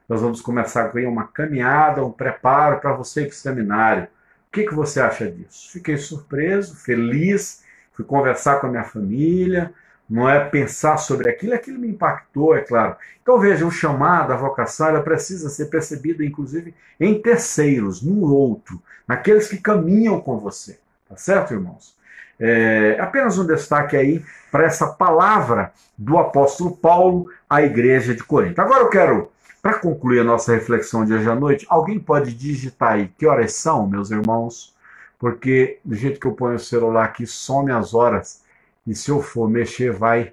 Nós 0.08 0.22
vamos 0.22 0.40
começar 0.40 0.88
com 0.90 1.00
uma 1.00 1.26
caminhada, 1.26 2.04
um 2.04 2.12
preparo 2.12 2.80
para 2.80 2.92
você 2.92 3.22
ir 3.22 3.26
para 3.26 3.32
o 3.32 3.36
seminário. 3.36 4.08
O 4.48 4.52
que, 4.52 4.64
que 4.64 4.74
você 4.74 5.00
acha 5.00 5.30
disso? 5.30 5.70
Fiquei 5.72 5.96
surpreso, 5.96 6.76
feliz, 6.76 7.62
fui 7.92 8.04
conversar 8.04 8.60
com 8.60 8.66
a 8.66 8.70
minha 8.70 8.84
família, 8.84 9.72
não 10.08 10.28
é 10.28 10.48
pensar 10.48 10.96
sobre 10.96 11.28
aquilo, 11.28 11.54
aquilo 11.54 11.78
me 11.78 11.88
impactou, 11.88 12.56
é 12.56 12.60
claro. 12.60 12.96
Então 13.20 13.38
veja, 13.40 13.66
o 13.66 13.70
chamado, 13.70 14.32
a 14.32 14.36
vocação, 14.36 14.88
ela 14.88 15.02
precisa 15.02 15.48
ser 15.48 15.66
percebida, 15.66 16.24
inclusive, 16.24 16.74
em 16.98 17.20
terceiros, 17.20 18.02
no 18.02 18.32
outro, 18.32 18.80
naqueles 19.06 19.48
que 19.48 19.58
caminham 19.58 20.20
com 20.20 20.38
você. 20.38 20.78
Tá 21.08 21.16
certo, 21.16 21.54
irmãos? 21.54 21.96
É, 22.38 22.98
apenas 23.00 23.38
um 23.38 23.46
destaque 23.46 23.96
aí 23.96 24.24
para 24.50 24.64
essa 24.64 24.86
palavra 24.86 25.72
do 25.96 26.18
apóstolo 26.18 26.76
Paulo 26.76 27.30
à 27.48 27.62
igreja 27.62 28.14
de 28.14 28.22
Corinto. 28.22 28.60
Agora 28.60 28.82
eu 28.82 28.90
quero, 28.90 29.32
para 29.66 29.80
concluir 29.80 30.20
a 30.20 30.24
nossa 30.24 30.54
reflexão 30.54 31.04
de 31.04 31.12
hoje 31.12 31.28
à 31.28 31.34
noite, 31.34 31.66
alguém 31.68 31.98
pode 31.98 32.32
digitar 32.32 32.92
aí 32.92 33.08
que 33.18 33.26
horas 33.26 33.52
são, 33.54 33.84
meus 33.84 34.12
irmãos? 34.12 34.72
Porque 35.18 35.80
do 35.84 35.96
jeito 35.96 36.20
que 36.20 36.26
eu 36.28 36.34
ponho 36.34 36.54
o 36.54 36.60
celular 36.60 37.06
aqui, 37.06 37.26
some 37.26 37.72
as 37.72 37.92
horas 37.92 38.44
e 38.86 38.94
se 38.94 39.10
eu 39.10 39.20
for 39.20 39.50
mexer, 39.50 39.90
vai 39.90 40.32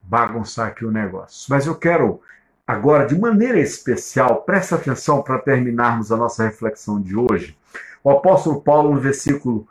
bagunçar 0.00 0.68
aqui 0.68 0.84
o 0.84 0.90
negócio. 0.92 1.48
Mas 1.50 1.66
eu 1.66 1.74
quero 1.74 2.20
agora, 2.64 3.08
de 3.08 3.18
maneira 3.18 3.58
especial, 3.58 4.42
presta 4.42 4.76
atenção 4.76 5.20
para 5.20 5.40
terminarmos 5.40 6.12
a 6.12 6.16
nossa 6.16 6.44
reflexão 6.44 7.00
de 7.00 7.16
hoje. 7.16 7.58
O 8.04 8.10
apóstolo 8.10 8.60
Paulo, 8.60 8.94
no 8.94 9.00
versículo 9.00 9.66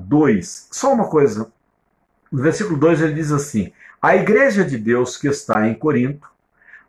2, 0.00 0.46
uh, 0.46 0.74
só 0.74 0.92
uma 0.92 1.08
coisa. 1.08 1.50
No 2.30 2.42
versículo 2.42 2.78
2 2.78 3.00
ele 3.00 3.14
diz 3.14 3.32
assim: 3.32 3.72
A 4.02 4.14
igreja 4.14 4.62
de 4.62 4.76
Deus 4.76 5.16
que 5.16 5.28
está 5.28 5.66
em 5.66 5.72
Corinto, 5.72 6.35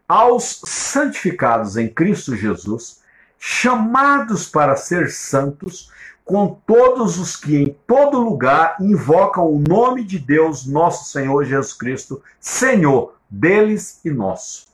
aos 0.08 0.62
santificados 0.66 1.76
em 1.78 1.89
Cristo 1.89 2.36
Jesus, 2.36 3.01
chamados 3.38 4.47
para 4.47 4.76
ser 4.76 5.10
santos, 5.10 5.91
com 6.24 6.60
todos 6.66 7.18
os 7.18 7.36
que 7.36 7.55
em 7.55 7.78
todo 7.86 8.20
lugar 8.20 8.76
invocam 8.82 9.45
o 9.45 9.60
nome 9.60 10.03
de 10.03 10.20
Deus, 10.20 10.66
nosso 10.66 11.10
Senhor 11.10 11.45
Jesus 11.45 11.74
Cristo, 11.74 12.22
Senhor 12.39 13.16
deles 13.30 14.01
e 14.03 14.10
nosso. 14.10 14.68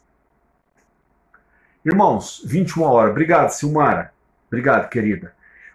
Irmãos, 1.85 2.41
21 2.45 2.83
horas. 2.83 3.11
Obrigado, 3.11 3.49
Silmara. 3.49 4.13
Obrigado, 4.47 4.89
querida. 4.89 5.33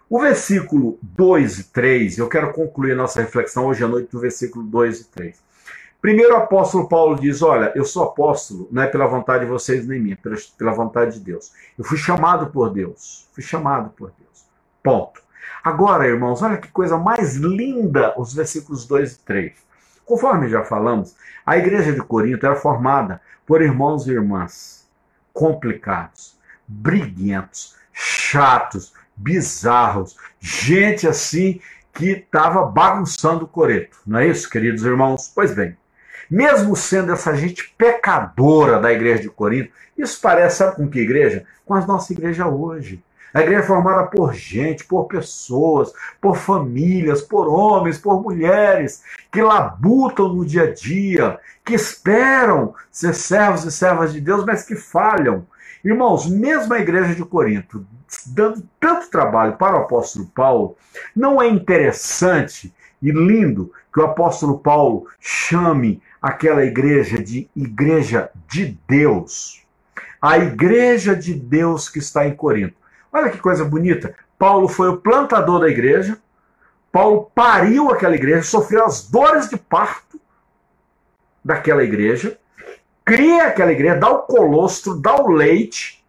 O 0.09 0.19
versículo 0.19 0.97
2 1.03 1.59
e 1.59 1.63
3, 1.65 2.17
eu 2.17 2.27
quero 2.27 2.51
concluir 2.51 2.95
nossa 2.95 3.21
reflexão 3.21 3.67
hoje 3.67 3.83
à 3.83 3.87
noite 3.87 4.09
do 4.11 4.19
versículo 4.19 4.65
2 4.65 5.01
e 5.01 5.03
3. 5.05 5.48
Primeiro 6.01 6.33
o 6.33 6.37
apóstolo 6.37 6.87
Paulo 6.87 7.19
diz: 7.19 7.41
Olha, 7.41 7.71
eu 7.75 7.83
sou 7.83 8.03
apóstolo, 8.03 8.67
não 8.71 8.83
é 8.83 8.87
pela 8.87 9.05
vontade 9.05 9.45
de 9.45 9.51
vocês 9.51 9.85
nem 9.85 9.99
minha, 9.99 10.17
pela, 10.17 10.35
pela 10.57 10.71
vontade 10.71 11.19
de 11.19 11.25
Deus. 11.25 11.51
Eu 11.77 11.83
fui 11.83 11.97
chamado 11.97 12.47
por 12.47 12.71
Deus. 12.71 13.27
Fui 13.33 13.43
chamado 13.43 13.89
por 13.89 14.11
Deus. 14.17 14.45
Ponto. 14.81 15.21
Agora, 15.63 16.07
irmãos, 16.07 16.41
olha 16.41 16.57
que 16.57 16.69
coisa 16.69 16.97
mais 16.97 17.35
linda 17.35 18.13
os 18.17 18.33
versículos 18.33 18.85
2 18.87 19.13
e 19.13 19.19
3. 19.19 19.53
Conforme 20.05 20.49
já 20.49 20.63
falamos, 20.63 21.15
a 21.45 21.57
igreja 21.57 21.91
de 21.91 22.01
Corinto 22.01 22.45
era 22.45 22.55
formada 22.55 23.21
por 23.45 23.61
irmãos 23.61 24.07
e 24.07 24.11
irmãs 24.11 24.87
complicados, 25.33 26.37
briguentos, 26.67 27.75
chatos, 27.93 28.93
bizarros, 29.15 30.17
gente 30.39 31.07
assim 31.07 31.59
que 31.93 32.11
estava 32.11 32.65
bagunçando 32.65 33.45
o 33.45 33.47
Coreto. 33.47 33.97
Não 34.07 34.19
é 34.19 34.27
isso, 34.27 34.49
queridos 34.49 34.83
irmãos? 34.83 35.31
Pois 35.33 35.53
bem, 35.53 35.77
mesmo 36.29 36.75
sendo 36.75 37.11
essa 37.11 37.35
gente 37.35 37.73
pecadora 37.77 38.79
da 38.79 38.91
igreja 38.91 39.23
de 39.23 39.29
Corinto, 39.29 39.71
isso 39.97 40.19
parece, 40.21 40.57
sabe 40.57 40.75
com 40.75 40.87
que 40.87 40.99
igreja? 40.99 41.45
Com 41.65 41.73
a 41.73 41.85
nossa 41.85 42.13
igreja 42.13 42.47
hoje. 42.47 43.03
A 43.33 43.41
igreja 43.41 43.61
é 43.61 43.65
formada 43.65 44.07
por 44.07 44.33
gente, 44.33 44.85
por 44.85 45.05
pessoas, 45.05 45.93
por 46.19 46.35
famílias, 46.35 47.21
por 47.21 47.47
homens, 47.47 47.97
por 47.97 48.21
mulheres, 48.21 49.03
que 49.31 49.41
labutam 49.41 50.33
no 50.33 50.45
dia 50.45 50.63
a 50.63 50.73
dia, 50.73 51.39
que 51.63 51.75
esperam 51.75 52.73
ser 52.91 53.13
servos 53.13 53.65
e 53.65 53.71
servas 53.71 54.13
de 54.13 54.19
Deus, 54.19 54.43
mas 54.45 54.63
que 54.63 54.75
falham. 54.75 55.45
Irmãos, 55.83 56.27
mesmo 56.27 56.73
a 56.73 56.79
igreja 56.79 57.13
de 57.13 57.23
Corinto, 57.23 57.85
dando 58.25 58.63
tanto 58.79 59.09
trabalho 59.09 59.57
para 59.57 59.77
o 59.77 59.83
apóstolo 59.83 60.25
Paulo, 60.33 60.75
não 61.15 61.41
é 61.41 61.47
interessante 61.47 62.73
e 63.01 63.11
lindo 63.11 63.71
que 63.93 63.99
o 63.99 64.05
apóstolo 64.05 64.59
Paulo 64.59 65.07
chame 65.19 66.01
aquela 66.21 66.63
igreja 66.63 67.21
de 67.21 67.49
igreja 67.55 68.29
de 68.47 68.77
Deus. 68.87 69.63
A 70.21 70.37
igreja 70.37 71.15
de 71.15 71.33
Deus 71.33 71.89
que 71.89 71.99
está 71.99 72.27
em 72.27 72.35
Corinto. 72.35 72.75
Olha 73.11 73.29
que 73.29 73.37
coisa 73.37 73.63
bonita. 73.63 74.13
Paulo 74.37 74.67
foi 74.67 74.89
o 74.89 74.97
plantador 74.97 75.61
da 75.61 75.69
igreja. 75.69 76.17
Paulo 76.91 77.31
pariu 77.33 77.89
aquela 77.89 78.15
igreja, 78.15 78.41
sofreu 78.43 78.85
as 78.85 79.07
dores 79.07 79.49
de 79.49 79.57
parto 79.57 80.19
daquela 81.43 81.83
igreja, 81.83 82.37
cria 83.05 83.47
aquela 83.47 83.71
igreja, 83.71 83.95
dá 83.95 84.09
o 84.09 84.23
colostro, 84.23 84.95
dá 84.95 85.15
o 85.15 85.29
leite. 85.29 86.03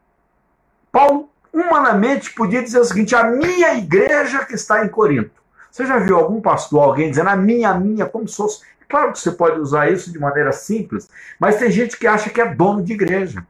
Paulo, 0.90 1.30
humanamente, 1.52 2.32
podia 2.32 2.62
dizer 2.62 2.80
o 2.80 2.84
seguinte: 2.84 3.14
a 3.14 3.24
minha 3.24 3.74
igreja 3.74 4.44
que 4.44 4.54
está 4.54 4.84
em 4.84 4.88
Corinto. 4.88 5.39
Você 5.70 5.86
já 5.86 5.98
viu 5.98 6.16
algum 6.16 6.40
pastor, 6.40 6.82
alguém 6.82 7.10
dizendo 7.10 7.28
a 7.28 7.36
minha, 7.36 7.70
a 7.70 7.74
minha, 7.78 8.06
como 8.06 8.26
se 8.26 8.36
fosse. 8.36 8.62
Claro 8.88 9.12
que 9.12 9.20
você 9.20 9.30
pode 9.30 9.60
usar 9.60 9.90
isso 9.90 10.12
de 10.12 10.18
maneira 10.18 10.50
simples, 10.50 11.08
mas 11.38 11.56
tem 11.58 11.70
gente 11.70 11.96
que 11.96 12.06
acha 12.06 12.28
que 12.28 12.40
é 12.40 12.54
dono 12.54 12.82
de 12.82 12.92
igreja. 12.92 13.46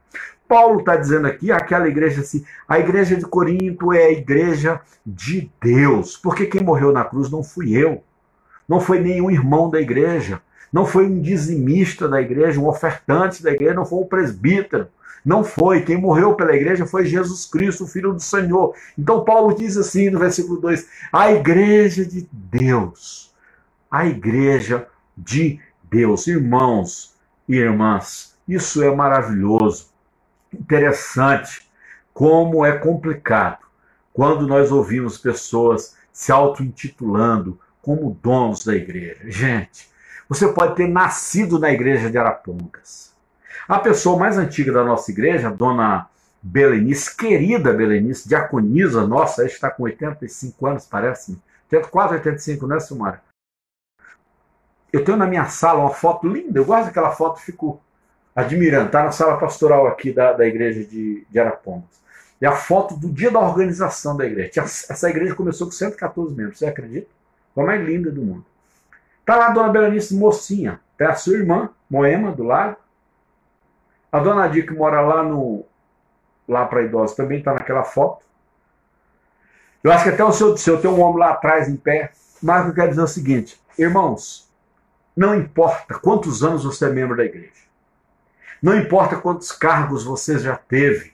Paulo 0.47 0.81
está 0.81 0.95
dizendo 0.97 1.27
aqui, 1.27 1.51
aquela 1.51 1.87
igreja 1.87 2.21
assim, 2.21 2.45
a 2.67 2.77
igreja 2.77 3.15
de 3.15 3.25
Corinto 3.25 3.93
é 3.93 4.07
a 4.07 4.11
igreja 4.11 4.81
de 5.05 5.49
Deus, 5.61 6.17
porque 6.17 6.45
quem 6.45 6.61
morreu 6.61 6.91
na 6.91 7.05
cruz 7.05 7.31
não 7.31 7.41
fui 7.41 7.71
eu, 7.75 8.03
não 8.67 8.79
foi 8.79 8.99
nenhum 8.99 9.31
irmão 9.31 9.69
da 9.69 9.79
igreja, 9.79 10.41
não 10.71 10.85
foi 10.85 11.05
um 11.07 11.21
dizimista 11.21 12.07
da 12.07 12.21
igreja, 12.21 12.59
um 12.59 12.67
ofertante 12.67 13.41
da 13.41 13.51
igreja, 13.51 13.73
não 13.73 13.85
foi 13.85 13.99
um 13.99 14.07
presbítero, 14.07 14.89
não 15.23 15.43
foi. 15.43 15.81
Quem 15.81 15.97
morreu 15.97 16.35
pela 16.35 16.55
igreja 16.55 16.85
foi 16.85 17.05
Jesus 17.05 17.45
Cristo, 17.45 17.83
o 17.83 17.87
Filho 17.87 18.13
do 18.13 18.19
Senhor. 18.19 18.75
Então 18.97 19.23
Paulo 19.23 19.55
diz 19.55 19.77
assim 19.77 20.09
no 20.09 20.19
versículo 20.19 20.59
2: 20.59 20.87
a 21.11 21.31
igreja 21.31 22.05
de 22.05 22.27
Deus, 22.31 23.33
a 23.89 24.05
igreja 24.05 24.87
de 25.17 25.59
Deus, 25.83 26.27
irmãos 26.27 27.15
e 27.47 27.55
irmãs, 27.55 28.35
isso 28.47 28.81
é 28.83 28.93
maravilhoso 28.93 29.91
interessante 30.53 31.69
como 32.13 32.65
é 32.65 32.77
complicado 32.77 33.59
quando 34.13 34.45
nós 34.45 34.71
ouvimos 34.71 35.17
pessoas 35.17 35.95
se 36.11 36.31
auto-intitulando 36.31 37.59
como 37.81 38.17
donos 38.21 38.65
da 38.65 38.75
igreja. 38.75 39.21
Gente, 39.25 39.89
você 40.27 40.51
pode 40.51 40.75
ter 40.75 40.87
nascido 40.87 41.57
na 41.57 41.71
igreja 41.71 42.09
de 42.09 42.17
Arapongas. 42.17 43.10
A 43.71 43.79
pessoa 43.79 44.19
mais 44.19 44.37
antiga 44.37 44.73
da 44.73 44.83
nossa 44.83 45.09
igreja, 45.11 45.49
dona 45.49 46.09
Belenice, 46.41 47.15
querida 47.15 47.71
Belenice, 47.71 48.27
diaconisa 48.27 49.07
nossa, 49.07 49.45
está 49.45 49.71
com 49.71 49.83
85 49.83 50.67
anos, 50.67 50.85
parece. 50.85 51.41
84, 51.71 52.17
85, 52.17 52.67
né, 52.67 52.81
Silmara? 52.81 53.21
Eu 54.91 55.05
tenho 55.05 55.17
na 55.17 55.25
minha 55.25 55.45
sala 55.45 55.79
uma 55.79 55.93
foto 55.93 56.27
linda, 56.27 56.59
eu 56.59 56.65
gosto 56.65 56.87
daquela 56.87 57.11
foto, 57.11 57.39
fico 57.39 57.81
admirando. 58.35 58.87
Está 58.87 59.03
na 59.05 59.11
sala 59.13 59.37
pastoral 59.37 59.87
aqui 59.87 60.11
da, 60.11 60.33
da 60.33 60.45
igreja 60.45 60.83
de, 60.83 61.25
de 61.29 61.39
Arapongas. 61.39 62.01
É 62.41 62.47
a 62.47 62.51
foto 62.51 62.97
do 62.97 63.07
dia 63.07 63.31
da 63.31 63.39
organização 63.39 64.17
da 64.17 64.25
igreja. 64.25 64.51
Essa 64.63 65.09
igreja 65.09 65.33
começou 65.33 65.67
com 65.67 65.71
114 65.71 66.35
membros, 66.35 66.59
você 66.59 66.65
acredita? 66.65 67.07
Foi 67.55 67.63
a 67.63 67.67
mais 67.67 67.87
linda 67.87 68.11
do 68.11 68.21
mundo. 68.21 68.45
Está 69.21 69.37
lá 69.37 69.47
a 69.47 69.51
dona 69.51 69.69
Berenice 69.69 70.13
Mocinha, 70.13 70.81
tem 70.97 71.07
a 71.07 71.15
sua 71.15 71.37
irmã, 71.37 71.69
Moema, 71.89 72.33
do 72.33 72.43
lado. 72.43 72.80
A 74.11 74.19
dona 74.19 74.45
Adir, 74.45 74.65
que 74.65 74.73
mora 74.73 75.01
lá 75.01 75.23
no 75.23 75.65
lá 76.47 76.65
para 76.65 76.83
idosos, 76.83 77.15
também 77.15 77.39
está 77.39 77.53
naquela 77.53 77.83
foto. 77.83 78.25
Eu 79.83 79.91
acho 79.91 80.03
que 80.03 80.09
até 80.09 80.23
o 80.23 80.31
seu, 80.31 80.55
seu 80.57 80.81
tem 80.81 80.91
um 80.91 80.99
homem 80.99 81.19
lá 81.19 81.31
atrás 81.31 81.69
em 81.69 81.77
pé. 81.77 82.11
Mas 82.41 82.67
eu 82.67 82.73
quero 82.73 82.89
dizer 82.89 83.01
é 83.01 83.03
o 83.03 83.07
seguinte, 83.07 83.61
irmãos, 83.77 84.51
não 85.15 85.35
importa 85.35 85.99
quantos 85.99 86.43
anos 86.43 86.63
você 86.63 86.85
é 86.85 86.89
membro 86.89 87.15
da 87.15 87.23
igreja. 87.23 87.61
Não 88.61 88.75
importa 88.75 89.15
quantos 89.15 89.51
cargos 89.51 90.03
você 90.03 90.39
já 90.39 90.55
teve. 90.55 91.13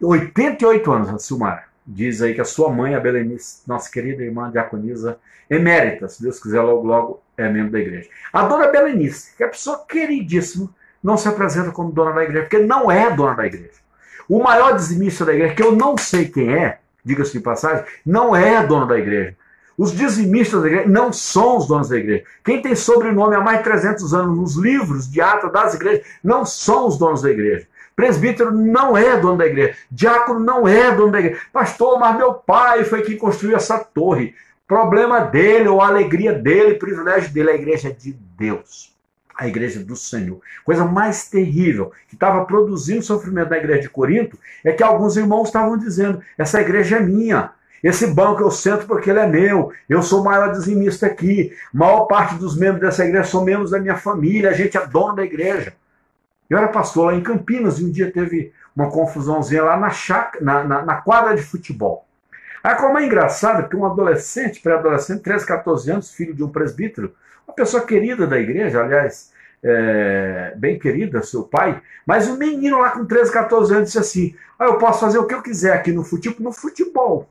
88 0.00 0.92
anos, 0.92 1.24
Silmar. 1.24 1.68
Diz 1.86 2.20
aí 2.20 2.34
que 2.34 2.40
a 2.40 2.44
sua 2.44 2.70
mãe, 2.70 2.94
a 2.94 3.00
Belenice, 3.00 3.62
nossa 3.66 3.90
querida 3.90 4.22
irmã 4.22 4.50
diaconisa, 4.50 5.18
emérita, 5.48 6.08
se 6.08 6.22
Deus 6.22 6.38
quiser, 6.38 6.60
logo, 6.60 6.86
logo 6.86 7.22
é 7.36 7.48
membro 7.48 7.72
da 7.72 7.78
igreja. 7.78 8.10
A 8.32 8.44
dona 8.46 8.68
Belenice, 8.68 9.34
que 9.36 9.42
é 9.42 9.46
a 9.46 9.50
pessoa 9.50 9.84
queridíssima, 9.88 10.68
não 11.02 11.16
se 11.16 11.28
apresenta 11.28 11.70
como 11.70 11.92
dona 11.92 12.12
da 12.12 12.24
igreja, 12.24 12.42
porque 12.42 12.58
não 12.58 12.90
é 12.90 13.10
dona 13.10 13.34
da 13.34 13.46
igreja. 13.46 13.78
O 14.28 14.42
maior 14.42 14.74
dizimista 14.74 15.24
da 15.24 15.32
igreja, 15.32 15.54
que 15.54 15.62
eu 15.62 15.72
não 15.72 15.96
sei 15.96 16.28
quem 16.28 16.52
é, 16.52 16.78
diga-se 17.04 17.32
de 17.32 17.40
passagem, 17.40 17.84
não 18.04 18.36
é 18.36 18.64
dono 18.66 18.86
da 18.86 18.98
igreja. 18.98 19.34
Os 19.76 19.92
dizimistas 19.92 20.60
da 20.60 20.66
igreja 20.66 20.88
não 20.88 21.12
são 21.12 21.56
os 21.56 21.66
donos 21.68 21.88
da 21.88 21.96
igreja. 21.96 22.24
Quem 22.44 22.60
tem 22.60 22.74
sobrenome 22.74 23.36
há 23.36 23.40
mais 23.40 23.58
de 23.58 23.64
300 23.64 24.12
anos 24.12 24.36
nos 24.36 24.56
livros 24.56 25.08
de 25.08 25.20
ata 25.20 25.48
das 25.48 25.74
igrejas 25.74 26.04
não 26.22 26.44
são 26.44 26.88
os 26.88 26.98
donos 26.98 27.22
da 27.22 27.30
igreja. 27.30 27.66
Presbítero 27.94 28.52
não 28.52 28.96
é 28.96 29.16
dono 29.16 29.38
da 29.38 29.46
igreja. 29.46 29.76
Diácono 29.90 30.40
não 30.40 30.66
é 30.66 30.94
dono 30.94 31.12
da 31.12 31.20
igreja. 31.20 31.40
Pastor, 31.52 31.98
mas 31.98 32.16
meu 32.16 32.34
pai 32.34 32.84
foi 32.84 33.02
quem 33.02 33.16
construiu 33.16 33.56
essa 33.56 33.78
torre. 33.78 34.34
Problema 34.66 35.20
dele, 35.20 35.68
ou 35.68 35.80
alegria 35.80 36.32
dele, 36.32 36.74
privilégio 36.74 37.32
dele. 37.32 37.50
A 37.50 37.54
igreja 37.54 37.88
é 37.88 37.92
de 37.92 38.12
Deus. 38.36 38.97
A 39.38 39.46
igreja 39.46 39.78
do 39.78 39.94
Senhor. 39.94 40.40
Coisa 40.64 40.84
mais 40.84 41.30
terrível 41.30 41.92
que 42.08 42.16
estava 42.16 42.44
produzindo 42.44 43.04
sofrimento 43.04 43.50
na 43.50 43.58
igreja 43.58 43.82
de 43.82 43.88
Corinto 43.88 44.36
é 44.64 44.72
que 44.72 44.82
alguns 44.82 45.16
irmãos 45.16 45.46
estavam 45.46 45.78
dizendo: 45.78 46.20
essa 46.36 46.60
igreja 46.60 46.96
é 46.96 47.00
minha. 47.00 47.52
Esse 47.80 48.08
banco 48.08 48.42
eu 48.42 48.50
sento 48.50 48.84
porque 48.88 49.08
ele 49.08 49.20
é 49.20 49.28
meu. 49.28 49.72
Eu 49.88 50.02
sou 50.02 50.22
o 50.22 50.24
maior 50.24 50.50
dizimista 50.50 51.06
aqui. 51.06 51.52
Maior 51.72 52.06
parte 52.06 52.34
dos 52.34 52.56
membros 52.56 52.80
dessa 52.80 53.04
igreja 53.04 53.28
são 53.28 53.44
membros 53.44 53.70
da 53.70 53.78
minha 53.78 53.96
família. 53.96 54.50
A 54.50 54.54
gente 54.54 54.76
é 54.76 54.84
dono 54.84 55.14
da 55.14 55.22
igreja. 55.22 55.72
Eu 56.50 56.58
era 56.58 56.66
pastor 56.66 57.06
lá 57.06 57.14
em 57.14 57.22
Campinas 57.22 57.78
e 57.78 57.84
um 57.84 57.92
dia 57.92 58.10
teve 58.10 58.52
uma 58.74 58.90
confusãozinha 58.90 59.62
lá 59.62 59.76
na, 59.76 59.90
chaca, 59.90 60.40
na, 60.40 60.64
na, 60.64 60.82
na 60.84 60.94
quadra 60.96 61.36
de 61.36 61.42
futebol. 61.42 62.07
Aí 62.62 62.74
como 62.76 62.98
é 62.98 63.04
engraçado 63.04 63.68
que 63.68 63.76
um 63.76 63.86
adolescente, 63.86 64.60
pré-adolescente, 64.60 65.22
13, 65.22 65.46
14 65.46 65.90
anos, 65.90 66.12
filho 66.12 66.34
de 66.34 66.42
um 66.42 66.48
presbítero, 66.48 67.14
uma 67.46 67.54
pessoa 67.54 67.84
querida 67.84 68.26
da 68.26 68.38
igreja, 68.38 68.80
aliás, 68.82 69.32
é, 69.62 70.52
bem 70.56 70.78
querida, 70.78 71.22
seu 71.22 71.42
pai, 71.44 71.80
mas 72.06 72.28
um 72.28 72.36
menino 72.36 72.78
lá 72.78 72.90
com 72.90 73.04
13, 73.04 73.32
14 73.32 73.74
anos 73.74 73.86
disse 73.86 73.98
assim: 73.98 74.36
ah, 74.58 74.66
eu 74.66 74.78
posso 74.78 75.00
fazer 75.00 75.18
o 75.18 75.26
que 75.26 75.34
eu 75.34 75.42
quiser 75.42 75.72
aqui 75.72 75.92
no 75.92 76.04
futebol, 76.04 76.40
no 76.40 76.52
futebol. 76.52 77.28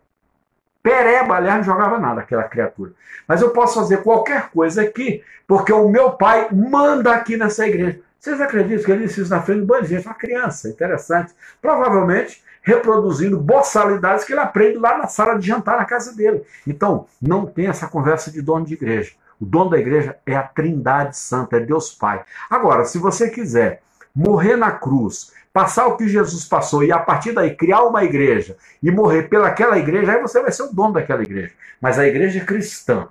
Pereba, 0.82 1.36
aliás, 1.36 1.58
não 1.58 1.74
jogava 1.74 2.00
nada 2.00 2.22
aquela 2.22 2.44
criatura. 2.44 2.94
Mas 3.28 3.42
eu 3.42 3.50
posso 3.50 3.76
fazer 3.76 4.04
qualquer 4.04 4.50
coisa 4.50 4.82
aqui, 4.82 5.22
porque 5.46 5.74
o 5.74 5.90
meu 5.90 6.12
pai 6.12 6.48
manda 6.52 7.12
aqui 7.12 7.36
nessa 7.36 7.68
igreja. 7.68 8.00
Vocês 8.20 8.40
acreditam 8.40 8.86
que 8.86 8.92
ele 8.92 9.06
disse 9.06 9.22
isso 9.22 9.30
na 9.30 9.42
frente 9.42 9.62
do 9.62 9.66
banho 9.66 9.86
gente? 9.86 10.06
Uma 10.06 10.16
criança, 10.16 10.70
interessante. 10.70 11.34
Provavelmente 11.62 12.42
reproduzindo 12.68 13.40
boçalidades 13.40 14.26
que 14.26 14.34
ele 14.34 14.42
aprende 14.42 14.78
lá 14.78 14.98
na 14.98 15.08
sala 15.08 15.40
de 15.40 15.48
jantar 15.48 15.78
na 15.78 15.86
casa 15.86 16.14
dele. 16.14 16.44
Então, 16.68 17.06
não 17.22 17.46
tem 17.46 17.68
essa 17.68 17.88
conversa 17.88 18.30
de 18.30 18.42
dono 18.42 18.66
de 18.66 18.74
igreja. 18.74 19.14
O 19.40 19.46
dono 19.46 19.70
da 19.70 19.78
igreja 19.78 20.18
é 20.26 20.36
a 20.36 20.44
Trindade 20.44 21.16
Santa, 21.16 21.56
é 21.56 21.60
Deus 21.62 21.94
Pai. 21.94 22.26
Agora, 22.50 22.84
se 22.84 22.98
você 22.98 23.30
quiser 23.30 23.82
morrer 24.14 24.58
na 24.58 24.70
cruz, 24.70 25.32
passar 25.54 25.88
o 25.88 25.96
que 25.96 26.10
Jesus 26.10 26.44
passou 26.44 26.84
e 26.84 26.92
a 26.92 27.00
partir 27.00 27.32
daí 27.32 27.56
criar 27.56 27.84
uma 27.84 28.04
igreja 28.04 28.58
e 28.84 28.92
morrer 28.92 29.30
pelaquela 29.30 29.78
igreja, 29.80 30.12
aí 30.12 30.22
você 30.22 30.42
vai 30.42 30.52
ser 30.52 30.64
o 30.64 30.74
dono 30.74 30.96
daquela 30.96 31.24
igreja. 31.24 31.54
Mas 31.80 31.98
a 31.98 32.06
igreja 32.06 32.44
cristã, 32.44 33.08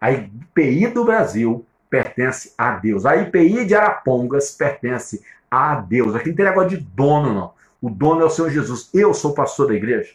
a 0.00 0.12
IPI 0.12 0.86
do 0.86 1.04
Brasil, 1.04 1.66
pertence 1.90 2.54
a 2.56 2.76
Deus. 2.76 3.04
A 3.04 3.16
IPI 3.16 3.64
de 3.64 3.74
Arapongas 3.74 4.52
pertence 4.52 5.24
a 5.50 5.74
Deus. 5.74 6.14
Aqui 6.14 6.28
não 6.28 6.36
tem 6.36 6.44
negócio 6.44 6.70
de 6.70 6.76
dono, 6.76 7.34
não. 7.34 7.56
O 7.80 7.90
dono 7.90 8.22
é 8.22 8.24
o 8.24 8.30
Senhor 8.30 8.50
Jesus. 8.50 8.90
Eu 8.92 9.12
sou 9.12 9.34
pastor 9.34 9.68
da 9.68 9.74
igreja, 9.74 10.12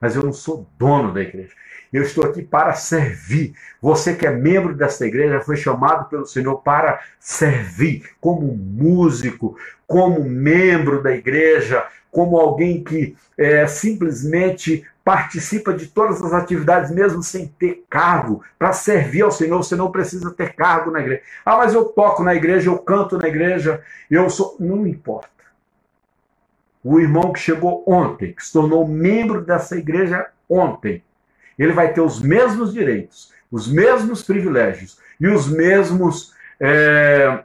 mas 0.00 0.16
eu 0.16 0.22
não 0.22 0.32
sou 0.32 0.66
dono 0.78 1.12
da 1.12 1.20
igreja. 1.20 1.52
Eu 1.92 2.02
estou 2.02 2.24
aqui 2.24 2.42
para 2.42 2.72
servir. 2.74 3.54
Você 3.80 4.14
que 4.14 4.26
é 4.26 4.30
membro 4.30 4.74
desta 4.74 5.06
igreja 5.06 5.40
foi 5.40 5.56
chamado 5.56 6.08
pelo 6.08 6.26
Senhor 6.26 6.56
para 6.56 7.00
servir 7.20 8.10
como 8.20 8.52
músico, 8.56 9.56
como 9.86 10.24
membro 10.24 11.00
da 11.00 11.12
igreja, 11.12 11.86
como 12.10 12.36
alguém 12.36 12.82
que 12.82 13.16
é, 13.38 13.66
simplesmente 13.66 14.84
participa 15.04 15.72
de 15.72 15.86
todas 15.86 16.22
as 16.22 16.32
atividades, 16.32 16.90
mesmo 16.90 17.22
sem 17.22 17.46
ter 17.46 17.84
cargo, 17.90 18.42
para 18.58 18.72
servir 18.72 19.22
ao 19.22 19.30
Senhor. 19.30 19.62
Você 19.62 19.76
não 19.76 19.92
precisa 19.92 20.32
ter 20.32 20.54
cargo 20.54 20.90
na 20.90 21.00
igreja. 21.00 21.22
Ah, 21.44 21.58
mas 21.58 21.74
eu 21.74 21.84
toco 21.84 22.24
na 22.24 22.34
igreja, 22.34 22.70
eu 22.70 22.78
canto 22.78 23.18
na 23.18 23.28
igreja, 23.28 23.82
eu 24.10 24.28
sou. 24.30 24.56
Não 24.58 24.86
importa. 24.86 25.33
O 26.84 27.00
irmão 27.00 27.32
que 27.32 27.40
chegou 27.40 27.82
ontem, 27.86 28.34
que 28.34 28.44
se 28.44 28.52
tornou 28.52 28.86
membro 28.86 29.40
dessa 29.40 29.76
igreja 29.76 30.26
ontem, 30.48 31.02
ele 31.58 31.72
vai 31.72 31.92
ter 31.92 32.02
os 32.02 32.20
mesmos 32.20 32.74
direitos, 32.74 33.32
os 33.50 33.66
mesmos 33.66 34.22
privilégios 34.22 34.98
e 35.18 35.26
os 35.26 35.48
mesmos 35.48 36.34
é, 36.60 37.40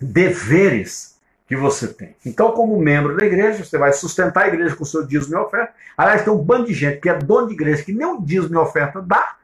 deveres 0.00 1.12
que 1.46 1.54
você 1.54 1.86
tem. 1.86 2.16
Então, 2.24 2.52
como 2.52 2.80
membro 2.80 3.16
da 3.16 3.26
igreja, 3.26 3.64
você 3.64 3.76
vai 3.76 3.92
sustentar 3.92 4.44
a 4.44 4.48
igreja 4.48 4.74
com 4.74 4.84
o 4.84 4.86
seu 4.86 5.06
dízimo 5.06 5.36
e 5.36 5.38
oferta. 5.38 5.74
Aliás, 5.96 6.24
tem 6.24 6.32
um 6.32 6.42
bando 6.42 6.66
de 6.66 6.74
gente 6.74 6.98
que 6.98 7.08
é 7.08 7.14
dono 7.18 7.48
de 7.48 7.54
igreja 7.54 7.82
que 7.82 7.92
nem 7.92 8.06
o 8.06 8.20
dízimo 8.20 8.54
e 8.54 8.58
oferta 8.58 9.02
dá. 9.02 9.36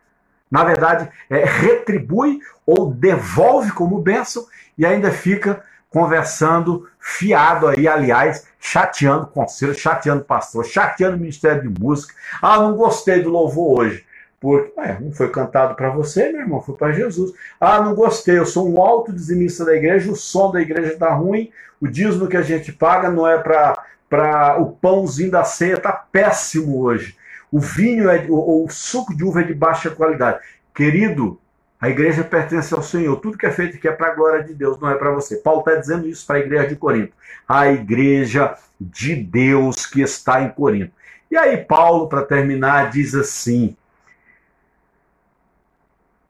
Na 0.50 0.64
verdade, 0.64 1.08
é, 1.28 1.44
retribui 1.44 2.40
ou 2.66 2.92
devolve 2.92 3.70
como 3.72 4.00
bênção 4.00 4.46
e 4.76 4.86
ainda 4.86 5.10
fica 5.10 5.62
conversando 5.90 6.86
fiado 7.00 7.68
aí, 7.68 7.88
aliás, 7.88 8.46
chateando 8.60 9.26
conselho, 9.26 9.74
chateando 9.74 10.24
pastor, 10.24 10.64
chateando 10.64 11.16
o 11.16 11.20
Ministério 11.20 11.62
de 11.62 11.80
Música. 11.80 12.14
Ah, 12.42 12.58
não 12.58 12.76
gostei 12.76 13.22
do 13.22 13.30
louvor 13.30 13.80
hoje. 13.80 14.04
Porque, 14.40 14.72
ué, 14.78 14.98
não 15.00 15.10
foi 15.10 15.30
cantado 15.30 15.74
para 15.74 15.90
você, 15.90 16.30
meu 16.30 16.42
irmão, 16.42 16.60
foi 16.60 16.76
para 16.76 16.92
Jesus. 16.92 17.32
Ah, 17.60 17.80
não 17.80 17.94
gostei, 17.94 18.38
eu 18.38 18.46
sou 18.46 18.70
um 18.70 18.80
alto 18.80 19.12
dizimista 19.12 19.64
da 19.64 19.74
igreja, 19.74 20.12
o 20.12 20.16
som 20.16 20.52
da 20.52 20.60
igreja 20.60 20.92
está 20.92 21.12
ruim, 21.12 21.50
o 21.80 21.88
dízimo 21.88 22.28
que 22.28 22.36
a 22.36 22.42
gente 22.42 22.70
paga 22.72 23.10
não 23.10 23.26
é 23.26 23.38
para 23.38 24.58
o 24.60 24.66
pãozinho 24.66 25.30
da 25.30 25.42
ceia, 25.42 25.74
está 25.74 25.92
péssimo 25.92 26.80
hoje. 26.80 27.16
O 27.50 27.58
vinho, 27.58 28.08
é, 28.08 28.26
o, 28.28 28.64
o 28.64 28.68
suco 28.68 29.16
de 29.16 29.24
uva 29.24 29.40
é 29.40 29.44
de 29.44 29.54
baixa 29.54 29.90
qualidade. 29.90 30.38
Querido, 30.72 31.40
a 31.80 31.88
igreja 31.88 32.24
pertence 32.24 32.74
ao 32.74 32.82
Senhor. 32.82 33.16
Tudo 33.16 33.38
que 33.38 33.46
é 33.46 33.50
feito 33.50 33.76
aqui 33.76 33.86
é 33.86 33.92
para 33.92 34.08
a 34.08 34.14
glória 34.14 34.42
de 34.42 34.52
Deus, 34.52 34.78
não 34.80 34.90
é 34.90 34.96
para 34.96 35.12
você. 35.12 35.36
Paulo 35.36 35.60
está 35.60 35.76
dizendo 35.76 36.08
isso 36.08 36.26
para 36.26 36.36
a 36.36 36.40
igreja 36.40 36.68
de 36.68 36.76
Corinto. 36.76 37.12
A 37.46 37.68
igreja 37.68 38.56
de 38.80 39.14
Deus 39.14 39.86
que 39.86 40.00
está 40.00 40.42
em 40.42 40.50
Corinto. 40.50 40.92
E 41.30 41.36
aí, 41.36 41.56
Paulo, 41.58 42.08
para 42.08 42.24
terminar, 42.24 42.90
diz 42.90 43.14
assim: 43.14 43.76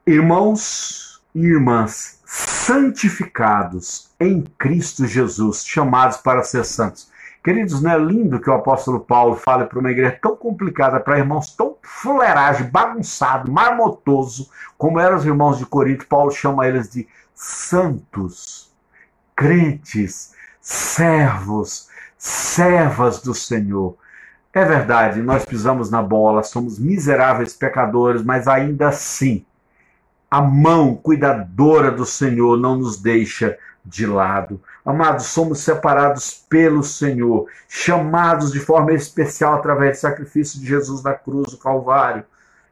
Irmãos 0.06 1.22
e 1.34 1.40
irmãs, 1.40 2.20
santificados 2.26 4.10
em 4.20 4.42
Cristo 4.58 5.06
Jesus, 5.06 5.64
chamados 5.64 6.18
para 6.18 6.42
ser 6.42 6.64
santos. 6.64 7.07
Queridos, 7.42 7.80
não 7.80 7.90
é 7.90 7.98
lindo 7.98 8.40
que 8.40 8.50
o 8.50 8.54
apóstolo 8.54 9.00
Paulo 9.00 9.36
fale 9.36 9.64
para 9.64 9.78
uma 9.78 9.90
igreja 9.90 10.18
tão 10.20 10.36
complicada, 10.36 11.00
para 11.00 11.18
irmãos 11.18 11.54
tão 11.54 11.76
fuleiragem, 11.82 12.68
bagunçado, 12.68 13.50
marmotoso, 13.50 14.50
como 14.76 14.98
eram 14.98 15.16
os 15.16 15.24
irmãos 15.24 15.58
de 15.58 15.64
Corinto. 15.64 16.06
Paulo 16.06 16.30
chama 16.30 16.66
eles 16.66 16.90
de 16.90 17.08
santos, 17.34 18.72
crentes, 19.34 20.34
servos, 20.60 21.88
servas 22.18 23.22
do 23.22 23.34
Senhor. 23.34 23.96
É 24.52 24.64
verdade, 24.64 25.22
nós 25.22 25.44
pisamos 25.44 25.90
na 25.90 26.02
bola, 26.02 26.42
somos 26.42 26.78
miseráveis 26.78 27.54
pecadores, 27.54 28.22
mas 28.22 28.48
ainda 28.48 28.88
assim, 28.88 29.46
a 30.30 30.42
mão 30.42 30.96
cuidadora 30.96 31.90
do 31.90 32.04
Senhor 32.04 32.58
não 32.58 32.76
nos 32.76 33.00
deixa 33.00 33.56
de 33.84 34.04
lado. 34.04 34.60
Amados, 34.88 35.26
somos 35.26 35.60
separados 35.60 36.46
pelo 36.48 36.82
Senhor, 36.82 37.46
chamados 37.68 38.50
de 38.50 38.58
forma 38.58 38.94
especial 38.94 39.52
através 39.52 39.98
do 39.98 40.00
sacrifício 40.00 40.58
de 40.58 40.64
Jesus 40.64 41.02
na 41.02 41.12
cruz 41.12 41.50
do 41.50 41.58
Calvário. 41.58 42.24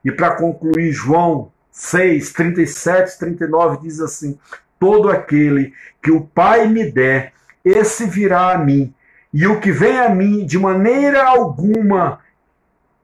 E 0.02 0.10
para 0.10 0.34
concluir, 0.34 0.92
João 0.92 1.52
6, 1.70 2.32
37, 2.32 3.18
39 3.18 3.80
diz 3.82 4.00
assim: 4.00 4.38
Todo 4.80 5.10
aquele 5.10 5.74
que 6.02 6.10
o 6.10 6.22
Pai 6.22 6.66
me 6.66 6.90
der, 6.90 7.34
esse 7.62 8.06
virá 8.06 8.52
a 8.52 8.56
mim, 8.56 8.94
e 9.30 9.46
o 9.46 9.60
que 9.60 9.70
vem 9.70 10.00
a 10.00 10.08
mim, 10.08 10.46
de 10.46 10.58
maneira 10.58 11.22
alguma 11.22 12.20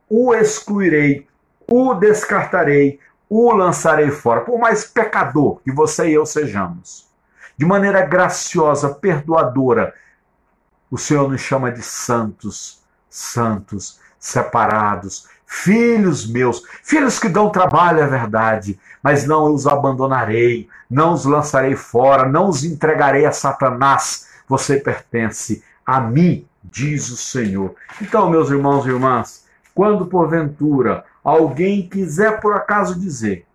o 0.09 0.35
excluirei, 0.35 1.29
o 1.71 1.93
descartarei, 1.93 2.99
o 3.29 3.53
lançarei 3.53 4.11
fora, 4.11 4.41
por 4.41 4.59
mais 4.59 4.87
pecador 4.87 5.61
que 5.63 5.71
você 5.71 6.09
e 6.09 6.15
eu 6.15 6.25
sejamos 6.25 7.12
de 7.57 7.65
maneira 7.65 8.05
graciosa, 8.05 8.91
perdoadora. 8.91 9.95
O 10.91 10.99
Senhor 10.99 11.31
nos 11.31 11.41
chama 11.41 11.71
de 11.71 11.83
santos, 11.83 12.83
santos, 13.09 14.01
separados, 14.19 15.27
filhos 15.47 16.27
meus, 16.27 16.63
filhos 16.83 17.19
que 17.19 17.29
dão 17.29 17.51
trabalho, 17.51 18.01
é 18.01 18.07
verdade, 18.07 18.79
mas 19.03 19.27
não 19.27 19.53
os 19.53 19.67
abandonarei, 19.67 20.69
não 20.89 21.13
os 21.13 21.25
lançarei 21.25 21.77
fora, 21.77 22.29
não 22.29 22.49
os 22.49 22.65
entregarei 22.65 23.27
a 23.27 23.33
Satanás. 23.33 24.29
Você 24.49 24.77
pertence 24.77 25.63
a 25.85 26.01
mim, 26.01 26.47
diz 26.63 27.11
o 27.11 27.17
Senhor. 27.17 27.75
Então, 28.01 28.31
meus 28.31 28.51
irmãos 28.51 28.87
e 28.87 28.89
irmãs, 28.89 29.45
quando 29.75 30.07
porventura 30.07 31.05
alguém 31.23 31.89
quiser 31.89 32.41
por 32.41 32.55
acaso 32.55 32.99
dizer 32.99 33.47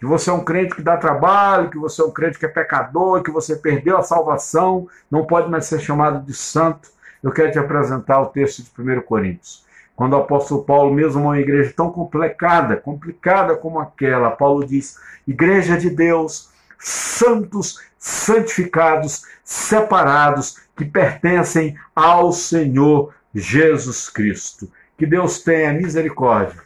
que 0.00 0.06
você 0.06 0.30
é 0.30 0.32
um 0.32 0.42
crente 0.42 0.74
que 0.74 0.80
dá 0.80 0.96
trabalho, 0.96 1.68
que 1.68 1.76
você 1.76 2.00
é 2.00 2.04
um 2.06 2.10
crente 2.10 2.38
que 2.38 2.46
é 2.46 2.48
pecador, 2.48 3.22
que 3.22 3.30
você 3.30 3.54
perdeu 3.54 3.98
a 3.98 4.02
salvação, 4.02 4.88
não 5.10 5.26
pode 5.26 5.50
mais 5.50 5.66
ser 5.66 5.78
chamado 5.78 6.24
de 6.24 6.32
santo, 6.32 6.88
eu 7.22 7.30
quero 7.30 7.52
te 7.52 7.58
apresentar 7.58 8.18
o 8.22 8.28
texto 8.28 8.62
de 8.62 8.70
1 8.80 9.02
Coríntios. 9.02 9.62
Quando 9.94 10.14
o 10.14 10.16
apóstolo 10.16 10.64
Paulo, 10.64 10.94
mesmo 10.94 11.24
uma 11.24 11.38
igreja 11.38 11.74
tão 11.76 11.92
complicada, 11.92 12.78
complicada 12.78 13.54
como 13.54 13.78
aquela, 13.78 14.30
Paulo 14.30 14.66
diz: 14.66 14.98
Igreja 15.28 15.76
de 15.76 15.90
Deus, 15.90 16.48
santos, 16.78 17.78
santificados, 17.98 19.26
separados, 19.44 20.56
que 20.74 20.86
pertencem 20.86 21.76
ao 21.94 22.32
Senhor 22.32 23.12
Jesus 23.34 24.08
Cristo. 24.08 24.72
Que 24.96 25.04
Deus 25.04 25.42
tenha 25.42 25.74
misericórdia 25.74 26.62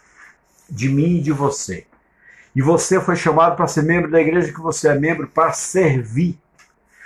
de 0.70 0.88
mim 0.88 1.16
e 1.16 1.20
de 1.20 1.32
você 1.32 1.84
e 2.54 2.62
você 2.62 3.00
foi 3.00 3.16
chamado 3.16 3.56
para 3.56 3.66
ser 3.66 3.82
membro 3.82 4.10
da 4.10 4.20
igreja 4.20 4.52
que 4.52 4.60
você 4.60 4.88
é 4.88 4.94
membro 4.94 5.26
para 5.26 5.52
servir, 5.52 6.38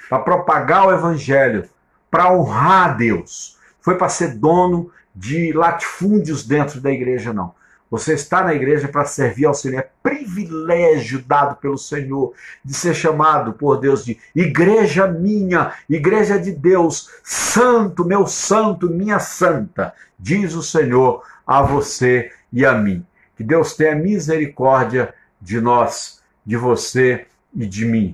para 0.08 0.18
propagar 0.18 0.86
o 0.86 0.92
evangelho, 0.92 1.68
para 2.10 2.32
honrar 2.32 2.90
a 2.90 2.92
Deus. 2.92 3.56
Foi 3.80 3.96
para 3.96 4.08
ser 4.08 4.34
dono 4.34 4.90
de 5.14 5.52
latifúndios 5.52 6.46
dentro 6.46 6.80
da 6.80 6.90
igreja, 6.90 7.32
não. 7.32 7.56
Você 7.90 8.12
está 8.12 8.44
na 8.44 8.54
igreja 8.54 8.86
para 8.86 9.06
servir 9.06 9.46
ao 9.46 9.54
Senhor. 9.54 9.78
É 9.78 9.90
privilégio 10.02 11.24
dado 11.26 11.56
pelo 11.56 11.78
Senhor 11.78 12.34
de 12.62 12.74
ser 12.74 12.94
chamado 12.94 13.54
por 13.54 13.80
Deus 13.80 14.04
de 14.04 14.18
igreja 14.34 15.06
minha, 15.06 15.72
igreja 15.88 16.38
de 16.38 16.52
Deus, 16.52 17.08
santo, 17.24 18.04
meu 18.04 18.26
santo, 18.26 18.90
minha 18.90 19.18
santa, 19.18 19.94
diz 20.18 20.54
o 20.54 20.62
Senhor 20.62 21.22
a 21.46 21.62
você 21.62 22.30
e 22.52 22.66
a 22.66 22.74
mim. 22.74 23.04
Que 23.36 23.42
Deus 23.42 23.74
tenha 23.74 23.94
misericórdia 23.94 25.14
de 25.40 25.60
nós, 25.60 26.22
de 26.44 26.56
você 26.56 27.26
e 27.54 27.66
de 27.66 27.84
mim. 27.84 28.06